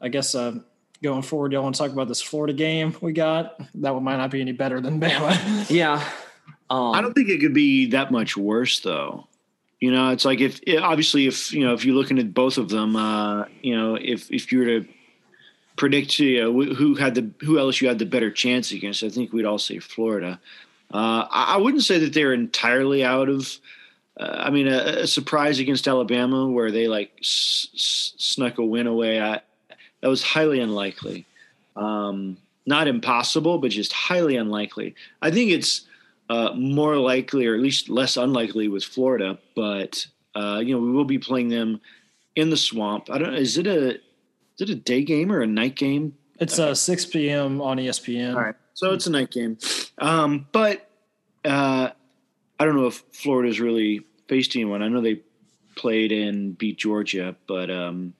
I 0.00 0.08
guess 0.08 0.34
uh, 0.34 0.60
going 1.02 1.22
forward, 1.22 1.52
y'all 1.52 1.62
want 1.62 1.74
to 1.74 1.82
talk 1.82 1.92
about 1.92 2.08
this 2.08 2.22
Florida 2.22 2.52
game 2.52 2.96
we 3.00 3.12
got? 3.12 3.60
That 3.76 3.94
one 3.94 4.04
might 4.04 4.16
not 4.16 4.30
be 4.30 4.40
any 4.40 4.52
better 4.52 4.80
than 4.80 5.00
Bama. 5.00 5.70
yeah 5.70 6.06
um, 6.70 6.94
I 6.94 7.00
don't 7.00 7.14
think 7.14 7.28
it 7.28 7.40
could 7.40 7.54
be 7.54 7.86
that 7.90 8.10
much 8.10 8.36
worse, 8.36 8.80
though. 8.80 9.26
You 9.80 9.92
know, 9.92 10.10
it's 10.10 10.24
like 10.24 10.40
if 10.40 10.60
obviously 10.80 11.26
if 11.26 11.52
you 11.52 11.64
know 11.64 11.74
if 11.74 11.84
you're 11.84 11.94
looking 11.94 12.18
at 12.18 12.32
both 12.34 12.58
of 12.58 12.68
them, 12.68 12.96
uh, 12.96 13.44
you 13.62 13.76
know, 13.76 13.94
if 13.94 14.30
if 14.32 14.50
you 14.50 14.58
were 14.60 14.64
to 14.64 14.88
predict 15.76 16.18
you 16.18 16.42
know, 16.42 16.74
who 16.74 16.94
had 16.94 17.14
the 17.14 17.30
who 17.40 17.58
else 17.58 17.80
you 17.80 17.88
had 17.88 17.98
the 17.98 18.06
better 18.06 18.30
chance 18.30 18.72
against, 18.72 19.02
I 19.02 19.10
think 19.10 19.32
we'd 19.32 19.44
all 19.44 19.58
say 19.58 19.78
Florida. 19.78 20.40
Uh, 20.92 21.26
I, 21.30 21.54
I 21.54 21.56
wouldn't 21.58 21.84
say 21.84 21.98
that 21.98 22.12
they're 22.14 22.32
entirely 22.32 23.04
out 23.04 23.28
of. 23.28 23.58
Uh, 24.18 24.44
I 24.46 24.50
mean, 24.50 24.66
a, 24.66 25.02
a 25.02 25.06
surprise 25.06 25.58
against 25.58 25.86
Alabama 25.86 26.48
where 26.48 26.70
they 26.70 26.88
like 26.88 27.12
s- 27.20 27.68
s- 27.74 28.14
snuck 28.16 28.56
a 28.56 28.64
win 28.64 28.86
away. 28.86 29.20
I, 29.20 29.42
that 30.06 30.10
was 30.10 30.22
highly 30.22 30.60
unlikely. 30.60 31.26
Um, 31.74 32.36
not 32.64 32.86
impossible, 32.86 33.58
but 33.58 33.72
just 33.72 33.92
highly 33.92 34.36
unlikely. 34.36 34.94
I 35.20 35.32
think 35.32 35.50
it's 35.50 35.84
uh, 36.30 36.52
more 36.54 36.94
likely, 36.94 37.44
or 37.44 37.54
at 37.54 37.60
least 37.60 37.88
less 37.88 38.16
unlikely, 38.16 38.68
with 38.68 38.84
Florida. 38.84 39.36
But 39.56 40.06
uh, 40.36 40.62
you 40.64 40.76
know, 40.76 40.80
we 40.80 40.92
will 40.92 41.04
be 41.04 41.18
playing 41.18 41.48
them 41.48 41.80
in 42.36 42.50
the 42.50 42.56
swamp. 42.56 43.10
I 43.10 43.18
don't. 43.18 43.34
Is 43.34 43.58
it 43.58 43.66
a 43.66 43.94
is 43.94 44.60
it 44.60 44.70
a 44.70 44.76
day 44.76 45.02
game 45.02 45.32
or 45.32 45.40
a 45.40 45.46
night 45.46 45.74
game? 45.74 46.14
It's 46.38 46.60
uh, 46.60 46.76
6 46.76 47.06
p.m. 47.06 47.60
on 47.60 47.78
ESPN. 47.78 48.36
All 48.36 48.42
right. 48.42 48.54
So 48.74 48.92
it's 48.92 49.08
a 49.08 49.10
night 49.10 49.32
game. 49.32 49.58
Um, 49.98 50.46
but 50.52 50.88
uh, 51.44 51.90
I 52.60 52.64
don't 52.64 52.76
know 52.76 52.86
if 52.86 53.02
Florida's 53.10 53.58
really 53.58 54.02
faced 54.28 54.54
anyone. 54.54 54.84
I 54.84 54.88
know 54.88 55.00
they 55.00 55.22
played 55.74 56.12
and 56.12 56.56
beat 56.56 56.78
Georgia, 56.78 57.34
but 57.48 57.72
um, 57.72 58.14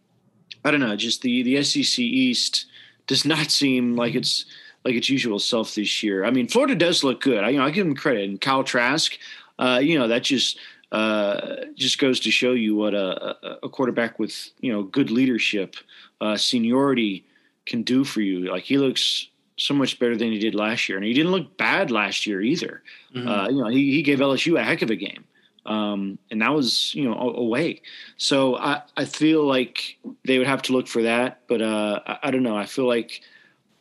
I 0.66 0.72
don't 0.72 0.80
know. 0.80 0.96
Just 0.96 1.22
the, 1.22 1.44
the 1.44 1.62
SEC 1.62 2.00
East 2.00 2.66
does 3.06 3.24
not 3.24 3.52
seem 3.52 3.94
like 3.94 4.16
it's 4.16 4.46
like 4.84 4.96
its 4.96 5.08
usual 5.08 5.38
self 5.38 5.76
this 5.76 6.02
year. 6.02 6.24
I 6.24 6.30
mean, 6.30 6.48
Florida 6.48 6.74
does 6.74 7.04
look 7.04 7.20
good. 7.22 7.44
I, 7.44 7.50
you 7.50 7.58
know, 7.58 7.64
I 7.64 7.70
give 7.70 7.86
them 7.86 7.94
credit. 7.94 8.28
And 8.28 8.40
Kyle 8.40 8.64
Trask, 8.64 9.16
uh, 9.60 9.78
you 9.80 9.96
know, 9.96 10.08
that 10.08 10.24
just 10.24 10.58
uh, 10.90 11.66
just 11.76 12.00
goes 12.00 12.18
to 12.20 12.32
show 12.32 12.52
you 12.52 12.74
what 12.74 12.94
a, 12.94 13.58
a 13.62 13.68
quarterback 13.68 14.18
with 14.18 14.50
you 14.60 14.72
know 14.72 14.82
good 14.82 15.10
leadership, 15.10 15.76
uh, 16.20 16.36
seniority 16.36 17.24
can 17.66 17.82
do 17.82 18.02
for 18.02 18.20
you. 18.20 18.50
Like 18.50 18.64
he 18.64 18.76
looks 18.76 19.28
so 19.56 19.72
much 19.72 20.00
better 20.00 20.16
than 20.16 20.32
he 20.32 20.38
did 20.40 20.56
last 20.56 20.88
year, 20.88 20.98
and 20.98 21.06
he 21.06 21.12
didn't 21.12 21.30
look 21.30 21.56
bad 21.56 21.92
last 21.92 22.26
year 22.26 22.40
either. 22.42 22.82
Mm-hmm. 23.14 23.28
Uh, 23.28 23.48
you 23.48 23.62
know, 23.62 23.68
he, 23.68 23.92
he 23.92 24.02
gave 24.02 24.18
LSU 24.18 24.58
a 24.58 24.64
heck 24.64 24.82
of 24.82 24.90
a 24.90 24.96
game. 24.96 25.24
Um, 25.66 26.18
and 26.30 26.40
that 26.42 26.54
was 26.54 26.94
you 26.94 27.04
know 27.04 27.18
away. 27.18 27.82
So 28.16 28.56
I, 28.56 28.82
I 28.96 29.04
feel 29.04 29.44
like 29.44 29.98
they 30.24 30.38
would 30.38 30.46
have 30.46 30.62
to 30.62 30.72
look 30.72 30.86
for 30.86 31.02
that, 31.02 31.40
but 31.48 31.60
uh, 31.60 32.00
I, 32.06 32.18
I, 32.24 32.30
don't 32.30 32.42
know. 32.42 32.56
I 32.56 32.66
feel 32.66 32.86
like 32.86 33.20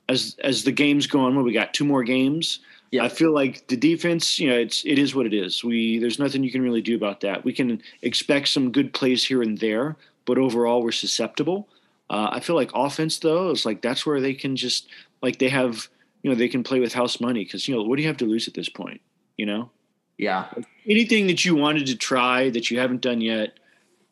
as 0.09 0.35
as 0.43 0.63
the 0.63 0.71
games 0.71 1.07
go 1.07 1.21
on, 1.21 1.35
well, 1.35 1.45
we 1.45 1.53
got 1.53 1.73
two 1.73 1.85
more 1.85 2.03
games. 2.03 2.59
Yeah. 2.91 3.03
I 3.03 3.09
feel 3.09 3.33
like 3.33 3.67
the 3.67 3.75
defense, 3.75 4.39
you 4.39 4.49
know, 4.49 4.57
it's 4.57 4.85
it 4.85 4.97
is 4.97 5.13
what 5.15 5.25
it 5.25 5.33
is. 5.33 5.63
We 5.63 5.99
there's 5.99 6.19
nothing 6.19 6.43
you 6.43 6.51
can 6.51 6.61
really 6.61 6.81
do 6.81 6.95
about 6.95 7.21
that. 7.21 7.43
We 7.43 7.53
can 7.53 7.81
expect 8.01 8.47
some 8.47 8.71
good 8.71 8.93
plays 8.93 9.25
here 9.25 9.41
and 9.41 9.57
there, 9.57 9.95
but 10.25 10.37
overall 10.37 10.81
we're 10.83 10.91
susceptible. 10.91 11.67
Uh, 12.09 12.29
I 12.31 12.39
feel 12.39 12.55
like 12.55 12.71
offense 12.73 13.19
though 13.19 13.51
is 13.51 13.65
like 13.65 13.81
that's 13.81 14.05
where 14.05 14.21
they 14.21 14.33
can 14.33 14.55
just 14.55 14.87
like 15.21 15.39
they 15.39 15.49
have 15.49 15.87
you 16.21 16.29
know 16.29 16.35
they 16.35 16.47
can 16.49 16.63
play 16.63 16.79
with 16.79 16.93
house 16.93 17.19
money 17.19 17.43
because 17.43 17.67
you 17.67 17.75
know 17.75 17.83
what 17.83 17.97
do 17.97 18.03
you 18.03 18.07
have 18.07 18.17
to 18.17 18.25
lose 18.25 18.47
at 18.47 18.53
this 18.53 18.69
point 18.69 19.01
you 19.37 19.45
know 19.45 19.69
yeah 20.17 20.47
anything 20.87 21.27
that 21.27 21.43
you 21.45 21.55
wanted 21.55 21.87
to 21.87 21.95
try 21.95 22.49
that 22.49 22.71
you 22.71 22.79
haven't 22.79 23.01
done 23.01 23.21
yet 23.21 23.59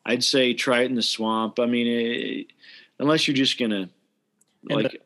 I'd 0.06 0.24
say 0.24 0.54
try 0.54 0.82
it 0.82 0.86
in 0.86 0.94
the 0.94 1.02
swamp 1.02 1.58
I 1.58 1.66
mean 1.66 1.86
it, 1.86 2.46
unless 2.98 3.26
you're 3.26 3.36
just 3.36 3.58
gonna 3.58 3.88
like 4.64 4.92
the, 4.92 4.98
I 4.98 5.00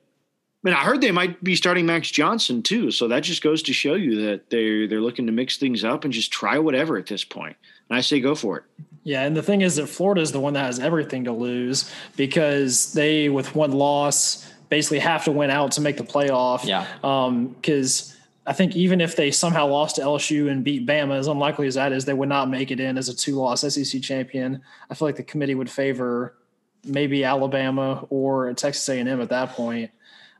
mean 0.63 0.75
I 0.75 0.85
heard 0.85 1.01
they 1.01 1.13
might 1.13 1.43
be 1.43 1.57
starting 1.57 1.87
Max 1.87 2.11
Johnson 2.11 2.63
too 2.63 2.91
so 2.91 3.09
that 3.09 3.21
just 3.21 3.43
goes 3.43 3.63
to 3.65 3.73
show 3.73 3.95
you 3.95 4.27
that 4.27 4.51
they're 4.51 4.89
they're 4.89 5.01
looking 5.01 5.27
to 5.27 5.33
mix 5.33 5.57
things 5.57 5.85
up 5.85 6.05
and 6.05 6.13
just 6.13 6.33
try 6.33 6.59
whatever 6.59 6.97
at 6.97 7.07
this 7.07 7.25
point 7.25 7.57
and 7.89 7.97
I 7.97 8.01
say 8.01 8.21
go 8.21 8.35
for 8.35 8.59
it 8.59 8.65
yeah, 9.09 9.23
and 9.23 9.35
the 9.35 9.43
thing 9.43 9.63
is 9.63 9.77
that 9.77 9.87
Florida 9.87 10.21
is 10.21 10.33
the 10.33 10.41
one 10.41 10.53
that 10.53 10.67
has 10.67 10.79
everything 10.79 11.25
to 11.25 11.33
lose 11.33 11.91
because 12.17 12.93
they, 12.93 13.31
with 13.31 13.55
one 13.55 13.73
loss, 13.73 14.47
basically 14.69 14.99
have 14.99 15.25
to 15.25 15.33
win 15.33 15.49
out 15.49 15.73
to 15.73 15.81
make 15.81 15.97
the 15.97 16.05
playoff. 16.05 16.67
Yeah. 16.67 16.87
Because 17.01 18.13
um, 18.13 18.18
I 18.49 18.55
think 18.55 18.75
even 18.75 19.03
if 19.03 19.15
they 19.15 19.31
somehow 19.31 19.67
lost 19.67 19.97
to 19.97 20.03
LSU 20.03 20.51
and 20.51 20.65
beat 20.65 20.87
Bama, 20.87 21.19
as 21.19 21.27
unlikely 21.27 21.67
as 21.67 21.75
that 21.75 21.93
is, 21.93 22.07
they 22.07 22.15
would 22.15 22.31
not 22.31 22.49
make 22.49 22.71
it 22.71 22.81
in 22.81 22.97
as 22.97 23.11
a 23.11 23.15
two-loss 23.15 23.61
SEC 23.61 24.01
champion. 24.01 24.63
I 24.89 24.95
feel 24.95 25.07
like 25.07 25.17
the 25.17 25.23
committee 25.23 25.55
would 25.55 25.69
favor 25.69 26.35
maybe 26.83 27.25
Alabama 27.25 28.07
or 28.09 28.55
Texas 28.55 28.89
A&M 28.89 29.21
at 29.21 29.29
that 29.29 29.51
point, 29.51 29.91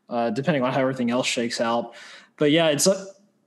uh, 0.09 0.31
depending 0.31 0.63
on 0.63 0.73
how 0.73 0.81
everything 0.81 1.11
else 1.11 1.27
shakes 1.27 1.61
out. 1.61 1.97
But 2.39 2.51
yeah, 2.51 2.69
it's 2.69 2.87
uh, 2.87 3.05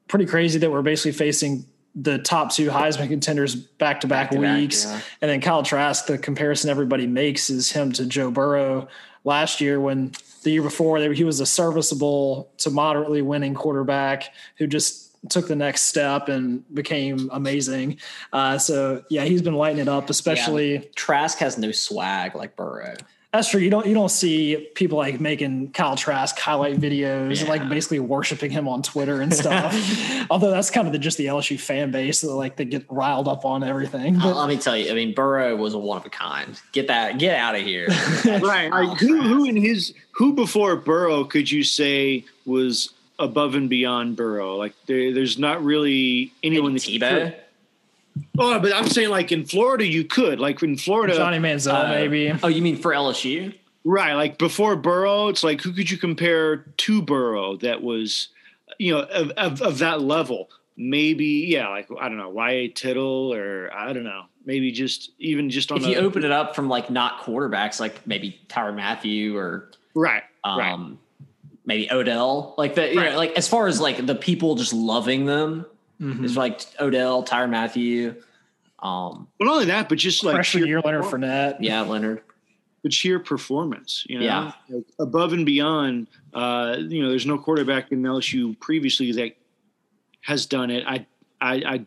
pretty 0.08 0.28
crazy 0.28 0.60
that 0.60 0.70
we're 0.70 0.84
basically 0.84 1.14
facing 1.14 1.66
the 1.96 2.20
top 2.20 2.52
two 2.52 2.70
Heisman 2.70 3.08
contenders 3.10 3.56
back 3.56 4.02
to 4.02 4.08
back 4.08 4.30
weeks. 4.30 4.86
yeah. 4.86 5.02
And 5.22 5.32
then 5.32 5.42
Kyle 5.42 5.64
Trask, 5.64 6.06
the 6.06 6.20
comparison 6.20 6.70
everybody 6.70 7.08
makes 7.08 7.50
is 7.50 7.72
him 7.72 7.94
to 7.94 8.06
Joe 8.06 8.30
Burrow 8.30 8.90
last 9.24 9.60
year 9.60 9.80
when 9.80 10.12
the 10.44 10.52
year 10.52 10.62
before 10.62 11.00
he 11.00 11.24
was 11.24 11.40
a 11.40 11.46
serviceable 11.46 12.52
to 12.58 12.70
moderately 12.70 13.22
winning 13.22 13.54
quarterback 13.54 14.34
who 14.58 14.68
just 14.68 15.12
took 15.30 15.48
the 15.48 15.56
next 15.56 15.84
step 15.84 16.30
and 16.30 16.64
became 16.74 17.30
amazing. 17.32 17.98
Uh, 18.34 18.58
so 18.58 19.04
yeah, 19.10 19.24
he's 19.24 19.42
been 19.42 19.54
lighting 19.54 19.80
it 19.80 19.88
up, 19.88 20.10
especially 20.10 20.74
yeah, 20.74 20.84
Trask 20.96 21.38
has 21.40 21.58
no 21.58 21.72
swag 21.72 22.36
like 22.36 22.56
Burrow. 22.56 22.96
That's 23.34 23.50
true. 23.50 23.62
You 23.62 23.70
don't 23.70 23.86
you 23.86 23.94
don't 23.94 24.12
see 24.12 24.70
people 24.76 24.98
like 24.98 25.22
making 25.22 25.72
Kyle 25.72 25.96
Trask 25.96 26.38
highlight 26.38 26.82
videos 26.82 27.36
yeah. 27.36 27.40
and 27.40 27.50
like 27.50 27.70
basically 27.70 28.00
worshiping 28.00 28.52
him 28.52 28.68
on 28.68 28.84
Twitter 28.84 29.22
and 29.22 29.34
stuff. 29.34 29.74
Although 30.30 30.52
that's 30.52 30.70
kind 30.70 30.86
of 30.86 30.92
the, 30.92 31.00
just 31.00 31.18
the 31.18 31.28
LSU 31.28 31.58
fan 31.58 31.92
base 31.92 32.22
that 32.22 32.34
like 32.34 32.58
they 32.58 32.66
get 32.66 32.86
riled 32.90 33.30
up 33.30 33.46
on 33.46 33.64
everything. 33.64 34.20
But, 34.20 34.36
let 34.36 34.50
me 34.50 34.58
tell 34.58 34.76
you, 34.76 34.92
I 34.92 34.96
mean 34.96 35.14
Burrow 35.14 35.56
was 35.56 35.74
a 35.74 35.80
one 35.80 35.98
of 35.98 36.06
a 36.06 36.10
kind. 36.10 36.60
Get 36.74 36.88
that 36.88 37.20
get 37.20 37.38
out 37.38 37.56
of 37.56 37.62
here. 37.62 37.88
right. 38.26 38.70
Like, 38.70 39.00
who 39.00 39.22
who 39.22 39.46
in 39.46 39.56
his 39.56 39.94
who 40.12 40.34
before 40.34 40.76
Burrow 40.76 41.24
could 41.24 41.50
you 41.50 41.64
say 41.64 42.26
was 42.46 42.90
above 43.18 43.56
and 43.56 43.70
beyond 43.70 44.18
Burrow? 44.18 44.58
Like 44.58 44.74
there, 44.88 45.14
there's 45.14 45.40
not 45.40 45.64
really 45.64 46.34
anyone 46.44 46.74
Maybe 46.74 47.00
Tebow. 47.00 47.34
Oh, 48.38 48.60
but 48.60 48.74
I'm 48.74 48.88
saying 48.88 49.10
like 49.10 49.32
in 49.32 49.46
Florida, 49.46 49.86
you 49.86 50.04
could 50.04 50.40
like 50.40 50.62
in 50.64 50.78
Florida, 50.78 51.16
Johnny 51.16 51.38
Manziel, 51.38 51.74
uh, 51.74 51.88
maybe. 51.88 52.34
Oh, 52.44 52.48
you 52.48 52.62
mean 52.62 52.78
for 52.78 52.92
LSU? 52.92 53.54
Right, 53.84 54.14
like 54.14 54.38
before 54.38 54.76
Burrow, 54.76 55.28
it's 55.30 55.44
like 55.44 55.62
who 55.62 55.74
could 55.74 55.90
you 55.90 55.98
compare 55.98 56.58
to 56.58 57.02
Burrow 57.02 57.58
that 57.58 57.82
was, 57.82 58.30
you 58.78 58.94
know, 58.94 59.02
of, 59.02 59.32
of, 59.32 59.62
of 59.62 59.78
that 59.80 60.02
level? 60.02 60.50
Maybe, 60.78 61.46
yeah, 61.48 61.68
like 61.70 61.88
I 62.00 62.08
don't 62.08 62.18
know, 62.18 62.30
Y.A. 62.30 62.68
Tittle 62.70 63.34
or 63.34 63.72
I 63.74 63.92
don't 63.94 64.04
know, 64.04 64.26
maybe 64.46 64.72
just 64.72 65.12
even 65.20 65.50
just 65.50 65.72
on. 65.72 65.80
If 65.80 65.88
you 65.88 65.96
open 65.96 66.24
it 66.24 66.32
up 66.32 66.56
from 66.56 66.70
like 66.70 66.90
not 66.90 67.22
quarterbacks, 67.22 67.80
like 67.80 68.06
maybe 68.06 68.40
Tyrann 68.48 68.76
Mathieu 68.76 69.36
or 69.36 69.72
right, 69.96 70.24
um, 70.44 70.60
right. 70.60 70.98
maybe 71.66 71.92
Odell, 71.92 72.56
like 72.58 72.76
the 72.76 72.82
right. 72.82 72.94
you 72.94 73.00
know, 73.00 73.18
like 73.18 73.32
as 73.34 73.48
far 73.48 73.68
as 73.68 73.80
like 73.80 74.06
the 74.06 74.16
people 74.16 74.56
just 74.56 74.74
loving 74.74 75.26
them 75.26 75.66
Mm-hmm. 76.02 76.26
It's 76.26 76.36
like 76.36 76.62
Odell, 76.80 77.24
Tyre 77.24 77.48
Mathieu. 77.48 78.16
Um, 78.80 79.28
but 79.38 79.46
not 79.46 79.54
only 79.54 79.66
that, 79.66 79.90
but 79.90 79.98
just 79.98 80.24
like 80.24 80.36
freshman 80.36 80.66
year 80.66 80.82
Leonard 80.82 81.04
Fournette. 81.04 81.58
Yeah, 81.60 81.82
Leonard. 81.82 82.24
But 82.82 82.92
sheer 82.92 83.20
performance, 83.20 84.04
you 84.10 84.20
know, 84.20 84.26
yeah. 84.26 84.52
like 84.70 84.86
above 85.00 85.34
and 85.34 85.46
beyond. 85.46 86.08
Uh, 86.34 86.78
you 86.80 87.04
know, 87.04 87.10
there's 87.10 87.28
no 87.28 87.38
quarterback 87.38 87.92
in 87.92 88.02
LSU 88.02 88.60
previously 88.60 89.12
that 89.12 89.38
has 90.22 90.48
done 90.48 90.72
it. 90.72 90.84
I, 90.88 91.06
I, 91.40 91.54
I, 91.56 91.86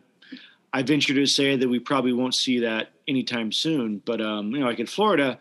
I 0.71 0.83
venture 0.83 1.13
to 1.13 1.25
say 1.25 1.57
that 1.57 1.67
we 1.67 1.79
probably 1.79 2.13
won't 2.13 2.33
see 2.33 2.59
that 2.59 2.91
anytime 3.09 3.51
soon. 3.51 4.01
But 4.05 4.21
um, 4.21 4.51
you 4.51 4.59
know, 4.59 4.67
like 4.67 4.79
in 4.79 4.85
Florida, 4.85 5.37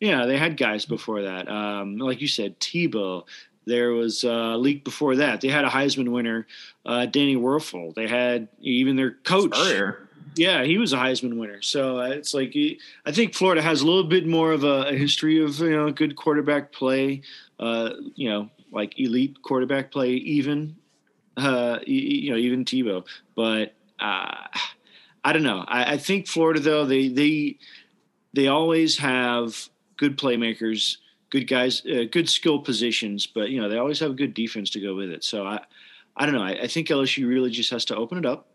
yeah, 0.00 0.26
they 0.26 0.36
had 0.36 0.56
guys 0.56 0.84
before 0.84 1.22
that. 1.22 1.48
Um, 1.48 1.96
like 1.96 2.20
you 2.20 2.28
said, 2.28 2.58
Tebow, 2.60 3.24
there 3.70 3.92
was 3.92 4.24
a 4.24 4.56
leak 4.56 4.84
before 4.84 5.16
that. 5.16 5.40
They 5.40 5.48
had 5.48 5.64
a 5.64 5.68
Heisman 5.68 6.10
winner, 6.10 6.46
uh, 6.84 7.06
Danny 7.06 7.36
Wuerffel. 7.36 7.94
They 7.94 8.08
had 8.08 8.48
even 8.60 8.96
their 8.96 9.12
coach. 9.12 9.54
Spurrier. 9.54 10.08
Yeah, 10.36 10.64
he 10.64 10.78
was 10.78 10.92
a 10.92 10.96
Heisman 10.96 11.38
winner. 11.38 11.62
So 11.62 12.00
uh, 12.00 12.08
it's 12.08 12.34
like 12.34 12.54
I 13.06 13.12
think 13.12 13.34
Florida 13.34 13.62
has 13.62 13.80
a 13.80 13.86
little 13.86 14.04
bit 14.04 14.26
more 14.26 14.52
of 14.52 14.64
a, 14.64 14.88
a 14.88 14.94
history 14.94 15.42
of 15.42 15.58
you 15.60 15.70
know 15.70 15.90
good 15.90 16.16
quarterback 16.16 16.72
play. 16.72 17.22
Uh, 17.58 17.90
you 18.14 18.28
know, 18.28 18.50
like 18.72 18.98
elite 18.98 19.42
quarterback 19.42 19.90
play, 19.90 20.12
even 20.12 20.76
uh, 21.36 21.78
you 21.86 22.30
know 22.30 22.36
even 22.36 22.64
Tebow. 22.64 23.04
But 23.34 23.74
uh, 23.98 24.46
I 25.24 25.32
don't 25.32 25.42
know. 25.42 25.64
I, 25.66 25.94
I 25.94 25.96
think 25.98 26.26
Florida 26.26 26.60
though 26.60 26.84
they 26.84 27.08
they 27.08 27.58
they 28.32 28.46
always 28.46 28.98
have 28.98 29.68
good 29.96 30.16
playmakers 30.16 30.96
good 31.30 31.48
guys, 31.48 31.84
uh, 31.86 32.04
good 32.10 32.28
skill 32.28 32.58
positions, 32.58 33.26
but 33.26 33.50
you 33.50 33.60
know 33.60 33.68
they 33.68 33.78
always 33.78 34.00
have 34.00 34.16
good 34.16 34.34
defense 34.34 34.70
to 34.70 34.80
go 34.80 34.94
with 34.94 35.10
it. 35.10 35.24
So 35.24 35.46
I, 35.46 35.60
I 36.16 36.26
don't 36.26 36.34
know. 36.34 36.42
I, 36.42 36.62
I, 36.62 36.66
think 36.66 36.88
LSU 36.88 37.28
really 37.28 37.50
just 37.50 37.70
has 37.70 37.84
to 37.86 37.96
open 37.96 38.18
it 38.18 38.26
up 38.26 38.48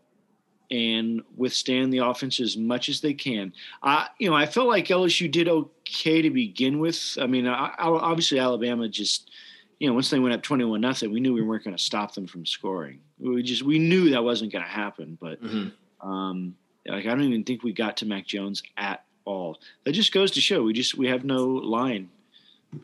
and 0.70 1.22
withstand 1.36 1.92
the 1.92 1.98
offense 1.98 2.38
as 2.38 2.56
much 2.56 2.88
as 2.88 3.00
they 3.00 3.14
can. 3.14 3.52
I, 3.82 4.08
you 4.18 4.28
know, 4.28 4.36
I 4.36 4.46
felt 4.46 4.68
like 4.68 4.86
LSU 4.86 5.30
did 5.30 5.48
okay 5.48 6.22
to 6.22 6.30
begin 6.30 6.78
with. 6.78 7.16
I 7.20 7.26
mean, 7.26 7.46
I, 7.46 7.72
obviously 7.78 8.38
Alabama 8.38 8.88
just, 8.88 9.30
you 9.78 9.88
know, 9.88 9.94
once 9.94 10.10
they 10.10 10.18
went 10.18 10.34
up 10.34 10.42
twenty-one 10.42 10.80
nothing, 10.80 11.12
we 11.12 11.20
knew 11.20 11.32
we 11.32 11.42
weren't 11.42 11.64
going 11.64 11.76
to 11.76 11.82
stop 11.82 12.14
them 12.14 12.26
from 12.26 12.44
scoring. 12.44 13.00
We 13.18 13.42
just 13.42 13.62
we 13.62 13.78
knew 13.78 14.10
that 14.10 14.22
wasn't 14.22 14.52
going 14.52 14.64
to 14.64 14.70
happen. 14.70 15.16
But 15.20 15.42
mm-hmm. 15.42 16.08
um, 16.08 16.54
like 16.86 17.06
I 17.06 17.10
don't 17.10 17.24
even 17.24 17.44
think 17.44 17.62
we 17.62 17.72
got 17.72 17.96
to 17.98 18.06
Mac 18.06 18.26
Jones 18.26 18.62
at 18.76 19.04
all. 19.24 19.58
That 19.84 19.92
just 19.92 20.12
goes 20.12 20.30
to 20.32 20.40
show 20.40 20.62
we 20.62 20.72
just 20.72 20.96
we 20.96 21.08
have 21.08 21.24
no 21.24 21.46
line 21.46 22.10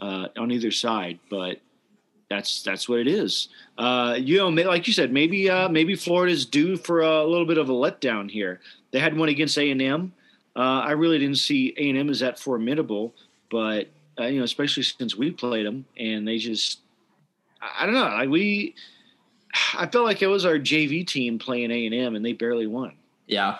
uh, 0.00 0.28
on 0.36 0.50
either 0.50 0.70
side, 0.70 1.18
but 1.30 1.60
that's 2.28 2.62
that's 2.62 2.88
what 2.88 2.98
it 2.98 3.06
is. 3.06 3.48
Uh, 3.78 4.16
you 4.18 4.38
know, 4.38 4.48
like 4.48 4.86
you 4.86 4.92
said, 4.92 5.12
maybe 5.12 5.50
uh, 5.50 5.68
maybe 5.68 5.94
Florida's 5.94 6.46
due 6.46 6.76
for 6.76 7.00
a 7.00 7.24
little 7.24 7.46
bit 7.46 7.58
of 7.58 7.68
a 7.68 7.72
letdown 7.72 8.30
here. 8.30 8.60
They 8.90 9.00
had 9.00 9.16
one 9.16 9.28
against 9.28 9.58
A 9.58 9.70
and 9.70 9.82
M. 9.82 10.12
Uh, 10.54 10.80
I 10.80 10.92
really 10.92 11.18
didn't 11.18 11.38
see 11.38 11.74
A 11.76 11.88
and 11.88 11.98
M 11.98 12.10
as 12.10 12.20
that 12.20 12.38
formidable, 12.38 13.14
but 13.50 13.88
uh, 14.18 14.24
you 14.24 14.38
know, 14.38 14.44
especially 14.44 14.82
since 14.82 15.16
we 15.16 15.30
played 15.30 15.66
them, 15.66 15.84
and 15.98 16.26
they 16.26 16.38
just, 16.38 16.80
I 17.60 17.86
don't 17.86 17.94
know, 17.94 18.02
like 18.02 18.28
we, 18.28 18.74
I 19.74 19.86
felt 19.86 20.04
like 20.04 20.22
it 20.22 20.26
was 20.26 20.44
our 20.44 20.58
JV 20.58 21.06
team 21.06 21.38
playing 21.38 21.70
A 21.70 21.86
and 21.86 21.94
M, 21.94 22.14
and 22.14 22.24
they 22.24 22.32
barely 22.34 22.66
won. 22.66 22.94
Yeah, 23.26 23.58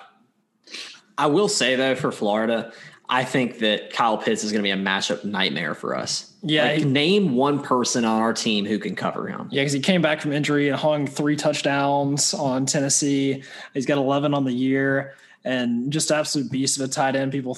I 1.23 1.27
will 1.27 1.49
say 1.49 1.77
though, 1.77 1.95
for 1.95 2.11
Florida, 2.11 2.73
I 3.09 3.23
think 3.25 3.61
that 3.61 3.93
Kyle 3.93 4.19
Pitts 4.19 4.43
is 4.43 4.51
going 4.51 4.61
to 4.61 4.67
be 4.67 4.73
a 4.73 4.77
matchup 4.77 5.23
nightmare 5.25 5.75
for 5.75 5.97
us. 5.97 6.33
Yeah, 6.43 6.65
like, 6.65 6.79
he- 6.81 6.85
name 6.85 7.37
one 7.37 7.63
person 7.63 8.05
on 8.05 8.21
our 8.21 8.33
team 8.33 8.65
who 8.65 8.81
can 8.81 8.97
cover 8.97 9.29
him. 9.29 9.49
Yeah, 9.53 9.63
because 9.63 9.73
he 9.73 9.79
came 9.79 10.03
back 10.03 10.21
from 10.21 10.33
injury 10.33 10.69
and 10.69 10.77
hung 10.77 11.07
three 11.07 11.37
touchdowns 11.37 12.35
on 12.35 12.67
Tennessee. 12.67 13.45
He's 13.73 13.87
got 13.87 13.99
11 13.99 14.35
on 14.35 14.45
the 14.45 14.53
year 14.53 15.15
and 15.45 15.93
just 15.93 16.11
absolute 16.11 16.51
beast 16.51 16.81
of 16.81 16.89
a 16.89 16.93
tight 16.93 17.15
end. 17.15 17.31
People 17.31 17.57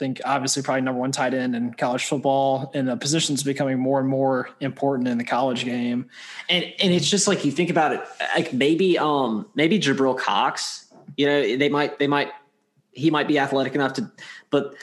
think 0.00 0.20
obviously 0.24 0.64
probably 0.64 0.80
number 0.80 1.00
one 1.00 1.12
tight 1.12 1.34
end 1.34 1.54
in 1.54 1.74
college 1.74 2.06
football, 2.06 2.72
and 2.74 2.88
the 2.88 2.96
position's 2.96 3.44
becoming 3.44 3.78
more 3.78 4.00
and 4.00 4.08
more 4.08 4.50
important 4.58 5.06
in 5.06 5.18
the 5.18 5.24
college 5.24 5.64
game. 5.64 6.08
And 6.48 6.64
and 6.64 6.92
it's 6.92 7.08
just 7.08 7.28
like 7.28 7.44
you 7.44 7.52
think 7.52 7.70
about 7.70 7.92
it, 7.92 8.00
like 8.34 8.52
maybe 8.52 8.98
um 8.98 9.46
maybe 9.54 9.78
Jabril 9.78 10.18
Cox, 10.18 10.86
you 11.16 11.26
know, 11.26 11.56
they 11.56 11.68
might 11.68 12.00
they 12.00 12.08
might 12.08 12.32
he 12.98 13.10
might 13.10 13.28
be 13.28 13.38
athletic 13.38 13.74
enough 13.74 13.94
to, 13.94 14.10
but 14.50 14.74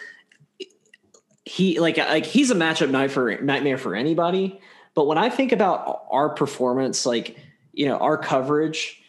he 1.45 1.80
like 1.80 1.97
like 1.97 2.26
he's 2.26 2.49
a 2.49 2.55
matchup 2.55 2.89
night 2.89 3.11
for 3.11 3.38
nightmare 3.41 3.78
for 3.78 3.95
anybody. 3.95 4.59
But 4.95 5.05
when 5.07 5.18
I 5.18 5.30
think 5.30 5.51
about 5.51 6.05
our 6.09 6.30
performance, 6.30 7.05
like 7.05 7.38
you 7.74 7.86
know 7.86 7.97
our 7.97 8.18
coverage, 8.18 9.01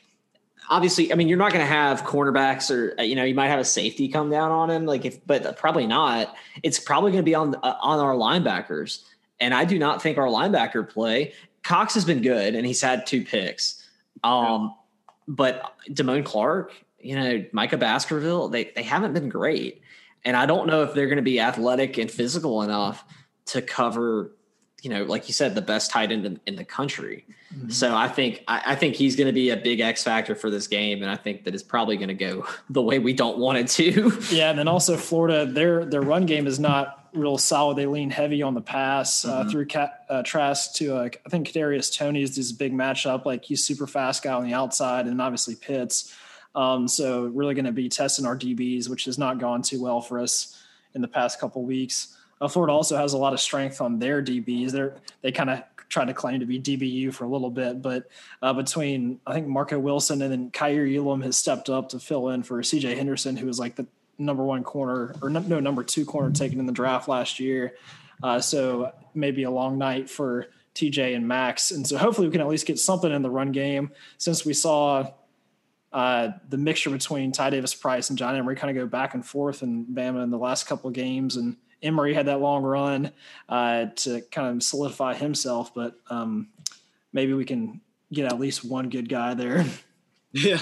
obviously, 0.68 1.12
I 1.12 1.16
mean 1.16 1.28
you're 1.28 1.38
not 1.38 1.52
going 1.52 1.64
to 1.64 1.72
have 1.72 2.02
cornerbacks 2.02 2.70
or 2.70 3.00
you 3.02 3.16
know 3.16 3.24
you 3.24 3.34
might 3.34 3.48
have 3.48 3.60
a 3.60 3.64
safety 3.64 4.08
come 4.08 4.30
down 4.30 4.50
on 4.50 4.70
him, 4.70 4.84
like 4.84 5.04
if 5.04 5.26
but 5.26 5.56
probably 5.56 5.86
not. 5.86 6.34
It's 6.62 6.78
probably 6.78 7.12
going 7.12 7.24
to 7.24 7.28
be 7.28 7.34
on 7.34 7.54
uh, 7.56 7.76
on 7.80 8.00
our 8.00 8.14
linebackers, 8.14 9.02
and 9.40 9.54
I 9.54 9.64
do 9.64 9.78
not 9.78 10.02
think 10.02 10.18
our 10.18 10.28
linebacker 10.28 10.88
play. 10.88 11.32
Cox 11.62 11.94
has 11.94 12.04
been 12.04 12.22
good, 12.22 12.54
and 12.54 12.66
he's 12.66 12.80
had 12.80 13.06
two 13.06 13.24
picks. 13.24 13.82
Um, 14.22 14.74
but 15.26 15.74
Damone 15.90 16.24
Clark, 16.24 16.72
you 17.06 17.16
know, 17.16 17.44
Micah 17.52 17.76
Baskerville, 17.76 18.48
they 18.48 18.72
they 18.74 18.82
haven't 18.82 19.12
been 19.12 19.28
great, 19.28 19.82
and 20.24 20.36
I 20.36 20.46
don't 20.46 20.66
know 20.66 20.82
if 20.82 20.94
they're 20.94 21.06
going 21.06 21.16
to 21.16 21.22
be 21.22 21.40
athletic 21.40 21.98
and 21.98 22.10
physical 22.10 22.62
enough 22.62 23.04
to 23.46 23.62
cover, 23.62 24.32
you 24.82 24.90
know, 24.90 25.04
like 25.04 25.28
you 25.28 25.34
said, 25.34 25.54
the 25.54 25.62
best 25.62 25.90
tight 25.90 26.10
end 26.10 26.26
in, 26.26 26.40
in 26.46 26.56
the 26.56 26.64
country. 26.64 27.24
So 27.68 27.96
I 27.96 28.08
think 28.08 28.42
I, 28.48 28.62
I 28.66 28.74
think 28.74 28.96
he's 28.96 29.16
going 29.16 29.28
to 29.28 29.32
be 29.32 29.50
a 29.50 29.56
big 29.56 29.80
X 29.80 30.02
factor 30.02 30.34
for 30.34 30.50
this 30.50 30.66
game, 30.66 31.02
and 31.02 31.10
I 31.10 31.16
think 31.16 31.44
that 31.44 31.54
it's 31.54 31.62
probably 31.62 31.96
going 31.96 32.08
to 32.08 32.14
go 32.14 32.46
the 32.70 32.82
way 32.82 32.98
we 32.98 33.12
don't 33.12 33.38
want 33.38 33.58
it 33.58 33.68
to. 33.68 34.12
Yeah, 34.30 34.50
and 34.50 34.58
then 34.58 34.68
also 34.68 34.96
Florida, 34.96 35.46
their 35.46 35.84
their 35.84 36.02
run 36.02 36.26
game 36.26 36.46
is 36.46 36.58
not 36.58 37.08
real 37.14 37.38
solid. 37.38 37.78
They 37.78 37.86
lean 37.86 38.10
heavy 38.10 38.42
on 38.42 38.54
the 38.54 38.60
pass 38.60 39.24
uh, 39.24 39.48
through 39.48 39.66
Cat, 39.66 40.04
uh, 40.10 40.22
Trask 40.22 40.74
to 40.74 40.96
uh, 40.96 41.08
I 41.24 41.28
think 41.28 41.48
Kadarius 41.48 41.96
Toney 41.96 42.22
is 42.22 42.36
this 42.36 42.52
big 42.52 42.72
matchup. 42.72 43.24
Like 43.24 43.44
he's 43.44 43.64
super 43.64 43.86
fast 43.86 44.22
guy 44.22 44.32
on 44.32 44.44
the 44.44 44.54
outside, 44.54 45.06
and 45.06 45.20
obviously 45.20 45.54
Pitts. 45.54 46.14
Um, 46.56 46.88
so 46.88 47.26
really 47.26 47.54
going 47.54 47.66
to 47.66 47.72
be 47.72 47.88
testing 47.88 48.24
our 48.24 48.36
DBs, 48.36 48.88
which 48.88 49.04
has 49.04 49.18
not 49.18 49.38
gone 49.38 49.60
too 49.62 49.80
well 49.80 50.00
for 50.00 50.18
us 50.18 50.58
in 50.94 51.02
the 51.02 51.08
past 51.08 51.38
couple 51.38 51.62
weeks. 51.62 52.16
Uh, 52.40 52.48
Florida 52.48 52.72
also 52.72 52.96
has 52.96 53.12
a 53.12 53.18
lot 53.18 53.34
of 53.34 53.40
strength 53.40 53.80
on 53.80 53.98
their 53.98 54.22
DBs. 54.22 54.72
They're 54.72 54.96
they 55.20 55.30
kind 55.32 55.50
of 55.50 55.62
tried 55.88 56.06
to 56.06 56.14
claim 56.14 56.40
to 56.40 56.46
be 56.46 56.58
DBU 56.58 57.14
for 57.14 57.24
a 57.24 57.28
little 57.28 57.50
bit, 57.50 57.80
but 57.80 58.08
uh, 58.42 58.52
between 58.52 59.20
I 59.26 59.34
think 59.34 59.46
Marco 59.46 59.78
Wilson 59.78 60.20
and 60.22 60.32
then 60.32 60.50
Kaiir 60.50 60.86
Elam 60.86 61.20
has 61.22 61.36
stepped 61.36 61.70
up 61.70 61.90
to 61.90 62.00
fill 62.00 62.30
in 62.30 62.42
for 62.42 62.60
CJ 62.60 62.96
Henderson, 62.96 63.36
who 63.36 63.46
was 63.46 63.58
like 63.58 63.76
the 63.76 63.86
number 64.18 64.42
one 64.42 64.64
corner 64.64 65.14
or 65.22 65.30
no, 65.30 65.40
no 65.40 65.60
number 65.60 65.84
two 65.84 66.04
corner 66.04 66.30
taken 66.30 66.58
in 66.58 66.66
the 66.66 66.72
draft 66.72 67.06
last 67.06 67.38
year. 67.38 67.74
Uh, 68.22 68.40
so 68.40 68.92
maybe 69.14 69.42
a 69.42 69.50
long 69.50 69.78
night 69.78 70.08
for 70.08 70.46
TJ 70.74 71.14
and 71.14 71.28
Max, 71.28 71.70
and 71.70 71.86
so 71.86 71.96
hopefully 71.96 72.26
we 72.26 72.32
can 72.32 72.40
at 72.40 72.48
least 72.48 72.66
get 72.66 72.78
something 72.78 73.12
in 73.12 73.22
the 73.22 73.30
run 73.30 73.52
game 73.52 73.92
since 74.18 74.44
we 74.44 74.52
saw 74.52 75.10
uh, 75.92 76.28
the 76.48 76.58
mixture 76.58 76.90
between 76.90 77.32
Ty 77.32 77.50
Davis 77.50 77.74
Price 77.74 78.10
and 78.10 78.18
John 78.18 78.36
Emery 78.36 78.56
kind 78.56 78.76
of 78.76 78.82
go 78.82 78.86
back 78.88 79.14
and 79.14 79.24
forth 79.24 79.62
in 79.62 79.86
Bama 79.86 80.22
in 80.22 80.30
the 80.30 80.38
last 80.38 80.66
couple 80.66 80.88
of 80.88 80.94
games. 80.94 81.36
And 81.36 81.56
Emery 81.82 82.14
had 82.14 82.26
that 82.26 82.40
long 82.40 82.62
run 82.62 83.12
uh, 83.48 83.86
to 83.96 84.20
kind 84.30 84.56
of 84.56 84.62
solidify 84.62 85.14
himself, 85.14 85.74
but 85.74 85.94
um, 86.10 86.48
maybe 87.12 87.32
we 87.32 87.44
can 87.44 87.80
get 88.12 88.26
at 88.26 88.38
least 88.38 88.64
one 88.64 88.88
good 88.90 89.08
guy 89.08 89.34
there. 89.34 89.64
Yeah. 90.32 90.60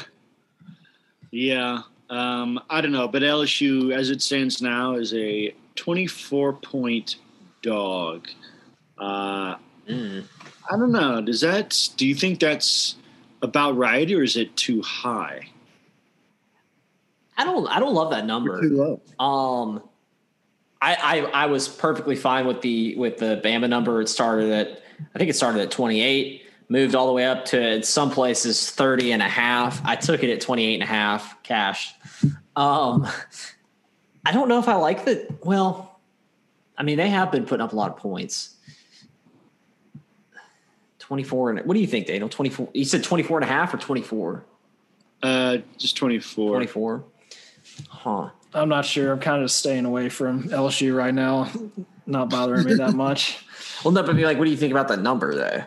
Yeah. 1.33 1.81
Um, 2.09 2.61
I 2.71 2.81
don't 2.81 2.93
know, 2.93 3.09
but 3.09 3.23
LSU, 3.23 3.93
as 3.93 4.11
it 4.11 4.23
stands 4.23 4.63
now, 4.63 4.95
is 4.95 5.13
a 5.15 5.53
24 5.75 6.53
point 6.53 7.17
dog. 7.61 8.29
Uh, 8.97 9.57
Mm. 9.89 10.25
I 10.71 10.77
don't 10.77 10.93
know. 10.93 11.21
Does 11.21 11.41
that, 11.43 11.91
do 11.97 12.07
you 12.07 12.15
think 12.15 12.41
that's 12.41 12.97
about 13.45 13.77
right 13.77 14.11
or 14.11 14.23
is 14.23 14.37
it 14.37 14.57
too 14.57 14.83
high? 14.83 15.49
I 17.37 17.45
don't 17.45 17.67
I 17.69 17.79
don't 17.79 17.95
love 17.95 18.11
that 18.11 18.27
number. 18.27 18.61
Too 18.61 19.01
low. 19.19 19.25
Um, 19.25 19.83
I, 20.81 20.95
I 20.95 21.45
I 21.45 21.47
was 21.47 21.69
perfectly 21.69 22.17
fine 22.17 22.47
with 22.47 22.61
the 22.61 22.95
with 22.97 23.19
the 23.19 23.41
Bama 23.45 23.69
number. 23.69 24.01
It 24.01 24.09
started 24.09 24.51
at 24.51 24.83
I 25.15 25.19
think 25.19 25.31
it 25.31 25.35
started 25.35 25.61
at 25.61 25.71
28, 25.71 26.43
moved 26.69 26.95
all 26.95 27.07
the 27.07 27.13
way 27.13 27.27
up 27.27 27.45
to 27.47 27.61
in 27.61 27.83
some 27.83 28.11
places 28.11 28.71
30 28.71 29.13
and 29.13 29.23
a 29.23 29.29
half. 29.29 29.85
I 29.85 29.97
took 29.97 30.23
it 30.23 30.31
at 30.31 30.41
28 30.41 30.75
and 30.75 30.83
a 30.83 30.87
half 30.87 31.43
cash. 31.43 31.95
Um, 32.57 33.09
I 34.25 34.33
don't 34.33 34.49
know 34.49 34.59
if 34.59 34.69
I 34.69 34.77
like 34.77 35.05
the 35.05 35.27
well, 35.43 36.01
I 36.79 36.83
mean 36.83 36.97
they 36.97 37.09
have 37.09 37.33
been 37.33 37.45
putting 37.45 37.63
up 37.63 37.73
a 37.73 37.77
lot 37.77 37.91
of 37.91 37.97
points. 37.97 38.54
24 41.05 41.51
and 41.51 41.67
what 41.67 41.75
do 41.75 41.81
you 41.81 41.87
think, 41.87 42.07
Daniel? 42.07 42.31
24 42.31 42.71
you 42.73 42.85
said 42.85 43.05
24 43.05 43.39
and 43.39 43.45
a 43.45 43.53
half 43.53 43.75
or 43.75 43.77
24? 43.77 44.43
Uh, 45.23 45.59
just 45.77 45.99
24. 45.99 46.49
24. 46.49 47.05
Huh. 47.89 48.31
I'm 48.55 48.71
not 48.71 48.87
sure. 48.87 49.13
I'm 49.13 49.21
kind 49.21 49.43
of 49.43 49.51
staying 49.51 49.85
away 49.85 50.09
from 50.09 50.45
LSU 50.45 50.97
right 50.97 51.13
now. 51.13 51.51
Not 52.07 52.31
bothering 52.31 52.65
me 52.65 52.75
that 52.75 52.95
much. 52.95 53.41
Well, 53.83 53.93
no, 53.93 54.03
but 54.03 54.17
be 54.17 54.25
like, 54.25 54.39
what 54.39 54.45
do 54.45 54.51
you 54.51 54.57
think 54.57 54.71
about 54.71 54.89
that 54.89 55.01
number 55.01 55.35
though? 55.35 55.65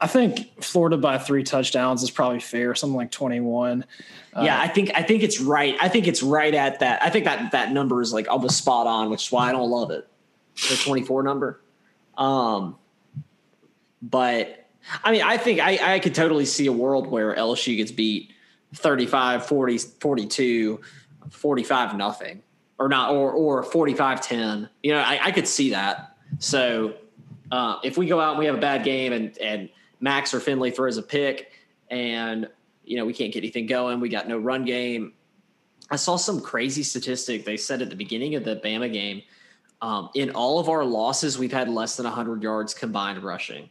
I 0.00 0.06
think 0.06 0.62
Florida 0.62 0.96
by 0.96 1.18
three 1.18 1.42
touchdowns 1.42 2.04
is 2.04 2.10
probably 2.10 2.38
fair, 2.38 2.74
something 2.76 2.96
like 2.96 3.10
21. 3.10 3.84
yeah, 4.42 4.60
I 4.60 4.68
think 4.68 4.92
I 4.94 5.02
think 5.02 5.24
it's 5.24 5.40
right. 5.40 5.76
I 5.80 5.88
think 5.88 6.06
it's 6.06 6.22
right 6.22 6.54
at 6.54 6.80
that. 6.80 7.02
I 7.02 7.10
think 7.10 7.24
that 7.24 7.50
that 7.50 7.72
number 7.72 8.00
is 8.00 8.12
like 8.12 8.28
almost 8.28 8.58
spot 8.58 8.86
on, 8.86 9.10
which 9.10 9.26
is 9.26 9.32
why 9.32 9.48
I 9.48 9.52
don't 9.52 9.70
love 9.70 9.90
it. 9.90 10.06
The 10.68 10.76
24 10.76 11.24
number. 11.24 11.60
Um 12.16 12.76
but 14.10 14.68
I 15.02 15.12
mean, 15.12 15.22
I 15.22 15.36
think 15.36 15.60
I 15.60 15.94
I 15.94 15.98
could 15.98 16.14
totally 16.14 16.44
see 16.44 16.66
a 16.66 16.72
world 16.72 17.06
where 17.08 17.34
LSU 17.34 17.76
gets 17.76 17.90
beat 17.90 18.32
35 18.74 19.46
40 19.46 19.78
42 19.78 20.80
45 21.30 21.96
nothing 21.96 22.42
or 22.78 22.88
not 22.88 23.10
or 23.10 23.32
or 23.32 23.62
45 23.62 24.20
10. 24.20 24.68
You 24.82 24.92
know, 24.92 25.00
I, 25.00 25.18
I 25.24 25.30
could 25.32 25.48
see 25.48 25.70
that. 25.70 26.16
So 26.38 26.94
uh, 27.50 27.78
if 27.82 27.98
we 27.98 28.06
go 28.06 28.20
out 28.20 28.30
and 28.30 28.38
we 28.38 28.46
have 28.46 28.54
a 28.54 28.60
bad 28.60 28.84
game 28.84 29.12
and 29.12 29.36
and 29.38 29.68
Max 30.00 30.32
or 30.34 30.40
Finley 30.40 30.70
throws 30.70 30.98
a 30.98 31.02
pick 31.02 31.52
and 31.90 32.48
you 32.84 32.96
know 32.96 33.04
we 33.04 33.12
can't 33.12 33.32
get 33.32 33.40
anything 33.40 33.66
going, 33.66 34.00
we 34.00 34.08
got 34.08 34.28
no 34.28 34.38
run 34.38 34.64
game. 34.64 35.14
I 35.90 35.96
saw 35.96 36.16
some 36.16 36.40
crazy 36.40 36.82
statistic. 36.82 37.44
They 37.44 37.56
said 37.56 37.82
at 37.82 37.90
the 37.90 37.96
beginning 37.96 38.34
of 38.34 38.44
the 38.44 38.56
Bama 38.56 38.92
game, 38.92 39.22
um, 39.80 40.10
in 40.14 40.30
all 40.30 40.58
of 40.58 40.68
our 40.68 40.84
losses, 40.84 41.38
we've 41.38 41.52
had 41.52 41.68
less 41.68 41.96
than 41.96 42.04
100 42.04 42.42
yards 42.42 42.74
combined 42.74 43.22
rushing. 43.22 43.70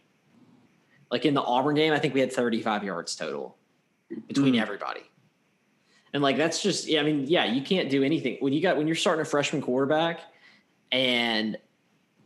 Like 1.11 1.25
in 1.25 1.33
the 1.33 1.41
Auburn 1.41 1.75
game, 1.75 1.93
I 1.93 1.99
think 1.99 2.13
we 2.13 2.19
had 2.19 2.31
35 2.33 2.83
yards 2.83 3.15
total 3.15 3.57
between 4.27 4.53
Mm. 4.55 4.61
everybody. 4.61 5.01
And 6.13 6.23
like 6.23 6.37
that's 6.37 6.61
just 6.61 6.87
yeah, 6.87 7.01
I 7.01 7.03
mean, 7.03 7.25
yeah, 7.27 7.45
you 7.45 7.61
can't 7.61 7.89
do 7.89 8.03
anything 8.03 8.37
when 8.39 8.53
you 8.53 8.61
got 8.61 8.77
when 8.77 8.87
you're 8.87 8.95
starting 8.95 9.21
a 9.21 9.25
freshman 9.25 9.61
quarterback 9.61 10.21
and 10.91 11.57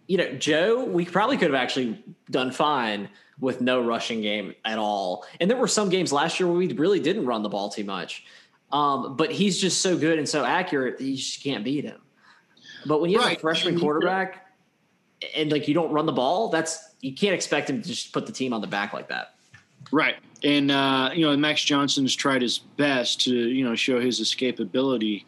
you 0.08 0.18
know, 0.18 0.32
Joe, 0.34 0.84
we 0.86 1.06
probably 1.06 1.38
could 1.38 1.52
have 1.52 1.62
actually 1.62 2.04
done 2.32 2.52
fine 2.52 3.10
with 3.40 3.62
no 3.62 3.80
rushing 3.82 4.22
game 4.22 4.56
at 4.66 4.78
all. 4.80 5.26
And 5.40 5.50
there 5.50 5.58
were 5.58 5.68
some 5.68 5.90
games 5.90 6.12
last 6.12 6.40
year 6.40 6.48
where 6.48 6.58
we 6.58 6.68
really 6.74 7.00
didn't 7.00 7.26
run 7.26 7.44
the 7.44 7.50
ball 7.50 7.70
too 7.70 7.84
much. 7.84 8.26
Um, 8.72 9.16
but 9.16 9.32
he's 9.32 9.60
just 9.60 9.82
so 9.82 9.98
good 9.98 10.18
and 10.18 10.28
so 10.28 10.44
accurate 10.44 10.98
that 10.98 11.04
you 11.04 11.16
just 11.16 11.44
can't 11.44 11.64
beat 11.64 11.86
him. 11.86 12.02
But 12.86 13.02
when 13.02 13.10
you 13.12 13.20
have 13.20 13.34
a 13.34 13.40
freshman 13.40 13.80
quarterback 13.80 14.48
and 15.36 15.52
like 15.52 15.68
you 15.68 15.74
don't 15.74 15.92
run 15.92 16.06
the 16.06 16.12
ball, 16.12 16.50
that's 16.50 16.96
you 17.02 17.14
can't 17.14 17.34
expect 17.34 17.70
him 17.70 17.82
to 17.82 17.88
just 17.88 18.14
put 18.14 18.26
the 18.26 18.32
team 18.32 18.54
on 18.54 18.62
the 18.62 18.68
back 18.68 18.94
like 18.94 19.10
that. 19.10 19.36
Right. 19.92 20.16
And, 20.44 20.72
uh, 20.72 21.12
you 21.14 21.26
know, 21.26 21.36
Max 21.36 21.64
Johnson's 21.64 22.16
tried 22.16 22.42
his 22.42 22.60
best 22.60 23.22
to, 23.22 23.34
you 23.34 23.64
know, 23.64 23.76
show 23.76 24.00
his 24.00 24.22
escapability, 24.22 25.26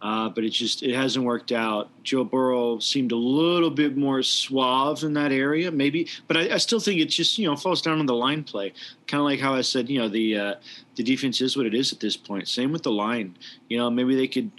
uh, 0.00 0.28
but 0.28 0.44
it 0.44 0.50
just, 0.50 0.82
it 0.82 0.94
hasn't 0.94 1.24
worked 1.24 1.52
out. 1.52 1.90
Joe 2.02 2.24
Burrow 2.24 2.78
seemed 2.78 3.12
a 3.12 3.16
little 3.16 3.70
bit 3.70 3.96
more 3.96 4.22
suave 4.22 5.02
in 5.02 5.14
that 5.14 5.32
area, 5.32 5.70
maybe, 5.70 6.08
but 6.28 6.36
I, 6.36 6.54
I 6.54 6.56
still 6.58 6.80
think 6.80 7.00
it 7.00 7.06
just, 7.06 7.38
you 7.38 7.46
know, 7.46 7.56
falls 7.56 7.82
down 7.82 7.98
on 7.98 8.06
the 8.06 8.14
line 8.14 8.44
play. 8.44 8.72
Kind 9.06 9.20
of 9.20 9.24
like 9.24 9.40
how 9.40 9.54
I 9.54 9.62
said, 9.62 9.88
you 9.88 9.98
know, 9.98 10.08
the, 10.08 10.36
uh, 10.38 10.54
the 10.96 11.02
defense 11.02 11.40
is 11.40 11.56
what 11.56 11.66
it 11.66 11.74
is 11.74 11.92
at 11.92 12.00
this 12.00 12.16
point. 12.16 12.48
Same 12.48 12.72
with 12.72 12.82
the 12.82 12.92
line. 12.92 13.36
You 13.68 13.78
know, 13.78 13.90
maybe 13.90 14.14
they 14.14 14.28
could 14.28 14.50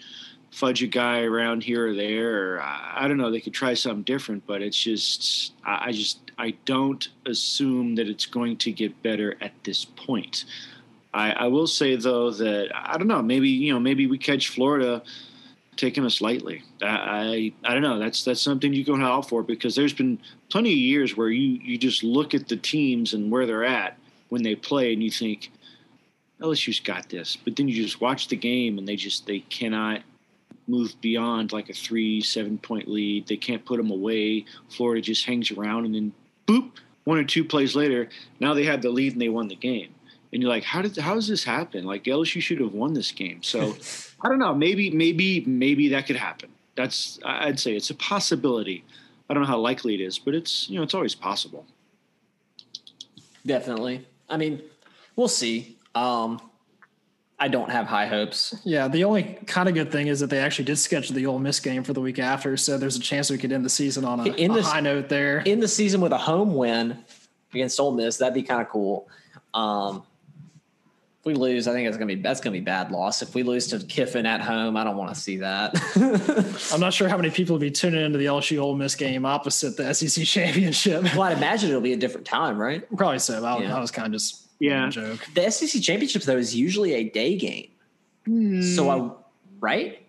fudge 0.56 0.82
a 0.82 0.88
guy 0.88 1.22
around 1.22 1.64
here 1.64 1.90
or 1.90 1.94
there, 1.94 2.56
or 2.56 2.62
I, 2.62 2.94
I 3.04 3.08
don't 3.08 3.18
know, 3.18 3.30
they 3.30 3.42
could 3.42 3.54
try 3.54 3.74
something 3.74 4.04
different, 4.04 4.48
but 4.48 4.62
it's 4.62 4.82
just, 4.82 5.54
I, 5.66 5.88
I 5.88 5.92
just, 5.92 6.20
I 6.38 6.52
don't 6.64 7.08
assume 7.26 7.96
that 7.96 8.08
it's 8.08 8.26
going 8.26 8.58
to 8.58 8.72
get 8.72 9.04
better 9.04 9.36
at 9.42 9.52
this 9.64 9.84
point. 9.84 10.46
I, 11.14 11.32
I 11.32 11.48
will 11.48 11.68
say 11.68 11.96
though 11.96 12.32
that 12.32 12.70
I 12.76 12.98
don't 12.98 13.08
know. 13.08 13.22
Maybe 13.22 13.48
you 13.48 13.74
know. 13.74 13.80
Maybe 13.80 14.06
we 14.06 14.18
catch 14.18 14.50
Florida 14.50 15.02
taking 15.78 16.06
us 16.06 16.20
lightly. 16.20 16.62
I, 16.82 16.88
I, 16.88 17.54
I 17.64 17.74
don't 17.74 17.84
know. 17.84 17.98
That's 17.98 18.26
that's 18.26 18.42
something 18.42 18.74
you 18.74 18.84
can 18.84 19.02
out 19.02 19.30
for 19.30 19.42
because 19.42 19.76
there's 19.76 19.94
been 19.94 20.20
plenty 20.50 20.72
of 20.72 20.78
years 20.78 21.16
where 21.16 21.30
you 21.30 21.60
you 21.64 21.78
just 21.78 22.04
look 22.04 22.34
at 22.34 22.50
the 22.50 22.58
teams 22.58 23.14
and 23.14 23.32
where 23.32 23.46
they're 23.46 23.64
at 23.64 23.98
when 24.28 24.44
they 24.44 24.56
play, 24.56 24.92
and 24.92 25.02
you 25.02 25.10
think 25.10 25.52
LSU's 26.42 26.82
got 26.82 27.08
this, 27.08 27.38
but 27.38 27.56
then 27.56 27.70
you 27.70 27.82
just 27.82 28.02
watch 28.02 28.28
the 28.28 28.36
game 28.36 28.78
and 28.78 28.86
they 28.86 28.98
just 28.98 29.26
they 29.26 29.40
cannot 29.40 30.02
move 30.68 31.00
beyond 31.02 31.52
like 31.52 31.70
a 31.70 31.74
three 31.74 32.22
seven 32.22 32.58
point 32.58 32.88
lead. 32.88 33.28
They 33.28 33.38
can't 33.38 33.66
put 33.66 33.78
them 33.78 33.92
away. 33.92 34.46
Florida 34.70 35.02
just 35.02 35.26
hangs 35.26 35.52
around, 35.52 35.86
and 35.86 35.96
then 35.96 36.14
boop, 36.48 36.72
one 37.04 37.18
or 37.18 37.24
two 37.24 37.44
plays 37.44 37.76
later, 37.76 38.10
now 38.40 38.54
they 38.54 38.64
had 38.64 38.82
the 38.82 38.90
lead 38.90 39.14
and 39.14 39.22
they 39.22 39.30
won 39.30 39.48
the 39.48 39.56
game. 39.56 39.94
And 40.34 40.42
you're 40.42 40.52
like, 40.52 40.64
how 40.64 40.82
did 40.82 40.98
how 40.98 41.16
does 41.16 41.28
this 41.28 41.44
happen? 41.44 41.86
Like 41.86 42.04
LSU 42.04 42.42
should 42.42 42.60
have 42.60 42.74
won 42.74 42.94
this 42.94 43.12
game. 43.12 43.42
So 43.42 43.76
I 44.22 44.28
don't 44.28 44.40
know. 44.40 44.54
Maybe 44.54 44.90
maybe 44.90 45.42
maybe 45.46 45.90
that 45.90 46.08
could 46.08 46.18
happen. 46.18 46.50
That's 46.76 47.20
I'd 47.24 47.60
say 47.60 47.76
it's 47.76 47.90
a 47.90 47.96
possibility. 47.96 48.84
I 49.30 49.34
don't 49.34 49.44
know 49.44 49.48
how 49.48 49.60
likely 49.60 49.96
it 49.96 50.02
is, 50.02 50.20
but 50.20 50.36
it's 50.36 50.70
you 50.70 50.78
know 50.78 50.84
it's 50.84 50.94
always 50.94 51.16
possible. 51.16 51.66
Definitely. 53.46 54.06
I 54.28 54.38
mean, 54.38 54.62
we'll 55.16 55.28
see. 55.28 55.78
Um, 55.94 56.42
I 57.38 57.50
don't 57.50 57.70
have 57.70 57.86
high 57.86 58.06
hopes. 58.06 58.56
Yeah, 58.64 58.88
the 58.88 59.04
only 59.04 59.38
kind 59.46 59.68
of 59.68 59.76
good 59.76 59.92
thing 59.92 60.08
is 60.08 60.22
that 60.22 60.30
they 60.30 60.40
actually 60.40 60.66
did 60.66 60.78
schedule 60.78 61.16
the 61.16 61.26
Ole 61.26 61.40
Miss 61.40 61.60
game 61.60 61.84
for 61.84 61.92
the 61.92 62.00
week 62.00 62.18
after, 62.18 62.56
so 62.56 62.78
there's 62.78 62.96
a 62.96 63.02
chance 63.02 63.30
we 63.30 63.38
could 63.38 63.52
end 63.52 63.66
the 63.66 63.70
season 63.70 64.06
on 64.06 64.22
a, 64.22 64.34
in 64.34 64.52
a 64.52 64.56
the, 64.56 64.64
high 64.64 64.80
note 64.80 65.10
there. 65.10 65.40
In 65.40 65.60
the 65.60 65.68
season 65.68 66.00
with 66.00 66.14
a 66.14 66.18
home 66.18 66.56
win 66.56 67.04
against 67.54 67.80
Ole 67.80 67.92
Miss, 67.92 68.18
that'd 68.18 68.34
be 68.34 68.44
kind 68.44 68.62
of 68.62 68.70
cool. 68.70 69.10
Um, 69.54 70.04
if 71.20 71.26
we 71.26 71.34
lose, 71.34 71.68
I 71.68 71.74
think 71.74 71.90
it's 71.90 71.98
gonna 71.98 72.16
be 72.16 72.22
that's 72.22 72.40
gonna 72.40 72.54
be 72.54 72.62
bad 72.62 72.92
loss. 72.92 73.22
If 73.22 73.36
we 73.36 73.44
lose 73.44 73.68
to 73.68 73.80
Kiffin 73.80 74.26
at 74.26 74.40
home, 74.40 74.78
I 74.78 74.86
don't 74.86 74.96
want 74.96 75.14
to 75.14 75.20
see 75.20 75.38
that. 75.38 75.76
I'm 76.74 76.80
not 76.80 76.94
sure 76.94 77.10
how 77.10 77.18
many 77.18 77.32
people 77.32 77.56
will 77.56 77.60
be 77.60 77.72
tuning 77.72 78.06
into 78.06 78.18
the 78.18 78.28
LSU 78.28 78.60
Ole 78.60 78.76
Miss 78.76 78.96
game 78.96 79.26
opposite 79.26 79.76
the 79.76 79.94
SEC 79.94 80.24
championship. 80.26 81.04
Well, 81.04 81.24
I 81.24 81.34
imagine 81.34 81.70
it'll 81.70 81.82
be 81.82 81.94
a 81.94 81.98
different 81.98 82.28
time, 82.28 82.58
right? 82.58 82.88
Probably 82.96 83.20
so. 83.20 83.44
I, 83.44 83.60
yeah. 83.60 83.76
I 83.76 83.82
was 83.82 83.92
kind 83.92 84.06
of 84.06 84.14
just 84.14 84.45
yeah. 84.60 84.90
Joke. 84.90 85.26
The 85.34 85.50
SEC 85.50 85.82
championship 85.82 86.24
though 86.24 86.38
is 86.38 86.56
usually 86.56 86.94
a 86.94 87.10
day 87.10 87.38
game. 87.38 87.70
Mm. 88.28 88.76
So 88.76 88.90
I 88.90 89.12
right? 89.60 90.02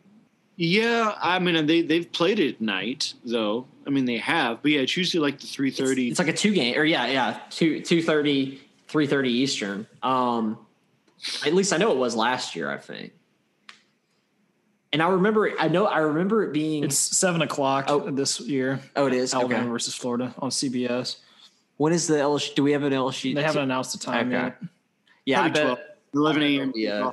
Yeah, 0.57 1.14
I 1.20 1.38
mean 1.38 1.66
they 1.66 1.82
they've 1.82 2.11
played 2.11 2.38
it 2.38 2.57
at 2.57 2.61
night 2.61 3.14
though. 3.24 3.66
I 3.86 3.90
mean 3.90 4.05
they 4.05 4.18
have, 4.18 4.62
but 4.62 4.70
yeah, 4.70 4.80
it's 4.80 4.97
usually 4.97 5.20
like 5.20 5.40
the 5.40 5.47
three 5.47 5.70
thirty. 5.70 6.09
It's, 6.09 6.18
it's, 6.18 6.26
like 6.26 6.34
a 6.34 6.36
two 6.36 6.53
game, 6.53 6.78
or 6.78 6.84
yeah, 6.84 7.07
yeah, 7.07 7.40
two 7.51 7.80
two 7.80 8.03
thirty, 8.03 8.61
three 8.88 9.07
thirty 9.07 9.30
Eastern. 9.30 9.86
Um, 10.03 10.59
at 11.44 11.53
least 11.53 11.72
I 11.72 11.76
know 11.76 11.90
it 11.90 11.99
was 11.99 12.16
last 12.16 12.57
year. 12.57 12.70
I 12.70 12.78
think. 12.78 13.12
And 14.92 15.03
I 15.03 15.09
remember, 15.09 15.53
I 15.59 15.68
know, 15.68 15.84
I 15.84 15.99
remember 15.99 16.44
it 16.44 16.55
being. 16.55 16.84
It's 16.84 16.97
seven 16.97 17.42
o'clock 17.42 17.86
oh, 17.88 18.11
this 18.11 18.40
year. 18.40 18.80
Oh, 18.94 19.07
it 19.07 19.12
is 19.12 19.34
Alabama 19.34 19.62
okay. 19.62 19.70
versus 19.70 19.94
Florida 19.94 20.34
on 20.38 20.49
CBS. 20.49 21.16
When 21.76 21.92
is 21.92 22.06
the 22.06 22.14
LSU? 22.14 22.54
Do 22.54 22.62
we 22.62 22.72
have 22.72 22.82
an 22.82 22.92
LSU? 22.92 23.34
They 23.34 23.42
haven't 23.42 23.62
announced 23.62 23.92
the 23.92 24.04
time 24.04 24.28
okay. 24.28 24.44
yet. 24.44 24.58
Yeah, 25.24 25.40
Probably 25.42 25.60
I 25.60 25.74
bet 25.74 25.98
11 26.14 26.42
a.m. 26.42 26.72
Yeah. 26.74 27.10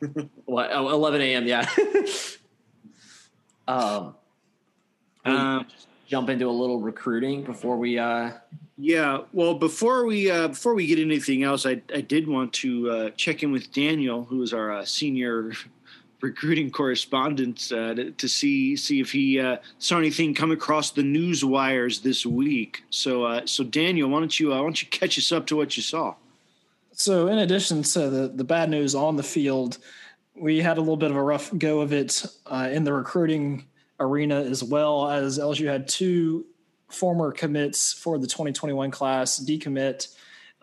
what? 0.44 0.70
Oh, 0.72 0.90
11 0.90 1.20
a.m. 1.20 1.46
Yeah. 1.46 1.68
um, 3.68 4.14
um 5.24 5.66
jump 6.06 6.28
into 6.28 6.46
a 6.46 6.50
little 6.50 6.80
recruiting 6.80 7.42
before 7.42 7.76
we. 7.76 7.98
uh 7.98 8.32
Yeah. 8.78 9.20
Well, 9.32 9.54
before 9.54 10.06
we 10.06 10.30
uh 10.30 10.48
before 10.48 10.74
we 10.74 10.86
get 10.86 10.98
anything 10.98 11.42
else, 11.42 11.66
I 11.66 11.82
I 11.94 12.00
did 12.00 12.26
want 12.26 12.52
to 12.54 12.90
uh 12.90 13.10
check 13.10 13.42
in 13.42 13.52
with 13.52 13.72
Daniel, 13.72 14.24
who 14.24 14.42
is 14.42 14.54
our 14.54 14.72
uh, 14.72 14.84
senior 14.84 15.52
recruiting 16.24 16.70
correspondent 16.70 17.70
uh, 17.70 17.94
to, 17.94 18.10
to, 18.12 18.26
see 18.26 18.76
see 18.76 18.98
if 18.98 19.12
he 19.12 19.38
uh, 19.38 19.58
saw 19.78 19.98
anything 19.98 20.34
come 20.34 20.50
across 20.50 20.90
the 20.90 21.02
news 21.02 21.44
wires 21.44 22.00
this 22.00 22.24
week. 22.24 22.82
So, 22.88 23.24
uh, 23.24 23.42
so 23.44 23.62
Daniel, 23.62 24.08
why 24.08 24.20
don't 24.20 24.40
you 24.40 24.52
uh, 24.52 24.56
why 24.56 24.62
don't 24.62 24.82
you 24.82 24.88
catch 24.88 25.18
us 25.18 25.30
up 25.30 25.46
to 25.48 25.56
what 25.56 25.76
you 25.76 25.82
saw? 25.82 26.14
So, 26.92 27.28
in 27.28 27.38
addition 27.38 27.82
to 27.82 28.08
the 28.08 28.28
the 28.28 28.44
bad 28.44 28.70
news 28.70 28.94
on 28.94 29.16
the 29.16 29.22
field, 29.22 29.78
we 30.34 30.58
had 30.58 30.78
a 30.78 30.80
little 30.80 30.96
bit 30.96 31.10
of 31.10 31.16
a 31.16 31.22
rough 31.22 31.52
go 31.56 31.80
of 31.80 31.92
it 31.92 32.24
uh, 32.46 32.70
in 32.72 32.84
the 32.84 32.92
recruiting 32.92 33.66
arena 34.00 34.40
as 34.40 34.64
well 34.64 35.08
as 35.08 35.38
LSU 35.38 35.66
had 35.66 35.86
two 35.86 36.46
former 36.88 37.32
commits 37.32 37.92
for 37.92 38.18
the 38.18 38.26
2021 38.26 38.90
class 38.90 39.38
decommit 39.38 40.08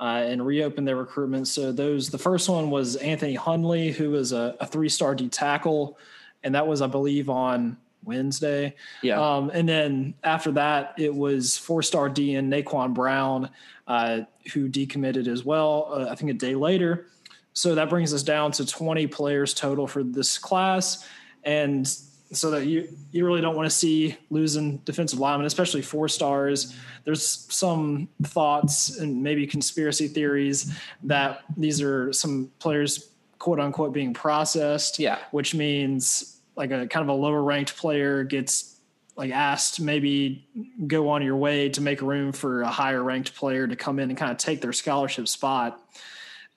uh, 0.02 0.24
and 0.26 0.44
reopened 0.44 0.88
their 0.88 0.96
recruitment. 0.96 1.48
So 1.48 1.72
those 1.72 2.10
the 2.10 2.18
first 2.18 2.50
one 2.50 2.72
was 2.72 2.96
Anthony 2.98 3.38
Hunley, 3.38 3.94
who 3.94 4.10
was 4.10 4.32
a, 4.32 4.58
a 4.60 4.66
three 4.66 4.90
star 4.90 5.14
D 5.14 5.30
tackle, 5.30 5.98
and 6.44 6.56
that 6.56 6.68
was 6.68 6.82
I 6.82 6.88
believe 6.88 7.30
on 7.30 7.78
Wednesday. 8.04 8.76
Yeah. 9.04 9.22
Um, 9.22 9.52
and 9.54 9.70
then 9.70 10.16
after 10.24 10.52
that, 10.54 10.96
it 10.98 11.14
was 11.14 11.56
four 11.56 11.84
star 11.84 12.10
D 12.10 12.34
and 12.34 12.52
Naquan 12.52 12.96
Brown, 12.96 13.52
uh, 13.88 14.22
who 14.54 14.68
decommitted 14.68 15.28
as 15.28 15.46
well. 15.46 15.90
Uh, 15.94 16.08
I 16.10 16.16
think 16.16 16.32
a 16.32 16.34
day 16.34 16.56
later. 16.56 17.06
So 17.54 17.76
that 17.76 17.90
brings 17.90 18.14
us 18.14 18.24
down 18.24 18.54
to 18.54 18.66
20 18.66 19.08
players 19.08 19.54
total 19.54 19.86
for 19.86 20.04
this 20.04 20.38
class. 20.38 21.08
And 21.44 21.86
so 22.32 22.52
that 22.52 22.66
you 22.66 22.88
you 23.12 23.26
really 23.26 23.42
don't 23.42 23.56
want 23.56 23.70
to 23.70 23.76
see 23.76 24.18
losing 24.30 24.78
defensive 24.80 25.20
linemen, 25.20 25.46
especially 25.46 25.82
four 25.82 26.08
stars. 26.08 26.76
There's 27.04 27.26
some 27.54 28.08
thoughts 28.24 28.98
and 28.98 29.22
maybe 29.22 29.46
conspiracy 29.48 30.08
theories 30.08 30.74
that 31.04 31.44
these 31.58 31.82
are 31.82 32.14
some 32.14 32.52
players 32.60 33.10
quote 33.40 33.60
unquote 33.60 33.94
being 33.94 34.14
processed. 34.14 35.00
Yeah, 35.00 35.20
which 35.32 35.54
means 35.54 36.42
like 36.56 36.72
a 36.72 36.88
kind 36.88 37.04
of 37.04 37.10
a 37.10 37.20
lower 37.20 37.44
ranked 37.44 37.76
player 37.78 38.24
gets 38.24 38.78
like 39.18 39.32
asked 39.32 39.82
maybe 39.82 40.48
go 40.88 41.10
on 41.10 41.22
your 41.22 41.36
way 41.36 41.70
to 41.70 41.82
make 41.82 42.02
room 42.02 42.32
for 42.32 42.62
a 42.62 42.70
higher 42.70 43.04
ranked 43.04 43.36
player 43.36 43.68
to 43.68 43.76
come 43.76 44.00
in 44.00 44.10
and 44.10 44.18
kind 44.18 44.32
of 44.32 44.38
take 44.38 44.62
their 44.62 44.74
scholarship 44.74 45.28
spot. 45.28 45.80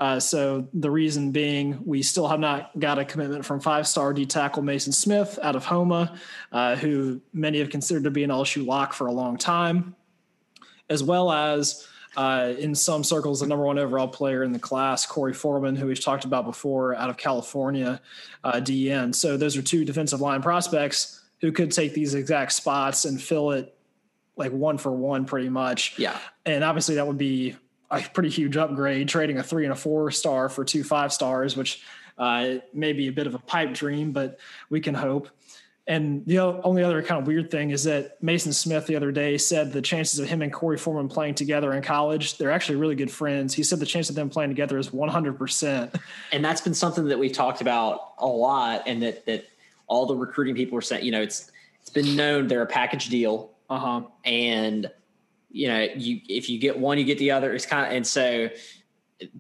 Uh, 0.05 0.21
so 0.21 0.69
the 0.75 0.91
reason 0.91 1.31
being, 1.31 1.83
we 1.87 2.03
still 2.03 2.29
have 2.29 2.39
not 2.39 2.79
got 2.79 2.99
a 2.99 3.07
commitment 3.07 3.43
from 3.43 3.59
five-star 3.59 4.13
D 4.13 4.27
tackle 4.27 4.61
Mason 4.61 4.93
Smith 4.93 5.39
out 5.43 5.57
of 5.57 5.65
Houma, 5.65 6.19
uh, 6.53 6.77
who 6.77 7.23
many 7.33 7.59
have 7.59 7.71
considered 7.71 8.05
to 8.05 8.11
be 8.11 8.23
an 8.23 8.29
LSU 8.29 8.67
lock 8.67 8.93
for 8.93 9.07
a 9.07 9.13
long 9.13 9.39
time, 9.39 9.97
as 10.91 11.03
well 11.03 11.33
as 11.33 11.89
uh, 12.19 12.53
in 12.59 12.75
some 12.75 13.03
circles 13.03 13.41
the 13.41 13.47
number 13.47 13.65
one 13.65 13.79
overall 13.79 14.07
player 14.07 14.43
in 14.43 14.53
the 14.53 14.59
class, 14.59 15.07
Korey 15.07 15.35
Foreman, 15.35 15.75
who 15.75 15.87
we've 15.87 16.05
talked 16.05 16.27
about 16.27 16.45
before, 16.45 16.95
out 16.97 17.09
of 17.09 17.17
California, 17.17 17.99
uh, 18.45 18.61
DN. 18.61 19.15
So 19.15 19.39
those 19.39 19.57
are 19.57 19.63
two 19.63 19.87
defensive 19.87 20.21
line 20.21 20.43
prospects 20.43 21.23
who 21.41 21.51
could 21.51 21.73
take 21.73 21.95
these 21.95 22.13
exact 22.13 22.53
spots 22.53 23.07
and 23.07 23.19
fill 23.19 23.53
it 23.53 23.75
like 24.37 24.53
one 24.53 24.77
for 24.77 24.93
one, 24.93 25.25
pretty 25.25 25.49
much. 25.49 25.99
Yeah, 25.99 26.19
and 26.45 26.63
obviously 26.63 26.97
that 26.97 27.07
would 27.07 27.17
be 27.17 27.57
a 27.99 28.09
pretty 28.11 28.31
huge 28.31 28.57
upgrade, 28.57 29.09
trading 29.09 29.39
a 29.39 29.43
three 29.43 29.65
and 29.65 29.73
a 29.73 29.77
four 29.77 30.11
star 30.11 30.49
for 30.49 30.65
two 30.65 30.85
five 30.85 31.13
stars, 31.13 31.57
which 31.57 31.83
uh, 32.19 32.57
may 32.73 32.93
be 32.93 33.09
a 33.09 33.13
bit 33.13 33.27
of 33.27 33.35
a 33.35 33.39
pipe 33.39 33.75
dream, 33.75 34.13
but 34.13 34.39
we 34.71 34.81
can 34.81 34.95
hope. 34.95 35.29
And 35.87 36.25
the 36.25 36.39
only 36.39 36.83
other 36.83 37.03
kind 37.03 37.21
of 37.21 37.27
weird 37.27 37.51
thing 37.51 37.71
is 37.71 37.85
that 37.85 38.23
Mason 38.23 38.55
Smith 38.55 38.87
the 38.87 38.97
other 38.97 39.13
day 39.13 39.37
said 39.37 39.71
the 39.71 39.83
chances 39.83 40.19
of 40.19 40.27
him 40.27 40.41
and 40.41 40.51
Korey 40.51 40.81
Foreman 40.81 41.09
playing 41.09 41.35
together 41.35 41.75
in 41.75 41.83
college, 41.83 42.39
they're 42.39 42.51
actually 42.51 42.77
really 42.77 42.95
good 42.95 43.11
friends. 43.11 43.53
He 43.53 43.63
said 43.63 43.81
the 43.81 43.87
chance 43.87 44.09
of 44.09 44.17
them 44.17 44.31
playing 44.31 44.49
together 44.49 44.79
is 44.79 44.89
100%. 44.89 46.01
And 46.33 46.43
that's 46.45 46.63
been 46.63 46.73
something 46.73 47.05
that 47.09 47.19
we've 47.19 47.33
talked 47.33 47.61
about 47.61 48.15
a 48.17 48.27
lot 48.27 48.85
and 48.87 49.03
that, 49.03 49.27
that 49.27 49.45
all 49.87 50.07
the 50.07 50.17
recruiting 50.17 50.55
people 50.55 50.79
are 50.79 50.83
saying, 50.83 51.05
you 51.05 51.13
know, 51.13 51.21
it's, 51.21 51.53
it's 51.83 51.91
been 51.91 52.17
known 52.17 52.47
they're 52.47 52.63
a 52.63 52.67
package 52.67 53.11
deal. 53.11 53.51
Uh-huh. 53.69 54.05
And 54.25 54.91
you 55.55 55.69
know, 55.69 55.87
you 55.97 56.21
if 56.29 56.51
you 56.51 56.59
get 56.59 56.77
one, 56.77 56.99
you 56.99 57.05
get 57.05 57.19
the 57.19 57.31
other. 57.31 57.55
It's 57.55 57.65
kind 57.65 57.87
of 57.87 57.93
and 57.93 58.05
so 58.05 58.51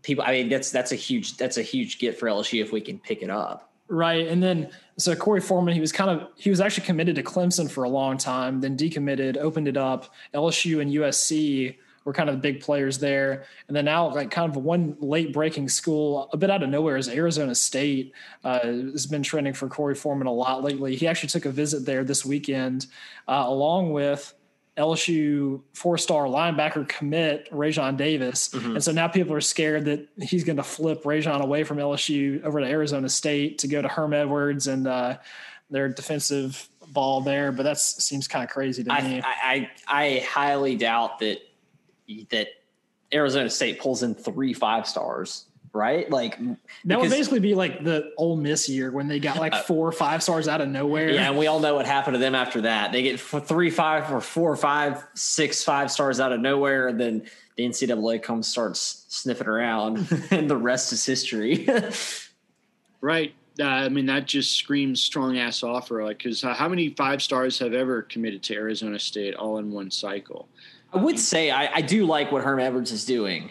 people. 0.02 0.22
I 0.24 0.30
mean, 0.30 0.48
that's 0.48 0.70
that's 0.70 0.92
a 0.92 0.94
huge 0.94 1.36
that's 1.36 1.58
a 1.58 1.62
huge 1.62 1.98
get 1.98 2.16
for 2.16 2.28
LSU 2.28 2.62
if 2.62 2.72
we 2.72 2.80
can 2.80 3.00
pick 3.00 3.20
it 3.22 3.30
up. 3.30 3.72
Right, 3.88 4.28
and 4.28 4.40
then 4.40 4.70
so 4.96 5.14
Korey 5.16 5.42
Foreman, 5.42 5.74
he 5.74 5.80
was 5.80 5.90
kind 5.90 6.08
of 6.08 6.28
he 6.36 6.50
was 6.50 6.60
actually 6.60 6.86
committed 6.86 7.16
to 7.16 7.24
Clemson 7.24 7.68
for 7.68 7.82
a 7.82 7.88
long 7.88 8.16
time, 8.16 8.60
then 8.60 8.76
decommitted, 8.76 9.36
opened 9.36 9.66
it 9.66 9.76
up. 9.76 10.14
LSU 10.32 10.80
and 10.80 10.90
USC 10.92 11.76
were 12.04 12.12
kind 12.12 12.28
of 12.28 12.36
the 12.36 12.40
big 12.40 12.60
players 12.60 12.98
there, 13.00 13.44
and 13.66 13.76
then 13.76 13.84
now 13.84 14.14
like 14.14 14.30
kind 14.30 14.48
of 14.48 14.62
one 14.62 14.96
late 15.00 15.32
breaking 15.32 15.68
school, 15.68 16.30
a 16.32 16.36
bit 16.36 16.48
out 16.48 16.62
of 16.62 16.68
nowhere, 16.68 16.96
is 16.96 17.08
Arizona 17.08 17.56
State 17.56 18.12
uh, 18.44 18.60
has 18.60 19.06
been 19.06 19.24
trending 19.24 19.52
for 19.52 19.68
Korey 19.68 19.96
Foreman 19.96 20.28
a 20.28 20.32
lot 20.32 20.62
lately. 20.62 20.94
He 20.94 21.08
actually 21.08 21.30
took 21.30 21.44
a 21.44 21.50
visit 21.50 21.84
there 21.84 22.04
this 22.04 22.24
weekend, 22.24 22.86
uh, 23.26 23.44
along 23.46 23.92
with 23.92 24.32
LSU 24.76 25.60
four 25.72 25.96
star 25.96 26.24
linebacker 26.24 26.88
commit 26.88 27.48
Raesjon 27.52 27.96
Davis. 27.96 28.48
Mm-hmm. 28.48 28.72
And 28.72 28.84
so 28.84 28.92
now 28.92 29.06
people 29.06 29.34
are 29.34 29.40
scared 29.40 29.84
that 29.84 30.08
he's 30.20 30.42
going 30.42 30.56
to 30.56 30.64
flip 30.64 31.04
Raesjon 31.04 31.40
away 31.40 31.62
from 31.62 31.78
LSU 31.78 32.42
over 32.42 32.60
to 32.60 32.66
Arizona 32.66 33.08
State 33.08 33.58
to 33.58 33.68
go 33.68 33.80
to 33.80 33.88
Herm 33.88 34.12
Edwards 34.12 34.66
and 34.66 34.88
uh, 34.88 35.18
their 35.70 35.88
defensive 35.88 36.68
ball 36.88 37.20
there. 37.20 37.52
But 37.52 37.62
that 37.64 37.78
seems 37.78 38.26
kind 38.26 38.42
of 38.42 38.50
crazy 38.50 38.82
to 38.82 38.92
I, 38.92 39.02
me. 39.02 39.22
I, 39.24 39.70
I, 39.88 40.04
I 40.04 40.18
highly 40.26 40.76
doubt 40.76 41.20
that 41.20 41.38
that 42.30 42.48
Arizona 43.12 43.48
State 43.50 43.80
pulls 43.80 44.02
in 44.02 44.14
three 44.14 44.52
five 44.52 44.88
stars. 44.88 45.46
Right? 45.74 46.08
Like 46.08 46.38
that 46.84 47.00
would 47.00 47.10
basically 47.10 47.40
be 47.40 47.54
like 47.54 47.82
the 47.82 48.12
Ole 48.16 48.36
Miss 48.36 48.68
year 48.68 48.90
when 48.92 49.08
they 49.08 49.18
got 49.18 49.38
like 49.38 49.54
four 49.66 49.86
or 49.86 49.92
five 49.92 50.22
stars 50.22 50.46
out 50.46 50.60
of 50.60 50.68
nowhere. 50.68 51.10
Yeah, 51.10 51.28
and 51.28 51.36
we 51.36 51.48
all 51.48 51.60
know 51.60 51.74
what 51.74 51.84
happened 51.84 52.14
to 52.14 52.18
them 52.18 52.34
after 52.34 52.62
that. 52.62 52.92
They 52.92 53.02
get 53.02 53.20
three, 53.20 53.70
five, 53.70 54.10
or 54.12 54.20
four, 54.20 54.56
five, 54.56 55.04
six, 55.14 55.64
five 55.64 55.90
stars 55.90 56.20
out 56.20 56.32
of 56.32 56.40
nowhere, 56.40 56.88
and 56.88 56.98
then 56.98 57.26
the 57.56 57.64
NCAA 57.64 58.22
comes 58.22 58.46
starts 58.46 59.04
sniffing 59.08 59.48
around, 59.48 60.06
and 60.30 60.48
the 60.48 60.56
rest 60.56 60.92
is 60.92 61.04
history. 61.04 61.68
right. 63.00 63.34
Uh, 63.58 63.64
I 63.64 63.88
mean, 63.88 64.06
that 64.06 64.26
just 64.26 64.56
screams 64.56 65.02
strong 65.02 65.38
ass 65.38 65.62
offer. 65.62 66.02
Like, 66.02 66.18
because 66.18 66.42
uh, 66.42 66.54
how 66.54 66.68
many 66.68 66.90
five 66.90 67.22
stars 67.22 67.58
have 67.58 67.72
ever 67.72 68.02
committed 68.02 68.42
to 68.44 68.54
Arizona 68.54 68.98
State 68.98 69.34
all 69.34 69.58
in 69.58 69.70
one 69.70 69.90
cycle? 69.90 70.48
I 70.92 70.98
would 70.98 71.18
say 71.18 71.50
I, 71.50 71.74
I 71.74 71.80
do 71.80 72.06
like 72.06 72.30
what 72.30 72.42
Herm 72.42 72.60
Edwards 72.60 72.92
is 72.92 73.04
doing. 73.04 73.50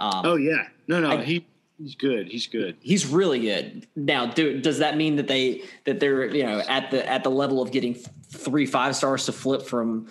Um, 0.00 0.22
oh 0.24 0.36
yeah, 0.36 0.68
no, 0.88 1.00
no, 1.00 1.10
I, 1.10 1.22
he 1.22 1.46
he's 1.78 1.94
good. 1.94 2.26
He's 2.26 2.46
good. 2.46 2.76
He's 2.80 3.06
really 3.06 3.40
good. 3.40 3.86
Now, 3.94 4.26
do, 4.26 4.60
does 4.60 4.78
that 4.78 4.96
mean 4.96 5.16
that 5.16 5.28
they 5.28 5.62
that 5.84 6.00
they're 6.00 6.34
you 6.34 6.42
know 6.42 6.60
at 6.60 6.90
the 6.90 7.06
at 7.08 7.22
the 7.22 7.30
level 7.30 7.62
of 7.62 7.70
getting 7.70 7.94
three 8.30 8.66
five 8.66 8.96
stars 8.96 9.26
to 9.26 9.32
flip 9.32 9.62
from 9.62 10.08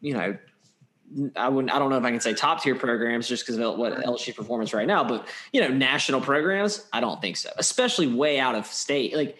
you 0.00 0.14
know 0.14 0.36
I 1.36 1.48
wouldn't. 1.48 1.72
I 1.72 1.78
don't 1.78 1.90
know 1.90 1.96
if 1.96 2.04
I 2.04 2.10
can 2.10 2.20
say 2.20 2.34
top 2.34 2.62
tier 2.62 2.74
programs 2.74 3.26
just 3.26 3.44
because 3.44 3.58
of 3.58 3.76
what 3.76 3.94
LSU 3.94 4.34
performance 4.34 4.72
right 4.72 4.86
now, 4.86 5.02
but 5.02 5.26
you 5.52 5.60
know, 5.60 5.68
national 5.68 6.20
programs. 6.20 6.86
I 6.92 7.00
don't 7.00 7.20
think 7.20 7.36
so, 7.36 7.50
especially 7.56 8.06
way 8.06 8.38
out 8.38 8.54
of 8.54 8.66
state. 8.66 9.16
Like, 9.16 9.36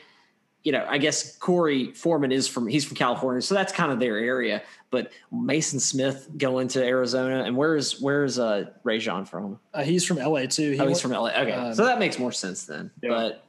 you 0.62 0.72
know, 0.72 0.84
I 0.88 0.98
guess 0.98 1.38
Korey 1.38 1.96
Foreman 1.96 2.32
is 2.32 2.46
from 2.46 2.66
he's 2.66 2.84
from 2.84 2.96
California, 2.96 3.40
so 3.42 3.54
that's 3.54 3.72
kind 3.72 3.92
of 3.92 3.98
their 3.98 4.18
area. 4.18 4.62
But 4.90 5.12
Mason 5.32 5.80
Smith 5.80 6.28
going 6.36 6.68
to 6.68 6.84
Arizona, 6.84 7.44
and 7.44 7.56
where's 7.56 8.00
where's 8.00 8.38
uh 8.38 8.70
Raesjon 8.84 9.26
from? 9.26 9.58
Uh, 9.72 9.82
he's 9.82 10.04
from 10.04 10.18
LA 10.18 10.46
too. 10.46 10.72
He 10.72 10.80
oh, 10.80 10.88
he's 10.88 11.00
from 11.00 11.12
LA. 11.12 11.30
Okay, 11.30 11.52
um, 11.52 11.74
so 11.74 11.84
that 11.84 11.98
makes 11.98 12.18
more 12.18 12.32
sense 12.32 12.64
then. 12.66 12.90
Yeah. 13.02 13.10
But 13.10 13.44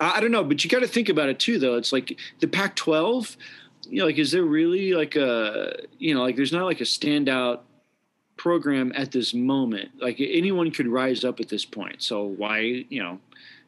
I 0.00 0.20
don't 0.20 0.30
know, 0.30 0.44
but 0.44 0.62
you 0.62 0.70
got 0.70 0.80
to 0.80 0.86
think 0.86 1.08
about 1.08 1.28
it 1.28 1.38
too, 1.38 1.58
though. 1.58 1.76
It's 1.76 1.92
like 1.92 2.18
the 2.38 2.46
Pac-12 2.46 3.36
you 3.88 4.00
know, 4.00 4.06
like, 4.06 4.18
is 4.18 4.32
there 4.32 4.44
really 4.44 4.92
like 4.92 5.16
a, 5.16 5.74
you 5.98 6.14
know, 6.14 6.22
like 6.22 6.36
there's 6.36 6.52
not 6.52 6.64
like 6.64 6.80
a 6.80 6.84
standout 6.84 7.60
program 8.36 8.92
at 8.94 9.12
this 9.12 9.34
moment. 9.34 9.90
Like 10.00 10.16
anyone 10.20 10.70
could 10.70 10.86
rise 10.86 11.24
up 11.24 11.40
at 11.40 11.48
this 11.48 11.64
point. 11.64 12.02
So 12.02 12.24
why, 12.24 12.60
you 12.88 13.02
know, 13.02 13.18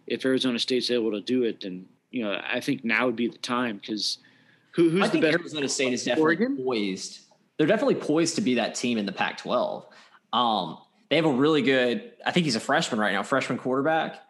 if 0.06 0.24
Arizona 0.24 0.58
State's 0.58 0.90
able 0.90 1.12
to 1.12 1.20
do 1.20 1.44
it, 1.44 1.60
then 1.60 1.86
you 2.10 2.24
know, 2.24 2.40
I 2.44 2.60
think 2.60 2.84
now 2.84 3.06
would 3.06 3.16
be 3.16 3.28
the 3.28 3.38
time 3.38 3.76
because 3.76 4.18
who, 4.72 4.90
who's 4.90 5.02
I 5.02 5.08
the 5.08 5.20
best? 5.20 5.38
Arizona 5.38 5.68
State 5.68 5.92
is 5.92 6.04
definitely 6.04 6.22
Oregon? 6.22 6.64
poised. 6.64 7.20
They're 7.56 7.66
definitely 7.66 7.96
poised 7.96 8.36
to 8.36 8.40
be 8.40 8.54
that 8.54 8.74
team 8.74 8.98
in 8.98 9.06
the 9.06 9.12
Pac-12. 9.12 9.84
Um, 10.32 10.78
they 11.08 11.16
have 11.16 11.26
a 11.26 11.32
really 11.32 11.62
good. 11.62 12.12
I 12.24 12.30
think 12.30 12.44
he's 12.44 12.56
a 12.56 12.60
freshman 12.60 13.00
right 13.00 13.12
now, 13.12 13.22
freshman 13.22 13.58
quarterback. 13.58 14.20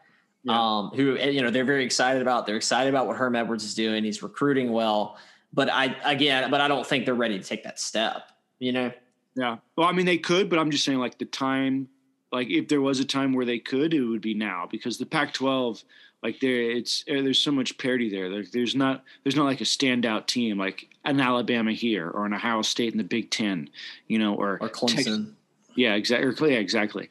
Yeah. 0.42 0.58
Um, 0.58 0.90
who 0.94 1.16
you 1.16 1.42
know 1.42 1.50
they're 1.50 1.64
very 1.64 1.84
excited 1.84 2.22
about. 2.22 2.46
They're 2.46 2.56
excited 2.56 2.88
about 2.88 3.06
what 3.06 3.16
Herm 3.16 3.36
Edwards 3.36 3.64
is 3.64 3.74
doing. 3.74 4.04
He's 4.04 4.22
recruiting 4.22 4.72
well. 4.72 5.18
But 5.52 5.70
I 5.70 5.96
again, 6.04 6.50
but 6.50 6.60
I 6.60 6.68
don't 6.68 6.86
think 6.86 7.04
they're 7.04 7.14
ready 7.14 7.38
to 7.38 7.44
take 7.44 7.64
that 7.64 7.78
step. 7.78 8.22
You 8.58 8.72
know? 8.72 8.92
Yeah. 9.36 9.58
Well, 9.76 9.88
I 9.88 9.92
mean, 9.92 10.06
they 10.06 10.18
could, 10.18 10.50
but 10.50 10.58
I'm 10.58 10.70
just 10.70 10.84
saying, 10.84 10.98
like 10.98 11.18
the 11.18 11.24
time, 11.24 11.88
like 12.32 12.48
if 12.48 12.68
there 12.68 12.80
was 12.80 13.00
a 13.00 13.04
time 13.04 13.32
where 13.32 13.44
they 13.44 13.58
could, 13.58 13.94
it 13.94 14.02
would 14.02 14.20
be 14.20 14.34
now 14.34 14.66
because 14.70 14.98
the 14.98 15.06
Pac-12, 15.06 15.82
like 16.22 16.40
there, 16.40 16.70
it's 16.70 17.04
eh, 17.08 17.22
there's 17.22 17.40
so 17.40 17.52
much 17.52 17.78
parity 17.78 18.10
there. 18.10 18.28
there. 18.28 18.44
There's 18.50 18.74
not 18.74 19.04
there's 19.22 19.36
not 19.36 19.44
like 19.44 19.60
a 19.60 19.64
standout 19.64 20.26
team 20.26 20.58
like 20.58 20.88
an 21.04 21.20
Alabama 21.20 21.72
here 21.72 22.08
or 22.08 22.26
an 22.26 22.34
Ohio 22.34 22.62
State 22.62 22.92
in 22.92 22.98
the 22.98 23.04
Big 23.04 23.30
Ten, 23.30 23.70
you 24.06 24.18
know, 24.18 24.34
or 24.34 24.58
or 24.60 24.68
Clemson. 24.68 25.34
Yeah, 25.76 25.94
exactly. 25.94 26.52
Yeah, 26.52 26.58
exactly. 26.58 27.08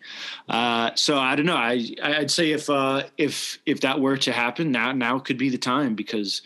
Uh, 0.47 0.91
so 0.95 1.17
I 1.17 1.35
don't 1.35 1.45
know. 1.45 1.55
I 1.55 1.95
I'd 2.03 2.29
say 2.29 2.51
if 2.51 2.69
uh, 2.69 3.03
if 3.17 3.57
if 3.65 3.81
that 3.81 3.99
were 3.99 4.17
to 4.17 4.31
happen, 4.31 4.71
now 4.71 4.91
now 4.91 5.19
could 5.19 5.37
be 5.37 5.49
the 5.49 5.57
time 5.57 5.95
because 5.95 6.41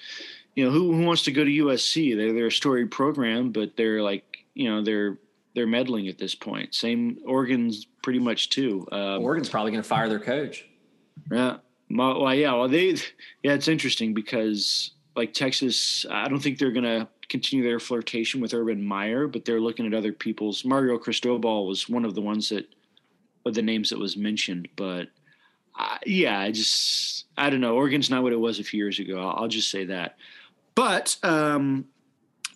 you 0.55 0.65
know, 0.65 0.71
who, 0.71 0.93
who 0.93 1.05
wants 1.05 1.23
to 1.23 1.31
go 1.31 1.43
to 1.43 1.49
USC? 1.49 2.15
They're 2.15 2.33
they're 2.33 2.47
a 2.47 2.51
storied 2.51 2.91
program, 2.91 3.51
but 3.51 3.75
they're 3.75 4.01
like, 4.01 4.45
you 4.53 4.69
know, 4.69 4.83
they're 4.83 5.17
they're 5.55 5.67
meddling 5.67 6.07
at 6.07 6.17
this 6.17 6.35
point. 6.35 6.73
Same 6.75 7.17
Oregon's 7.25 7.85
pretty 8.03 8.19
much 8.19 8.49
too. 8.49 8.87
Um, 8.91 9.23
Oregon's 9.23 9.49
probably 9.49 9.71
going 9.71 9.83
to 9.83 9.89
fire 9.89 10.09
their 10.09 10.19
coach. 10.19 10.65
Yeah. 11.31 11.57
Well, 11.95 12.33
yeah. 12.33 12.53
Well, 12.53 12.67
they 12.67 12.95
yeah, 13.43 13.53
it's 13.53 13.67
interesting 13.67 14.13
because 14.13 14.91
like 15.15 15.33
Texas, 15.33 16.05
I 16.09 16.27
don't 16.27 16.39
think 16.39 16.57
they're 16.57 16.71
going 16.71 16.83
to 16.83 17.07
continue 17.29 17.63
their 17.63 17.79
flirtation 17.79 18.41
with 18.41 18.53
Urban 18.53 18.83
Meyer, 18.83 19.27
but 19.27 19.45
they're 19.45 19.61
looking 19.61 19.85
at 19.85 19.93
other 19.93 20.11
people's. 20.11 20.65
Mario 20.65 20.97
Cristobal 20.97 21.67
was 21.67 21.87
one 21.87 22.05
of 22.05 22.15
the 22.15 22.21
ones 22.21 22.49
that, 22.49 22.67
of 23.45 23.53
the 23.53 23.61
names 23.61 23.89
that 23.89 23.99
was 23.99 24.17
mentioned, 24.17 24.67
but 24.75 25.09
uh, 25.77 25.97
yeah, 26.05 26.39
I 26.39 26.51
just 26.51 27.25
I 27.37 27.49
don't 27.49 27.61
know. 27.61 27.75
Oregon's 27.75 28.09
not 28.09 28.23
what 28.23 28.33
it 28.33 28.39
was 28.39 28.59
a 28.59 28.63
few 28.63 28.77
years 28.77 28.99
ago. 28.99 29.19
I'll, 29.19 29.43
I'll 29.43 29.47
just 29.47 29.69
say 29.69 29.85
that. 29.85 30.17
But 30.75 31.17
um, 31.23 31.85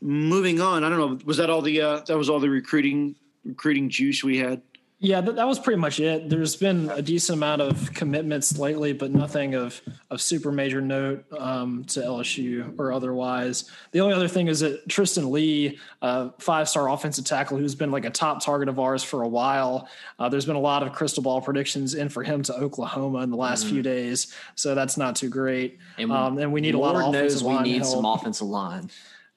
moving 0.01 0.61
on, 0.61 0.83
I 0.83 0.89
don't 0.89 0.99
know. 0.99 1.19
Was 1.25 1.37
that 1.37 1.49
all 1.49 1.61
the 1.61 1.81
uh, 1.81 1.99
that 2.07 2.17
was 2.17 2.29
all 2.29 2.39
the 2.39 2.49
recruiting 2.49 3.15
recruiting 3.45 3.89
juice 3.89 4.23
we 4.23 4.37
had? 4.37 4.61
Yeah, 4.99 5.21
that, 5.21 5.35
that, 5.35 5.45
was 5.45 5.59
pretty 5.59 5.79
much 5.79 5.99
it. 5.99 6.27
There's 6.27 6.55
been 6.55 6.89
a 6.89 7.03
decent 7.03 7.37
amount 7.37 7.61
of 7.61 7.93
commitments 7.93 8.57
lately, 8.57 8.93
but 8.93 9.11
nothing 9.11 9.53
of 9.53 9.79
of 10.09 10.19
super 10.19 10.51
major 10.51 10.81
note 10.81 11.23
um, 11.37 11.83
to 11.85 11.99
LSU 11.99 12.73
or 12.79 12.91
otherwise. 12.91 13.69
The 13.91 14.01
only 14.01 14.15
other 14.15 14.27
thing 14.27 14.47
is 14.47 14.61
that 14.61 14.89
Tristan 14.89 15.29
Leigh, 15.29 15.77
uh, 16.01 16.29
five 16.39 16.67
star 16.67 16.89
offensive 16.89 17.25
tackle, 17.25 17.59
who's 17.59 17.75
been 17.75 17.91
like 17.91 18.05
a 18.05 18.09
top 18.09 18.43
target 18.43 18.69
of 18.69 18.79
ours 18.79 19.03
for 19.03 19.21
a 19.21 19.27
while. 19.27 19.87
Uh, 20.17 20.29
there's 20.29 20.47
been 20.47 20.55
a 20.55 20.59
lot 20.59 20.81
of 20.81 20.93
crystal 20.93 21.21
ball 21.21 21.41
predictions 21.41 21.93
in 21.93 22.09
for 22.09 22.23
him 22.23 22.41
to 22.41 22.55
Oklahoma 22.55 23.19
in 23.19 23.29
the 23.29 23.37
last 23.37 23.65
mm 23.65 23.67
few 23.67 23.83
days, 23.83 24.33
so 24.55 24.73
that's 24.73 24.97
not 24.97 25.15
too 25.15 25.29
great. 25.29 25.77
And, 25.97 26.11
um, 26.11 26.37
and 26.37 26.53
we 26.53 26.61
need 26.61 26.73
Lord 26.73 26.95
a 26.95 26.99
lot 26.99 27.09
of 27.09 27.15
offensive 27.15 27.41
line. 27.43 27.63
We 27.63 27.73
need 27.73 27.81
help. 27.81 27.93
some 27.93 28.05
offensive 28.05 28.47
line. 28.47 28.89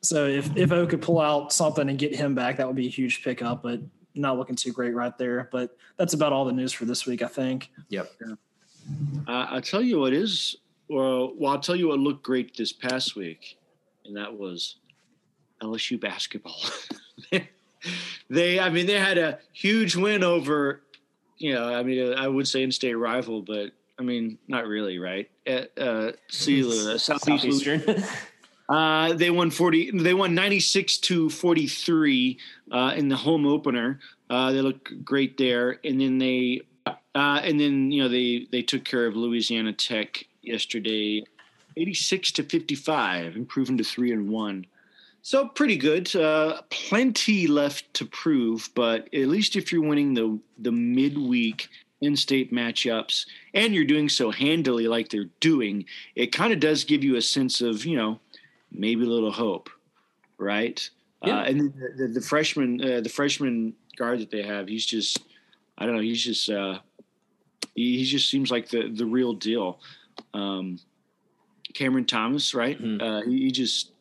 So 0.02 0.26
if 0.26 0.56
if 0.56 0.72
O 0.72 0.86
could 0.86 1.02
pull 1.02 1.20
out 1.20 1.52
something 1.52 1.88
and 1.88 1.98
get 1.98 2.14
him 2.14 2.34
back, 2.34 2.56
that 2.56 2.66
would 2.66 2.76
be 2.76 2.86
a 2.86 2.90
huge 2.90 3.22
pickup. 3.22 3.62
But 3.62 3.80
not 4.14 4.38
looking 4.38 4.56
too 4.56 4.72
great 4.72 4.94
right 4.94 5.16
there. 5.18 5.48
But 5.52 5.76
that's 5.96 6.14
about 6.14 6.32
all 6.32 6.44
the 6.44 6.52
news 6.52 6.72
for 6.72 6.84
this 6.84 7.06
week, 7.06 7.22
I 7.22 7.28
think. 7.28 7.70
Yep. 7.88 8.10
Yeah. 8.20 8.34
Uh, 9.28 9.46
I'll 9.50 9.60
tell 9.60 9.82
you 9.82 10.00
what 10.00 10.12
is, 10.12 10.56
well, 10.88 11.32
well, 11.36 11.52
I'll 11.52 11.60
tell 11.60 11.76
you 11.76 11.88
what 11.88 11.98
looked 11.98 12.22
great 12.22 12.56
this 12.56 12.72
past 12.72 13.14
week, 13.14 13.58
and 14.04 14.16
that 14.16 14.36
was 14.36 14.76
LSU 15.62 16.00
basketball. 16.00 16.60
they, 18.30 18.58
I 18.58 18.70
mean, 18.70 18.86
they 18.86 18.98
had 18.98 19.18
a 19.18 19.38
huge 19.52 19.96
win 19.96 20.24
over, 20.24 20.82
you 21.38 21.54
know, 21.54 21.72
I 21.72 21.82
mean, 21.82 22.14
I 22.14 22.26
would 22.26 22.48
say 22.48 22.62
in-state 22.62 22.94
rival, 22.94 23.42
but 23.42 23.72
I 23.98 24.02
mean, 24.02 24.38
not 24.48 24.66
really, 24.66 24.98
right? 24.98 25.30
At 25.46 25.76
uh, 25.78 26.12
Southeastern. 26.28 26.98
Southeastern. 26.98 28.04
Uh, 28.70 29.12
they 29.14 29.30
won 29.30 29.50
40 29.50 29.90
they 30.00 30.14
won 30.14 30.32
96 30.32 30.98
to 30.98 31.28
43 31.28 32.38
uh, 32.70 32.92
in 32.96 33.08
the 33.08 33.16
home 33.16 33.44
opener. 33.44 33.98
Uh, 34.30 34.52
they 34.52 34.62
look 34.62 34.92
great 35.04 35.36
there. 35.36 35.80
And 35.84 36.00
then 36.00 36.18
they 36.18 36.62
uh, 36.86 37.40
and 37.42 37.58
then 37.58 37.90
you 37.90 38.00
know 38.00 38.08
they 38.08 38.46
they 38.52 38.62
took 38.62 38.84
care 38.84 39.06
of 39.06 39.16
louisiana 39.16 39.72
tech 39.72 40.24
yesterday. 40.42 41.24
86 41.76 42.32
to 42.32 42.42
55 42.42 43.36
improving 43.36 43.78
to 43.78 43.84
3 43.84 44.12
and 44.12 44.28
1 44.28 44.66
so 45.22 45.46
pretty 45.48 45.76
good. 45.76 46.14
Uh, 46.16 46.62
plenty 46.70 47.46
left 47.48 47.92
to 47.94 48.04
prove 48.04 48.70
but 48.76 49.12
at 49.12 49.28
least 49.28 49.56
if 49.56 49.72
you're 49.72 49.82
winning 49.82 50.14
the 50.14 50.38
the 50.58 50.72
midweek 50.72 51.68
in-state 52.00 52.52
matchups 52.52 53.26
and 53.52 53.74
you're 53.74 53.84
doing 53.84 54.08
so 54.08 54.30
handily 54.30 54.88
like 54.88 55.08
they're 55.10 55.28
doing 55.40 55.84
it 56.14 56.32
kind 56.32 56.52
of 56.52 56.58
does 56.58 56.84
give 56.84 57.04
you 57.04 57.16
a 57.16 57.22
sense 57.22 57.60
of 57.60 57.84
you 57.84 57.96
know 57.96 58.18
maybe 58.72 59.04
a 59.04 59.08
little 59.08 59.32
hope, 59.32 59.70
right? 60.38 60.88
Yeah. 61.24 61.38
Uh, 61.38 61.44
and 61.44 61.60
the, 61.60 61.88
the, 61.96 62.08
the 62.14 62.20
freshman, 62.20 62.80
uh, 62.82 63.00
the 63.00 63.08
freshman 63.08 63.74
guard 63.96 64.20
that 64.20 64.30
they 64.30 64.42
have, 64.42 64.68
he's 64.68 64.86
just, 64.86 65.20
I 65.78 65.86
don't 65.86 65.96
know, 65.96 66.02
he's 66.02 66.24
just, 66.24 66.48
uh, 66.48 66.78
he, 67.74 67.98
he 67.98 68.04
just 68.04 68.30
seems 68.30 68.50
like 68.50 68.68
the 68.68 68.88
the 68.88 69.06
real 69.06 69.32
deal. 69.32 69.80
Um, 70.34 70.78
Cameron 71.74 72.04
Thomas, 72.04 72.54
right? 72.54 72.80
Mm-hmm. 72.80 73.00
Uh, 73.00 73.22
he, 73.22 73.44
he, 73.44 73.50
just, 73.50 73.92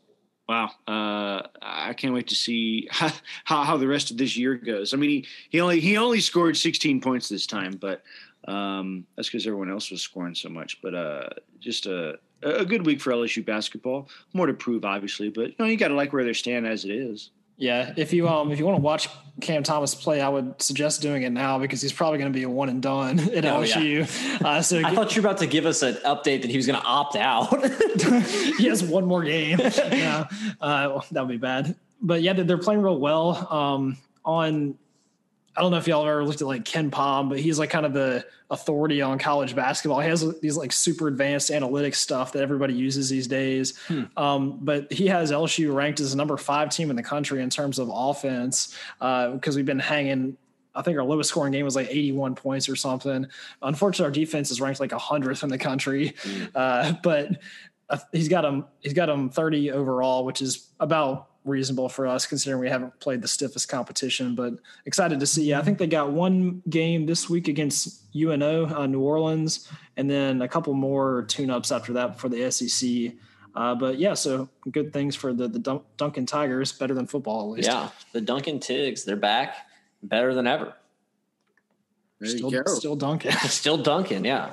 wow, 0.48 0.72
uh, 0.88 1.44
I 1.62 1.94
can't 1.94 2.14
wait 2.14 2.28
to 2.28 2.36
see 2.36 2.88
how, 2.92 3.12
how, 3.44 3.64
how 3.64 3.78
the 3.78 3.88
rest 3.88 4.12
of 4.12 4.18
this 4.18 4.36
year 4.36 4.56
goes. 4.56 4.94
I 4.94 4.98
mean, 4.98 5.10
he 5.10 5.28
he 5.50 5.62
only 5.62 5.80
he 5.80 5.98
only 5.98 6.20
scored 6.20 6.58
16 6.58 7.02
points 7.02 7.30
this 7.30 7.46
time, 7.46 7.74
but 7.80 8.04
um, 8.48 9.06
that's 9.16 9.30
because 9.30 9.46
everyone 9.46 9.70
else 9.70 9.92
was 9.92 10.02
scoring 10.02 10.36
so 10.36 10.50
much. 10.50 10.82
But 10.82 10.96
uh, 10.96 11.30
just 11.60 11.86
a 11.86 12.20
a 12.42 12.66
good 12.66 12.86
week 12.86 13.02
for 13.02 13.12
LSU 13.12 13.46
basketball. 13.46 14.10
More 14.34 14.48
to 14.48 14.54
prove, 14.54 14.86
obviously, 14.86 15.30
but 15.30 15.50
you 15.50 15.56
know 15.60 15.66
you 15.66 15.78
got 15.78 15.90
to 15.90 15.96
like 15.96 16.14
where 16.14 16.24
they 16.24 16.34
stand 16.34 16.68
as 16.68 16.86
it 16.86 16.92
is. 16.92 17.32
Yeah, 17.60 17.94
if 17.98 18.14
you 18.14 18.28
um 18.30 18.54
if 18.54 18.60
you 18.60 18.66
want 18.66 18.78
to 18.78 18.82
watch 18.82 19.10
Cam 19.42 19.64
Thomas 19.64 19.94
play, 19.94 20.22
I 20.22 20.30
would 20.30 20.62
suggest 20.62 21.02
doing 21.02 21.24
it 21.24 21.32
now 21.32 21.60
because 21.60 21.82
he's 21.82 21.92
probably 21.92 22.18
going 22.18 22.32
to 22.32 22.38
be 22.38 22.44
a 22.44 22.50
one 22.50 22.70
and 22.70 22.82
done 22.82 23.20
at 23.34 23.44
oh, 23.44 23.62
LSU. 23.62 24.40
Yeah. 24.42 24.48
Uh, 24.48 24.62
so 24.62 24.82
I 24.84 24.96
thought 24.96 25.14
you 25.14 25.22
were 25.22 25.28
about 25.28 25.40
to 25.40 25.48
give 25.48 25.66
us 25.66 25.82
an 25.82 25.96
update 26.06 26.42
that 26.44 26.50
he 26.50 26.56
was 26.56 26.66
going 26.66 26.80
to 26.80 26.86
opt 26.86 27.18
out. 27.18 27.66
he 28.58 28.68
has 28.68 28.82
one 28.82 29.06
more 29.06 29.24
game. 29.24 29.60
yeah, 29.92 30.28
uh, 30.62 31.02
that 31.12 31.22
would 31.22 31.30
be 31.30 31.38
bad. 31.38 31.76
But 32.02 32.22
yeah, 32.22 32.32
they're 32.32 32.58
playing 32.58 32.82
real 32.82 32.98
well. 32.98 33.52
Um, 33.52 33.98
on 34.24 34.78
I 35.56 35.62
don't 35.62 35.72
know 35.72 35.78
if 35.78 35.88
y'all 35.88 36.06
have 36.06 36.12
ever 36.12 36.24
looked 36.24 36.42
at 36.42 36.48
like 36.48 36.64
KenPom, 36.64 37.30
but 37.30 37.40
he's 37.40 37.60
like 37.60 37.70
kind 37.70 37.86
of 37.86 37.94
the 37.94 38.26
authority 38.50 39.02
on 39.02 39.20
college 39.20 39.56
basketball. 39.56 40.00
He 40.00 40.08
has 40.08 40.40
these 40.40 40.58
like 40.58 40.72
super 40.72 41.08
advanced 41.08 41.50
analytics 41.52 41.96
stuff 41.96 42.32
that 42.34 42.42
everybody 42.42 42.74
uses 42.74 43.10
these 43.10 43.28
days. 43.28 43.78
Hmm. 43.88 44.04
Um, 44.18 44.60
but 44.62 44.92
he 44.92 45.08
has 45.08 45.32
LSU 45.32 45.74
ranked 45.74 46.00
as 46.00 46.12
the 46.12 46.18
number 46.18 46.38
five 46.38 46.70
team 46.70 46.90
in 46.90 46.96
the 46.96 47.04
country 47.04 47.42
in 47.42 47.50
terms 47.50 47.80
of 47.80 47.90
offense 47.94 48.76
because 49.00 49.56
uh, 49.56 49.58
we've 49.58 49.66
been 49.66 49.80
hanging. 49.80 50.38
I 50.74 50.82
think 50.82 50.98
our 50.98 51.04
lowest 51.04 51.30
scoring 51.30 51.52
game 51.52 51.66
was 51.66 51.76
like 51.76 51.90
81 51.90 52.36
points 52.36 52.70
or 52.70 52.76
something. 52.76 53.28
Unfortunately, 53.62 54.06
our 54.06 54.12
defense 54.12 54.52
is 54.52 54.62
ranked 54.62 54.80
like 54.80 54.94
a 54.94 54.98
100th 54.98 55.44
in 55.44 55.50
the 55.50 55.58
country, 55.58 56.14
hmm. 56.22 56.44
uh, 56.56 56.94
but 57.04 57.42
uh, 57.90 57.98
he's 58.12 58.30
got 58.30 58.46
him. 58.46 58.66
He's 58.80 58.94
got 58.94 59.10
him 59.10 59.30
30 59.30 59.72
overall, 59.72 60.26
which 60.26 60.42
is 60.42 60.70
about 60.80 61.29
reasonable 61.46 61.90
for 61.90 62.06
us 62.06 62.26
considering 62.26 62.62
we 62.62 62.70
haven't 62.70 63.00
played 63.00 63.22
the 63.22 63.28
stiffest 63.28 63.70
competition. 63.70 64.36
But 64.36 64.54
excited 64.86 65.20
to 65.20 65.26
see. 65.26 65.46
Yeah, 65.46 65.60
I 65.60 65.64
think 65.64 65.78
they 65.78 65.88
got 65.88 66.12
one 66.12 66.62
game 66.70 67.06
this 67.06 67.30
week 67.30 67.48
against 67.48 68.04
UNO, 68.16 68.68
uh, 68.68 68.88
New 68.88 69.02
Orleans, 69.02 69.70
and 69.98 70.10
then 70.10 70.42
a 70.42 70.48
couple 70.48 70.74
more 70.74 71.24
tune-ups 71.28 71.72
after 71.72 71.94
that 71.94 72.20
for 72.20 72.30
the 72.30 72.52
SEC. 72.52 73.14
Uh, 73.56 73.76
but 73.76 73.98
yeah, 73.98 74.14
so 74.14 74.48
good 74.72 74.94
things 74.94 75.16
for 75.16 75.34
the 75.34 75.48
the 75.48 75.60
Dun- 75.60 75.82
Duncan 75.98 76.26
Tigers, 76.26 76.72
better 76.72 76.94
than 76.94 77.08
football 77.08 77.52
at 77.52 77.58
least. 77.58 77.70
Yeah, 77.70 77.90
the 78.14 78.22
Duncan 78.22 78.60
Tigs, 78.60 79.04
they're 79.04 79.16
back, 79.16 79.56
better 80.04 80.34
than 80.34 80.46
ever. 80.48 80.74
There 82.20 82.30
still, 82.30 82.52
still 82.68 82.96
Duncan, 82.96 83.32
still 83.48 83.78
Duncan. 83.78 84.24
Yeah. 84.24 84.52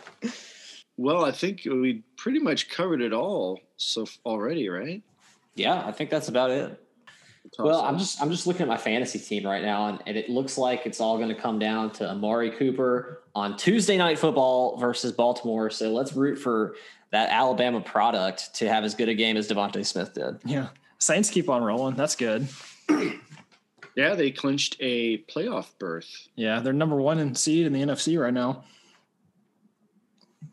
Well, 0.97 1.25
I 1.25 1.31
think 1.33 1.63
we 1.67 2.05
pretty 2.17 2.39
much 2.39 2.71
covered 2.71 3.03
it 3.03 3.13
all 3.13 3.61
so 3.77 4.07
already, 4.25 4.69
right? 4.69 5.03
Yeah, 5.57 5.85
I 5.85 5.91
think 5.91 6.11
that's 6.11 6.29
about 6.29 6.51
it. 6.51 6.81
Well, 7.59 7.81
I'm 7.81 7.99
just 7.99 8.21
I'm 8.21 8.31
just 8.31 8.47
looking 8.47 8.63
at 8.63 8.69
my 8.69 8.77
fantasy 8.77 9.19
team 9.19 9.47
right 9.47 9.63
now, 9.63 9.89
and, 9.89 10.03
and 10.07 10.17
it 10.17 10.29
looks 10.29 10.59
like 10.59 10.85
it's 10.85 11.01
all 11.01 11.17
going 11.17 11.29
to 11.29 11.35
come 11.35 11.59
down 11.59 11.91
to 11.93 12.11
Amari 12.11 12.51
Cooper 12.51 13.23
on 13.35 13.57
Tuesday 13.57 13.97
night 13.97 14.19
football 14.19 14.77
versus 14.77 15.13
Baltimore. 15.13 15.71
So 15.71 15.93
let's 15.93 16.13
root 16.13 16.37
for 16.37 16.75
that 17.13 17.31
Alabama 17.31 17.81
product 17.81 18.55
to 18.57 18.69
have 18.69 18.85
as 18.85 18.95
good 18.95 19.09
a 19.09 19.15
game 19.15 19.37
as 19.37 19.49
DeVonta 19.49 19.85
Smith 19.87 20.13
did. 20.13 20.39
Yeah, 20.45 20.69
Saints 20.99 21.31
keep 21.31 21.49
on 21.49 21.63
rolling. 21.63 21.95
That's 21.95 22.17
good. 22.17 22.49
yeah, 23.97 24.15
they 24.15 24.31
clinched 24.31 24.77
a 24.81 25.19
playoff 25.25 25.67
berth. 25.79 26.29
Yeah, 26.35 26.61
they're 26.61 26.73
number 26.73 26.97
one 26.97 27.19
in 27.19 27.35
seed 27.35 27.67
in 27.67 27.73
the 27.73 27.81
NFC 27.81 28.21
right 28.21 28.35
now. 28.35 28.65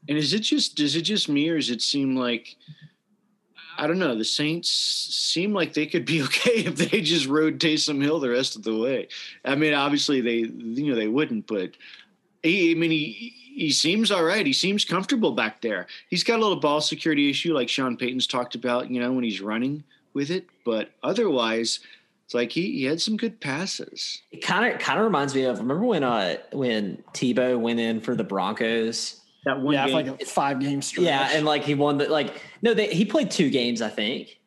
And 0.08 0.18
is 0.18 0.34
it 0.34 0.40
just 0.40 0.76
does 0.76 0.96
it 0.96 1.02
just 1.02 1.28
me, 1.28 1.50
or 1.50 1.58
does 1.58 1.70
it 1.70 1.82
seem 1.82 2.16
like? 2.16 2.56
I 3.78 3.88
don't 3.88 4.00
know. 4.00 4.16
The 4.16 4.26
Saints 4.26 4.70
seem 4.70 5.54
like 5.54 5.74
they 5.74 5.86
could 5.86 6.06
be 6.06 6.22
okay 6.24 6.66
if 6.66 6.76
they 6.76 7.02
just 7.02 7.28
rode 7.28 7.60
Taysom 7.60 8.02
Hill 8.02 8.20
the 8.20 8.30
rest 8.30 8.56
of 8.56 8.64
the 8.64 8.78
way. 8.78 9.08
I 9.46 9.56
mean, 9.56 9.74
obviously 9.74 10.22
they, 10.22 10.38
you 10.38 10.90
know, 10.90 10.96
they 10.96 11.08
wouldn't, 11.08 11.48
but 11.48 11.72
he, 12.42 12.72
I 12.72 12.76
mean, 12.76 12.92
he 12.92 13.34
he 13.56 13.72
seems 13.72 14.12
all 14.12 14.24
right. 14.24 14.46
He 14.46 14.54
seems 14.54 14.84
comfortable 14.84 15.32
back 15.32 15.62
there. 15.62 15.86
He's 16.10 16.24
got 16.24 16.40
a 16.40 16.42
little 16.42 16.60
ball 16.60 16.82
security 16.82 17.30
issue, 17.30 17.54
like 17.54 17.70
Sean 17.70 17.98
Payton's 17.98 18.26
talked 18.26 18.56
about, 18.56 18.90
you 18.90 19.00
know, 19.00 19.14
when 19.14 19.24
he's 19.24 19.42
running 19.42 19.84
with 20.14 20.32
it. 20.32 20.48
But 20.66 20.90
otherwise, 21.04 21.80
it's 22.26 22.34
like 22.34 22.52
he, 22.52 22.80
he 22.80 22.86
had 22.86 23.00
some 23.00 23.16
good 23.16 23.40
passes. 23.40 24.24
It 24.32 24.42
kind 24.42 24.74
of 24.74 24.80
kind 24.80 24.98
of 24.98 25.06
reminds 25.06 25.36
me 25.36 25.44
of 25.44 25.60
remember 25.60 25.86
when 25.86 26.04
uh 26.04 26.38
when 26.52 27.04
Tebow 27.14 27.60
went 27.60 27.80
in 27.80 28.02
for 28.02 28.16
the 28.16 28.24
Broncos 28.24 29.22
that 29.46 29.60
one 29.60 29.74
yeah, 29.74 29.86
game. 29.86 29.94
like 29.94 30.22
a 30.22 30.26
five 30.26 30.60
game 30.60 30.82
stretch. 30.82 31.06
Yeah, 31.06 31.30
and 31.34 31.46
like 31.46 31.64
he 31.64 31.76
won 31.76 31.98
the 31.98 32.08
like 32.08 32.42
no, 32.62 32.74
they, 32.74 32.94
he 32.94 33.06
played 33.06 33.32
two 33.32 33.50
games, 33.50 33.82
I 33.82 33.90
think. 33.90 34.40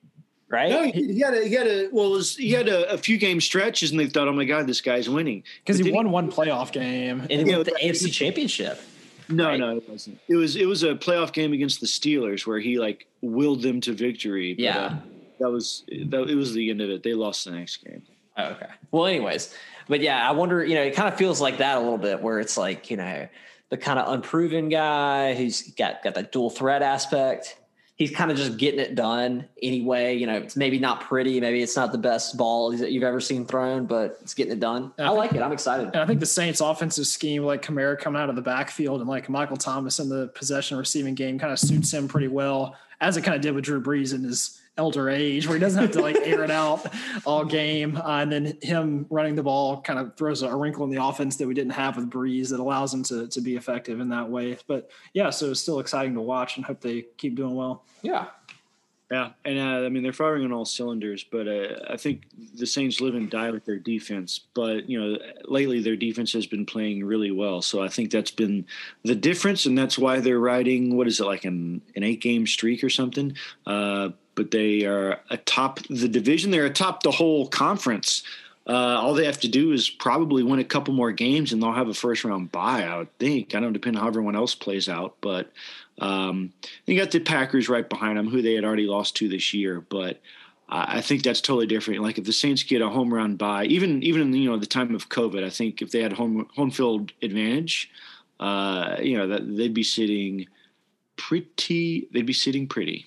Right? 0.48 0.70
No, 0.70 0.84
he, 0.84 1.14
he 1.14 1.20
had 1.20 1.34
a 1.34 1.46
he 1.46 1.54
had 1.54 1.66
a 1.66 1.88
well, 1.90 2.12
was, 2.12 2.36
he 2.36 2.52
had 2.52 2.68
a, 2.68 2.92
a, 2.92 2.98
few 2.98 3.18
game 3.18 3.40
stretches, 3.40 3.90
and 3.90 3.98
they 3.98 4.06
thought, 4.06 4.28
oh 4.28 4.32
my 4.32 4.44
god, 4.44 4.68
this 4.68 4.80
guy's 4.80 5.08
winning 5.08 5.42
because 5.58 5.78
he 5.78 5.90
won 5.90 6.06
he, 6.06 6.12
one 6.12 6.30
playoff 6.30 6.70
game 6.70 7.20
and 7.20 7.46
he 7.46 7.52
won 7.52 7.64
the 7.64 7.76
AFC 7.82 8.12
Championship. 8.12 8.80
No, 9.28 9.48
right? 9.48 9.58
no, 9.58 9.76
it 9.76 9.88
wasn't. 9.88 10.20
It 10.28 10.36
was 10.36 10.54
it 10.54 10.66
was 10.66 10.84
a 10.84 10.94
playoff 10.94 11.32
game 11.32 11.52
against 11.52 11.80
the 11.80 11.86
Steelers 11.86 12.46
where 12.46 12.60
he 12.60 12.78
like 12.78 13.06
willed 13.22 13.62
them 13.62 13.80
to 13.82 13.92
victory. 13.92 14.54
But, 14.54 14.62
yeah, 14.62 14.78
uh, 14.78 14.96
that 15.40 15.50
was 15.50 15.84
that. 15.88 16.30
It 16.30 16.36
was 16.36 16.54
the 16.54 16.70
end 16.70 16.80
of 16.80 16.90
it. 16.90 17.02
They 17.02 17.14
lost 17.14 17.44
the 17.44 17.50
next 17.50 17.78
game. 17.78 18.02
Oh, 18.36 18.44
okay. 18.44 18.68
Well, 18.92 19.06
anyways, 19.06 19.52
but 19.88 20.00
yeah, 20.00 20.28
I 20.28 20.30
wonder. 20.30 20.64
You 20.64 20.76
know, 20.76 20.82
it 20.82 20.94
kind 20.94 21.08
of 21.08 21.18
feels 21.18 21.40
like 21.40 21.58
that 21.58 21.76
a 21.76 21.80
little 21.80 21.98
bit, 21.98 22.22
where 22.22 22.38
it's 22.38 22.56
like 22.56 22.88
you 22.88 22.96
know 22.96 23.26
the 23.70 23.76
kind 23.76 23.98
of 23.98 24.12
unproven 24.12 24.68
guy 24.68 25.34
who's 25.34 25.62
got 25.74 26.02
got 26.02 26.14
that 26.14 26.32
dual 26.32 26.50
threat 26.50 26.82
aspect. 26.82 27.58
He's 27.96 28.10
kind 28.10 28.30
of 28.30 28.36
just 28.36 28.58
getting 28.58 28.78
it 28.78 28.94
done 28.94 29.48
anyway. 29.62 30.18
You 30.18 30.26
know, 30.26 30.36
it's 30.36 30.54
maybe 30.54 30.78
not 30.78 31.00
pretty, 31.00 31.40
maybe 31.40 31.62
it's 31.62 31.76
not 31.76 31.92
the 31.92 31.98
best 31.98 32.36
ball 32.36 32.76
that 32.76 32.92
you've 32.92 33.02
ever 33.02 33.20
seen 33.20 33.46
thrown, 33.46 33.86
but 33.86 34.18
it's 34.20 34.34
getting 34.34 34.52
it 34.52 34.60
done. 34.60 34.92
I, 34.98 35.04
I 35.04 35.08
like 35.08 35.32
it. 35.32 35.40
I'm 35.40 35.50
excited. 35.50 35.86
And 35.86 35.96
I 35.96 36.04
think 36.04 36.20
the 36.20 36.26
Saints' 36.26 36.60
offensive 36.60 37.06
scheme, 37.06 37.42
like 37.42 37.62
Kamara 37.62 37.98
coming 37.98 38.20
out 38.20 38.28
of 38.28 38.36
the 38.36 38.42
backfield 38.42 39.00
and 39.00 39.08
like 39.08 39.30
Michael 39.30 39.56
Thomas 39.56 39.98
in 39.98 40.10
the 40.10 40.28
possession 40.28 40.76
receiving 40.76 41.14
game, 41.14 41.38
kind 41.38 41.54
of 41.54 41.58
suits 41.58 41.90
him 41.90 42.06
pretty 42.06 42.28
well, 42.28 42.76
as 43.00 43.16
it 43.16 43.22
kind 43.22 43.34
of 43.34 43.42
did 43.42 43.54
with 43.54 43.64
Drew 43.64 43.80
Brees 43.80 44.14
in 44.14 44.24
his 44.24 44.60
elder 44.78 45.08
age 45.08 45.46
where 45.46 45.56
he 45.56 45.60
doesn't 45.60 45.80
have 45.80 45.92
to 45.92 46.02
like 46.02 46.16
air 46.22 46.44
it 46.44 46.50
out 46.50 46.86
all 47.24 47.44
game. 47.44 47.96
Uh, 47.96 48.20
and 48.20 48.30
then 48.30 48.58
him 48.62 49.06
running 49.08 49.34
the 49.34 49.42
ball 49.42 49.80
kind 49.80 49.98
of 49.98 50.16
throws 50.16 50.42
a 50.42 50.54
wrinkle 50.54 50.84
in 50.84 50.90
the 50.90 51.02
offense 51.02 51.36
that 51.36 51.48
we 51.48 51.54
didn't 51.54 51.72
have 51.72 51.96
with 51.96 52.10
Brees 52.10 52.50
that 52.50 52.60
allows 52.60 52.92
him 52.92 53.02
to, 53.04 53.26
to 53.28 53.40
be 53.40 53.56
effective 53.56 54.00
in 54.00 54.10
that 54.10 54.28
way. 54.28 54.58
But 54.66 54.90
yeah, 55.14 55.30
so 55.30 55.50
it's 55.50 55.60
still 55.60 55.80
exciting 55.80 56.14
to 56.14 56.20
watch 56.20 56.56
and 56.56 56.66
hope 56.66 56.80
they 56.80 57.06
keep 57.16 57.36
doing 57.36 57.54
well. 57.54 57.84
Yeah. 58.02 58.26
Yeah, 59.10 59.30
and 59.44 59.56
uh, 59.56 59.86
I 59.86 59.88
mean 59.88 60.02
they're 60.02 60.12
firing 60.12 60.44
on 60.44 60.52
all 60.52 60.64
cylinders, 60.64 61.24
but 61.24 61.46
uh, 61.46 61.76
I 61.88 61.96
think 61.96 62.22
the 62.56 62.66
Saints 62.66 63.00
live 63.00 63.14
and 63.14 63.30
die 63.30 63.52
with 63.52 63.64
their 63.64 63.78
defense. 63.78 64.40
But 64.52 64.90
you 64.90 65.00
know, 65.00 65.18
lately 65.44 65.80
their 65.80 65.94
defense 65.94 66.32
has 66.32 66.46
been 66.46 66.66
playing 66.66 67.04
really 67.04 67.30
well, 67.30 67.62
so 67.62 67.80
I 67.80 67.88
think 67.88 68.10
that's 68.10 68.32
been 68.32 68.66
the 69.04 69.14
difference, 69.14 69.64
and 69.64 69.78
that's 69.78 69.96
why 69.96 70.18
they're 70.18 70.40
riding 70.40 70.96
what 70.96 71.06
is 71.06 71.20
it 71.20 71.24
like 71.24 71.44
an 71.44 71.82
an 71.94 72.02
eight 72.02 72.20
game 72.20 72.48
streak 72.48 72.82
or 72.82 72.90
something. 72.90 73.36
Uh, 73.64 74.10
but 74.34 74.50
they 74.50 74.84
are 74.84 75.20
atop 75.30 75.80
the 75.88 76.08
division. 76.08 76.50
They're 76.50 76.66
atop 76.66 77.04
the 77.04 77.12
whole 77.12 77.46
conference. 77.46 78.24
Uh, 78.68 78.98
all 79.00 79.14
they 79.14 79.24
have 79.24 79.38
to 79.40 79.48
do 79.48 79.70
is 79.70 79.88
probably 79.88 80.42
win 80.42 80.58
a 80.58 80.64
couple 80.64 80.92
more 80.92 81.12
games, 81.12 81.52
and 81.52 81.62
they'll 81.62 81.72
have 81.72 81.88
a 81.88 81.94
first 81.94 82.24
round 82.24 82.50
bye. 82.50 82.82
I 82.82 82.98
would 82.98 83.18
think. 83.18 83.54
I 83.54 83.60
don't 83.60 83.72
depend 83.72 83.96
on 83.96 84.02
how 84.02 84.08
everyone 84.08 84.34
else 84.34 84.56
plays 84.56 84.88
out, 84.88 85.14
but 85.20 85.52
um, 85.98 86.52
you 86.86 86.98
got 86.98 87.10
the 87.10 87.20
Packers 87.20 87.68
right 87.68 87.88
behind 87.88 88.18
them, 88.18 88.28
who 88.28 88.42
they 88.42 88.54
had 88.54 88.64
already 88.64 88.86
lost 88.86 89.16
to 89.16 89.28
this 89.28 89.54
year. 89.54 89.80
But 89.80 90.20
I 90.68 91.00
think 91.00 91.22
that's 91.22 91.40
totally 91.40 91.66
different. 91.66 92.02
Like 92.02 92.18
if 92.18 92.24
the 92.24 92.32
Saints 92.32 92.62
get 92.62 92.82
a 92.82 92.88
home 92.88 93.12
run 93.12 93.36
bye, 93.36 93.64
even 93.64 94.02
even 94.02 94.22
in 94.22 94.34
you 94.34 94.50
know 94.50 94.56
the 94.56 94.66
time 94.66 94.94
of 94.94 95.08
COVID, 95.08 95.44
I 95.44 95.50
think 95.50 95.82
if 95.82 95.90
they 95.90 96.02
had 96.02 96.12
home 96.12 96.48
home 96.54 96.70
field 96.70 97.12
advantage, 97.22 97.90
uh, 98.40 98.96
you 99.00 99.16
know 99.16 99.28
that 99.28 99.56
they'd 99.56 99.74
be 99.74 99.84
sitting 99.84 100.46
pretty. 101.16 102.08
They'd 102.12 102.26
be 102.26 102.32
sitting 102.32 102.66
pretty 102.66 103.06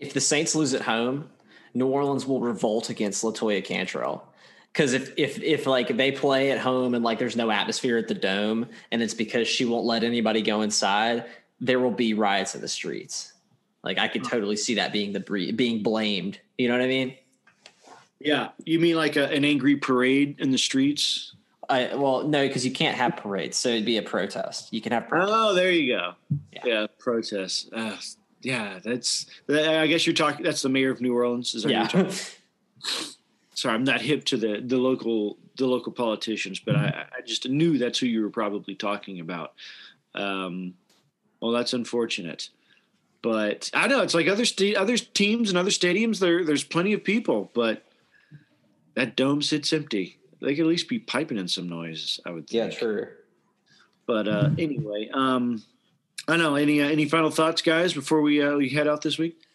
if 0.00 0.14
the 0.14 0.20
Saints 0.20 0.54
lose 0.54 0.74
at 0.74 0.82
home, 0.82 1.28
New 1.74 1.86
Orleans 1.86 2.26
will 2.26 2.40
revolt 2.40 2.90
against 2.90 3.22
LaToya 3.22 3.62
Cantrell. 3.62 4.26
Because 4.72 4.92
if 4.92 5.12
if 5.16 5.40
if 5.42 5.66
like 5.66 5.96
they 5.96 6.10
play 6.10 6.52
at 6.52 6.58
home 6.58 6.94
and 6.94 7.04
like 7.04 7.18
there's 7.18 7.36
no 7.36 7.50
atmosphere 7.50 7.98
at 7.98 8.08
the 8.08 8.14
dome, 8.14 8.66
and 8.90 9.02
it's 9.02 9.14
because 9.14 9.46
she 9.46 9.64
won't 9.64 9.84
let 9.84 10.04
anybody 10.04 10.42
go 10.42 10.62
inside, 10.62 11.24
there 11.60 11.80
will 11.80 11.90
be 11.90 12.14
riots 12.14 12.54
in 12.54 12.60
the 12.60 12.68
streets. 12.68 13.32
Like 13.82 13.98
I 13.98 14.08
could 14.08 14.24
totally 14.24 14.56
see 14.56 14.74
that 14.74 14.92
being 14.92 15.12
the 15.12 15.20
being 15.54 15.82
blamed. 15.82 16.40
You 16.58 16.68
know 16.68 16.74
what 16.74 16.82
I 16.82 16.88
mean? 16.88 17.14
Yeah, 18.18 18.50
you 18.64 18.78
mean 18.78 18.96
like 18.96 19.16
a, 19.16 19.26
an 19.32 19.44
angry 19.44 19.76
parade 19.76 20.36
in 20.40 20.50
the 20.50 20.58
streets? 20.58 21.34
I, 21.70 21.94
well, 21.94 22.26
no, 22.26 22.46
because 22.46 22.66
you 22.66 22.72
can't 22.72 22.96
have 22.96 23.16
parades, 23.16 23.56
so 23.56 23.68
it'd 23.68 23.84
be 23.84 23.96
a 23.96 24.02
protest. 24.02 24.72
You 24.72 24.80
can 24.80 24.92
have. 24.92 25.08
Protests. 25.08 25.30
Oh, 25.32 25.54
there 25.54 25.70
you 25.70 25.94
go. 25.94 26.14
Yeah, 26.52 26.60
yeah 26.64 26.86
protests. 26.98 27.70
Uh, 27.72 27.96
yeah, 28.42 28.80
that's. 28.84 29.26
I 29.48 29.86
guess 29.86 30.06
you're 30.06 30.14
talking. 30.14 30.44
That's 30.44 30.62
the 30.62 30.68
mayor 30.68 30.90
of 30.90 31.00
New 31.00 31.14
Orleans. 31.14 31.54
Is 31.54 31.62
that 31.62 31.70
yeah. 31.70 32.10
Sorry, 33.54 33.74
I'm 33.74 33.84
not 33.84 34.00
hip 34.00 34.24
to 34.26 34.36
the 34.36 34.60
the 34.60 34.78
local 34.78 35.38
the 35.56 35.66
local 35.66 35.92
politicians, 35.92 36.58
but 36.58 36.76
I, 36.76 37.06
I 37.16 37.20
just 37.22 37.48
knew 37.48 37.78
that's 37.78 37.98
who 37.98 38.06
you 38.06 38.22
were 38.22 38.30
probably 38.30 38.74
talking 38.74 39.20
about. 39.20 39.52
Um, 40.14 40.74
well, 41.40 41.52
that's 41.52 41.72
unfortunate, 41.72 42.50
but 43.22 43.70
I 43.74 43.86
know 43.86 44.02
it's 44.02 44.14
like 44.14 44.28
other 44.28 44.44
st- 44.44 44.76
other 44.76 44.96
teams 44.96 45.48
and 45.48 45.58
other 45.58 45.70
stadiums. 45.70 46.18
There, 46.18 46.44
there's 46.44 46.64
plenty 46.64 46.92
of 46.92 47.04
people, 47.04 47.50
but 47.54 47.84
that 48.94 49.16
dome 49.16 49.42
sits 49.42 49.72
empty. 49.72 50.18
They 50.40 50.54
could 50.54 50.62
at 50.62 50.68
least 50.68 50.88
be 50.88 50.98
piping 50.98 51.38
in 51.38 51.48
some 51.48 51.68
noise. 51.68 52.20
I 52.24 52.30
would. 52.30 52.48
Think. 52.48 52.52
Yeah, 52.52 52.70
true. 52.70 53.08
But 54.06 54.26
uh, 54.26 54.50
anyway, 54.58 55.08
um, 55.12 55.62
I 56.26 56.36
know. 56.36 56.56
Any 56.56 56.82
uh, 56.82 56.88
any 56.88 57.08
final 57.08 57.30
thoughts, 57.30 57.62
guys, 57.62 57.94
before 57.94 58.22
we 58.22 58.42
uh, 58.42 58.56
we 58.56 58.68
head 58.68 58.88
out 58.88 59.02
this 59.02 59.18
week? 59.18 59.36
I 59.40 59.46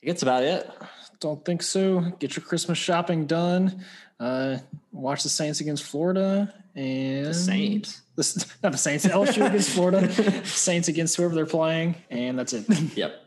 think 0.00 0.10
that's 0.10 0.22
about 0.22 0.42
it. 0.42 0.70
Don't 1.20 1.44
think 1.44 1.62
so. 1.62 2.00
Get 2.18 2.36
your 2.36 2.44
Christmas 2.44 2.76
shopping 2.76 3.26
done. 3.26 3.84
Uh, 4.20 4.58
watch 4.92 5.22
the 5.22 5.28
Saints 5.28 5.60
against 5.60 5.84
Florida 5.84 6.52
and 6.74 7.26
the 7.26 7.34
Saints. 7.34 8.02
The, 8.16 8.46
not 8.62 8.72
the 8.72 8.78
Saints. 8.78 9.06
LSU 9.06 9.46
against 9.46 9.70
Florida. 9.70 10.44
Saints 10.44 10.88
against 10.88 11.16
whoever 11.16 11.34
they're 11.34 11.46
playing, 11.46 11.96
and 12.10 12.38
that's 12.38 12.52
it. 12.52 12.68
Yep. 12.96 13.23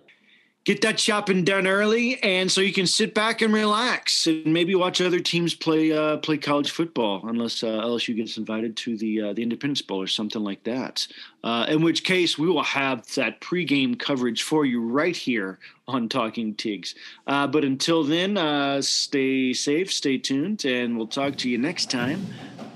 Get 0.67 0.81
that 0.81 0.99
shopping 0.99 1.45
done 1.45 1.65
early, 1.65 2.21
and 2.21 2.51
so 2.51 2.59
you 2.59 2.73
can 2.73 2.85
sit 2.85 3.13
back 3.13 3.41
and 3.41 3.53
relax 3.53 4.27
and 4.27 4.45
maybe 4.47 4.75
watch 4.75 4.99
other 4.99 5.21
teams 5.21 5.55
play 5.55 5.93
uh, 5.93 6.17
play 6.17 6.37
college 6.37 6.71
football, 6.71 7.25
unless 7.25 7.63
uh, 7.63 7.67
LSU 7.67 8.13
gets 8.13 8.37
invited 8.37 8.75
to 8.75 8.97
the 8.97 9.21
uh, 9.21 9.33
the 9.33 9.41
Independence 9.41 9.81
Bowl 9.81 10.01
or 10.01 10.07
something 10.07 10.43
like 10.43 10.61
that. 10.65 11.07
Uh, 11.41 11.65
in 11.69 11.81
which 11.81 12.03
case, 12.03 12.37
we 12.37 12.47
will 12.49 12.63
have 12.63 13.07
that 13.15 13.39
pregame 13.39 13.97
coverage 13.97 14.43
for 14.43 14.65
you 14.65 14.81
right 14.81 15.15
here 15.15 15.57
on 15.87 16.09
Talking 16.09 16.53
Tigs. 16.53 16.95
Uh, 17.25 17.47
but 17.47 17.63
until 17.63 18.03
then, 18.03 18.37
uh, 18.37 18.81
stay 18.81 19.53
safe, 19.53 19.89
stay 19.89 20.17
tuned, 20.17 20.65
and 20.65 20.97
we'll 20.97 21.07
talk 21.07 21.37
to 21.37 21.49
you 21.49 21.57
next 21.57 21.89
time 21.89 22.27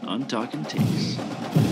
on 0.03 0.25
Talking 0.27 0.63
Tigs. 0.63 1.70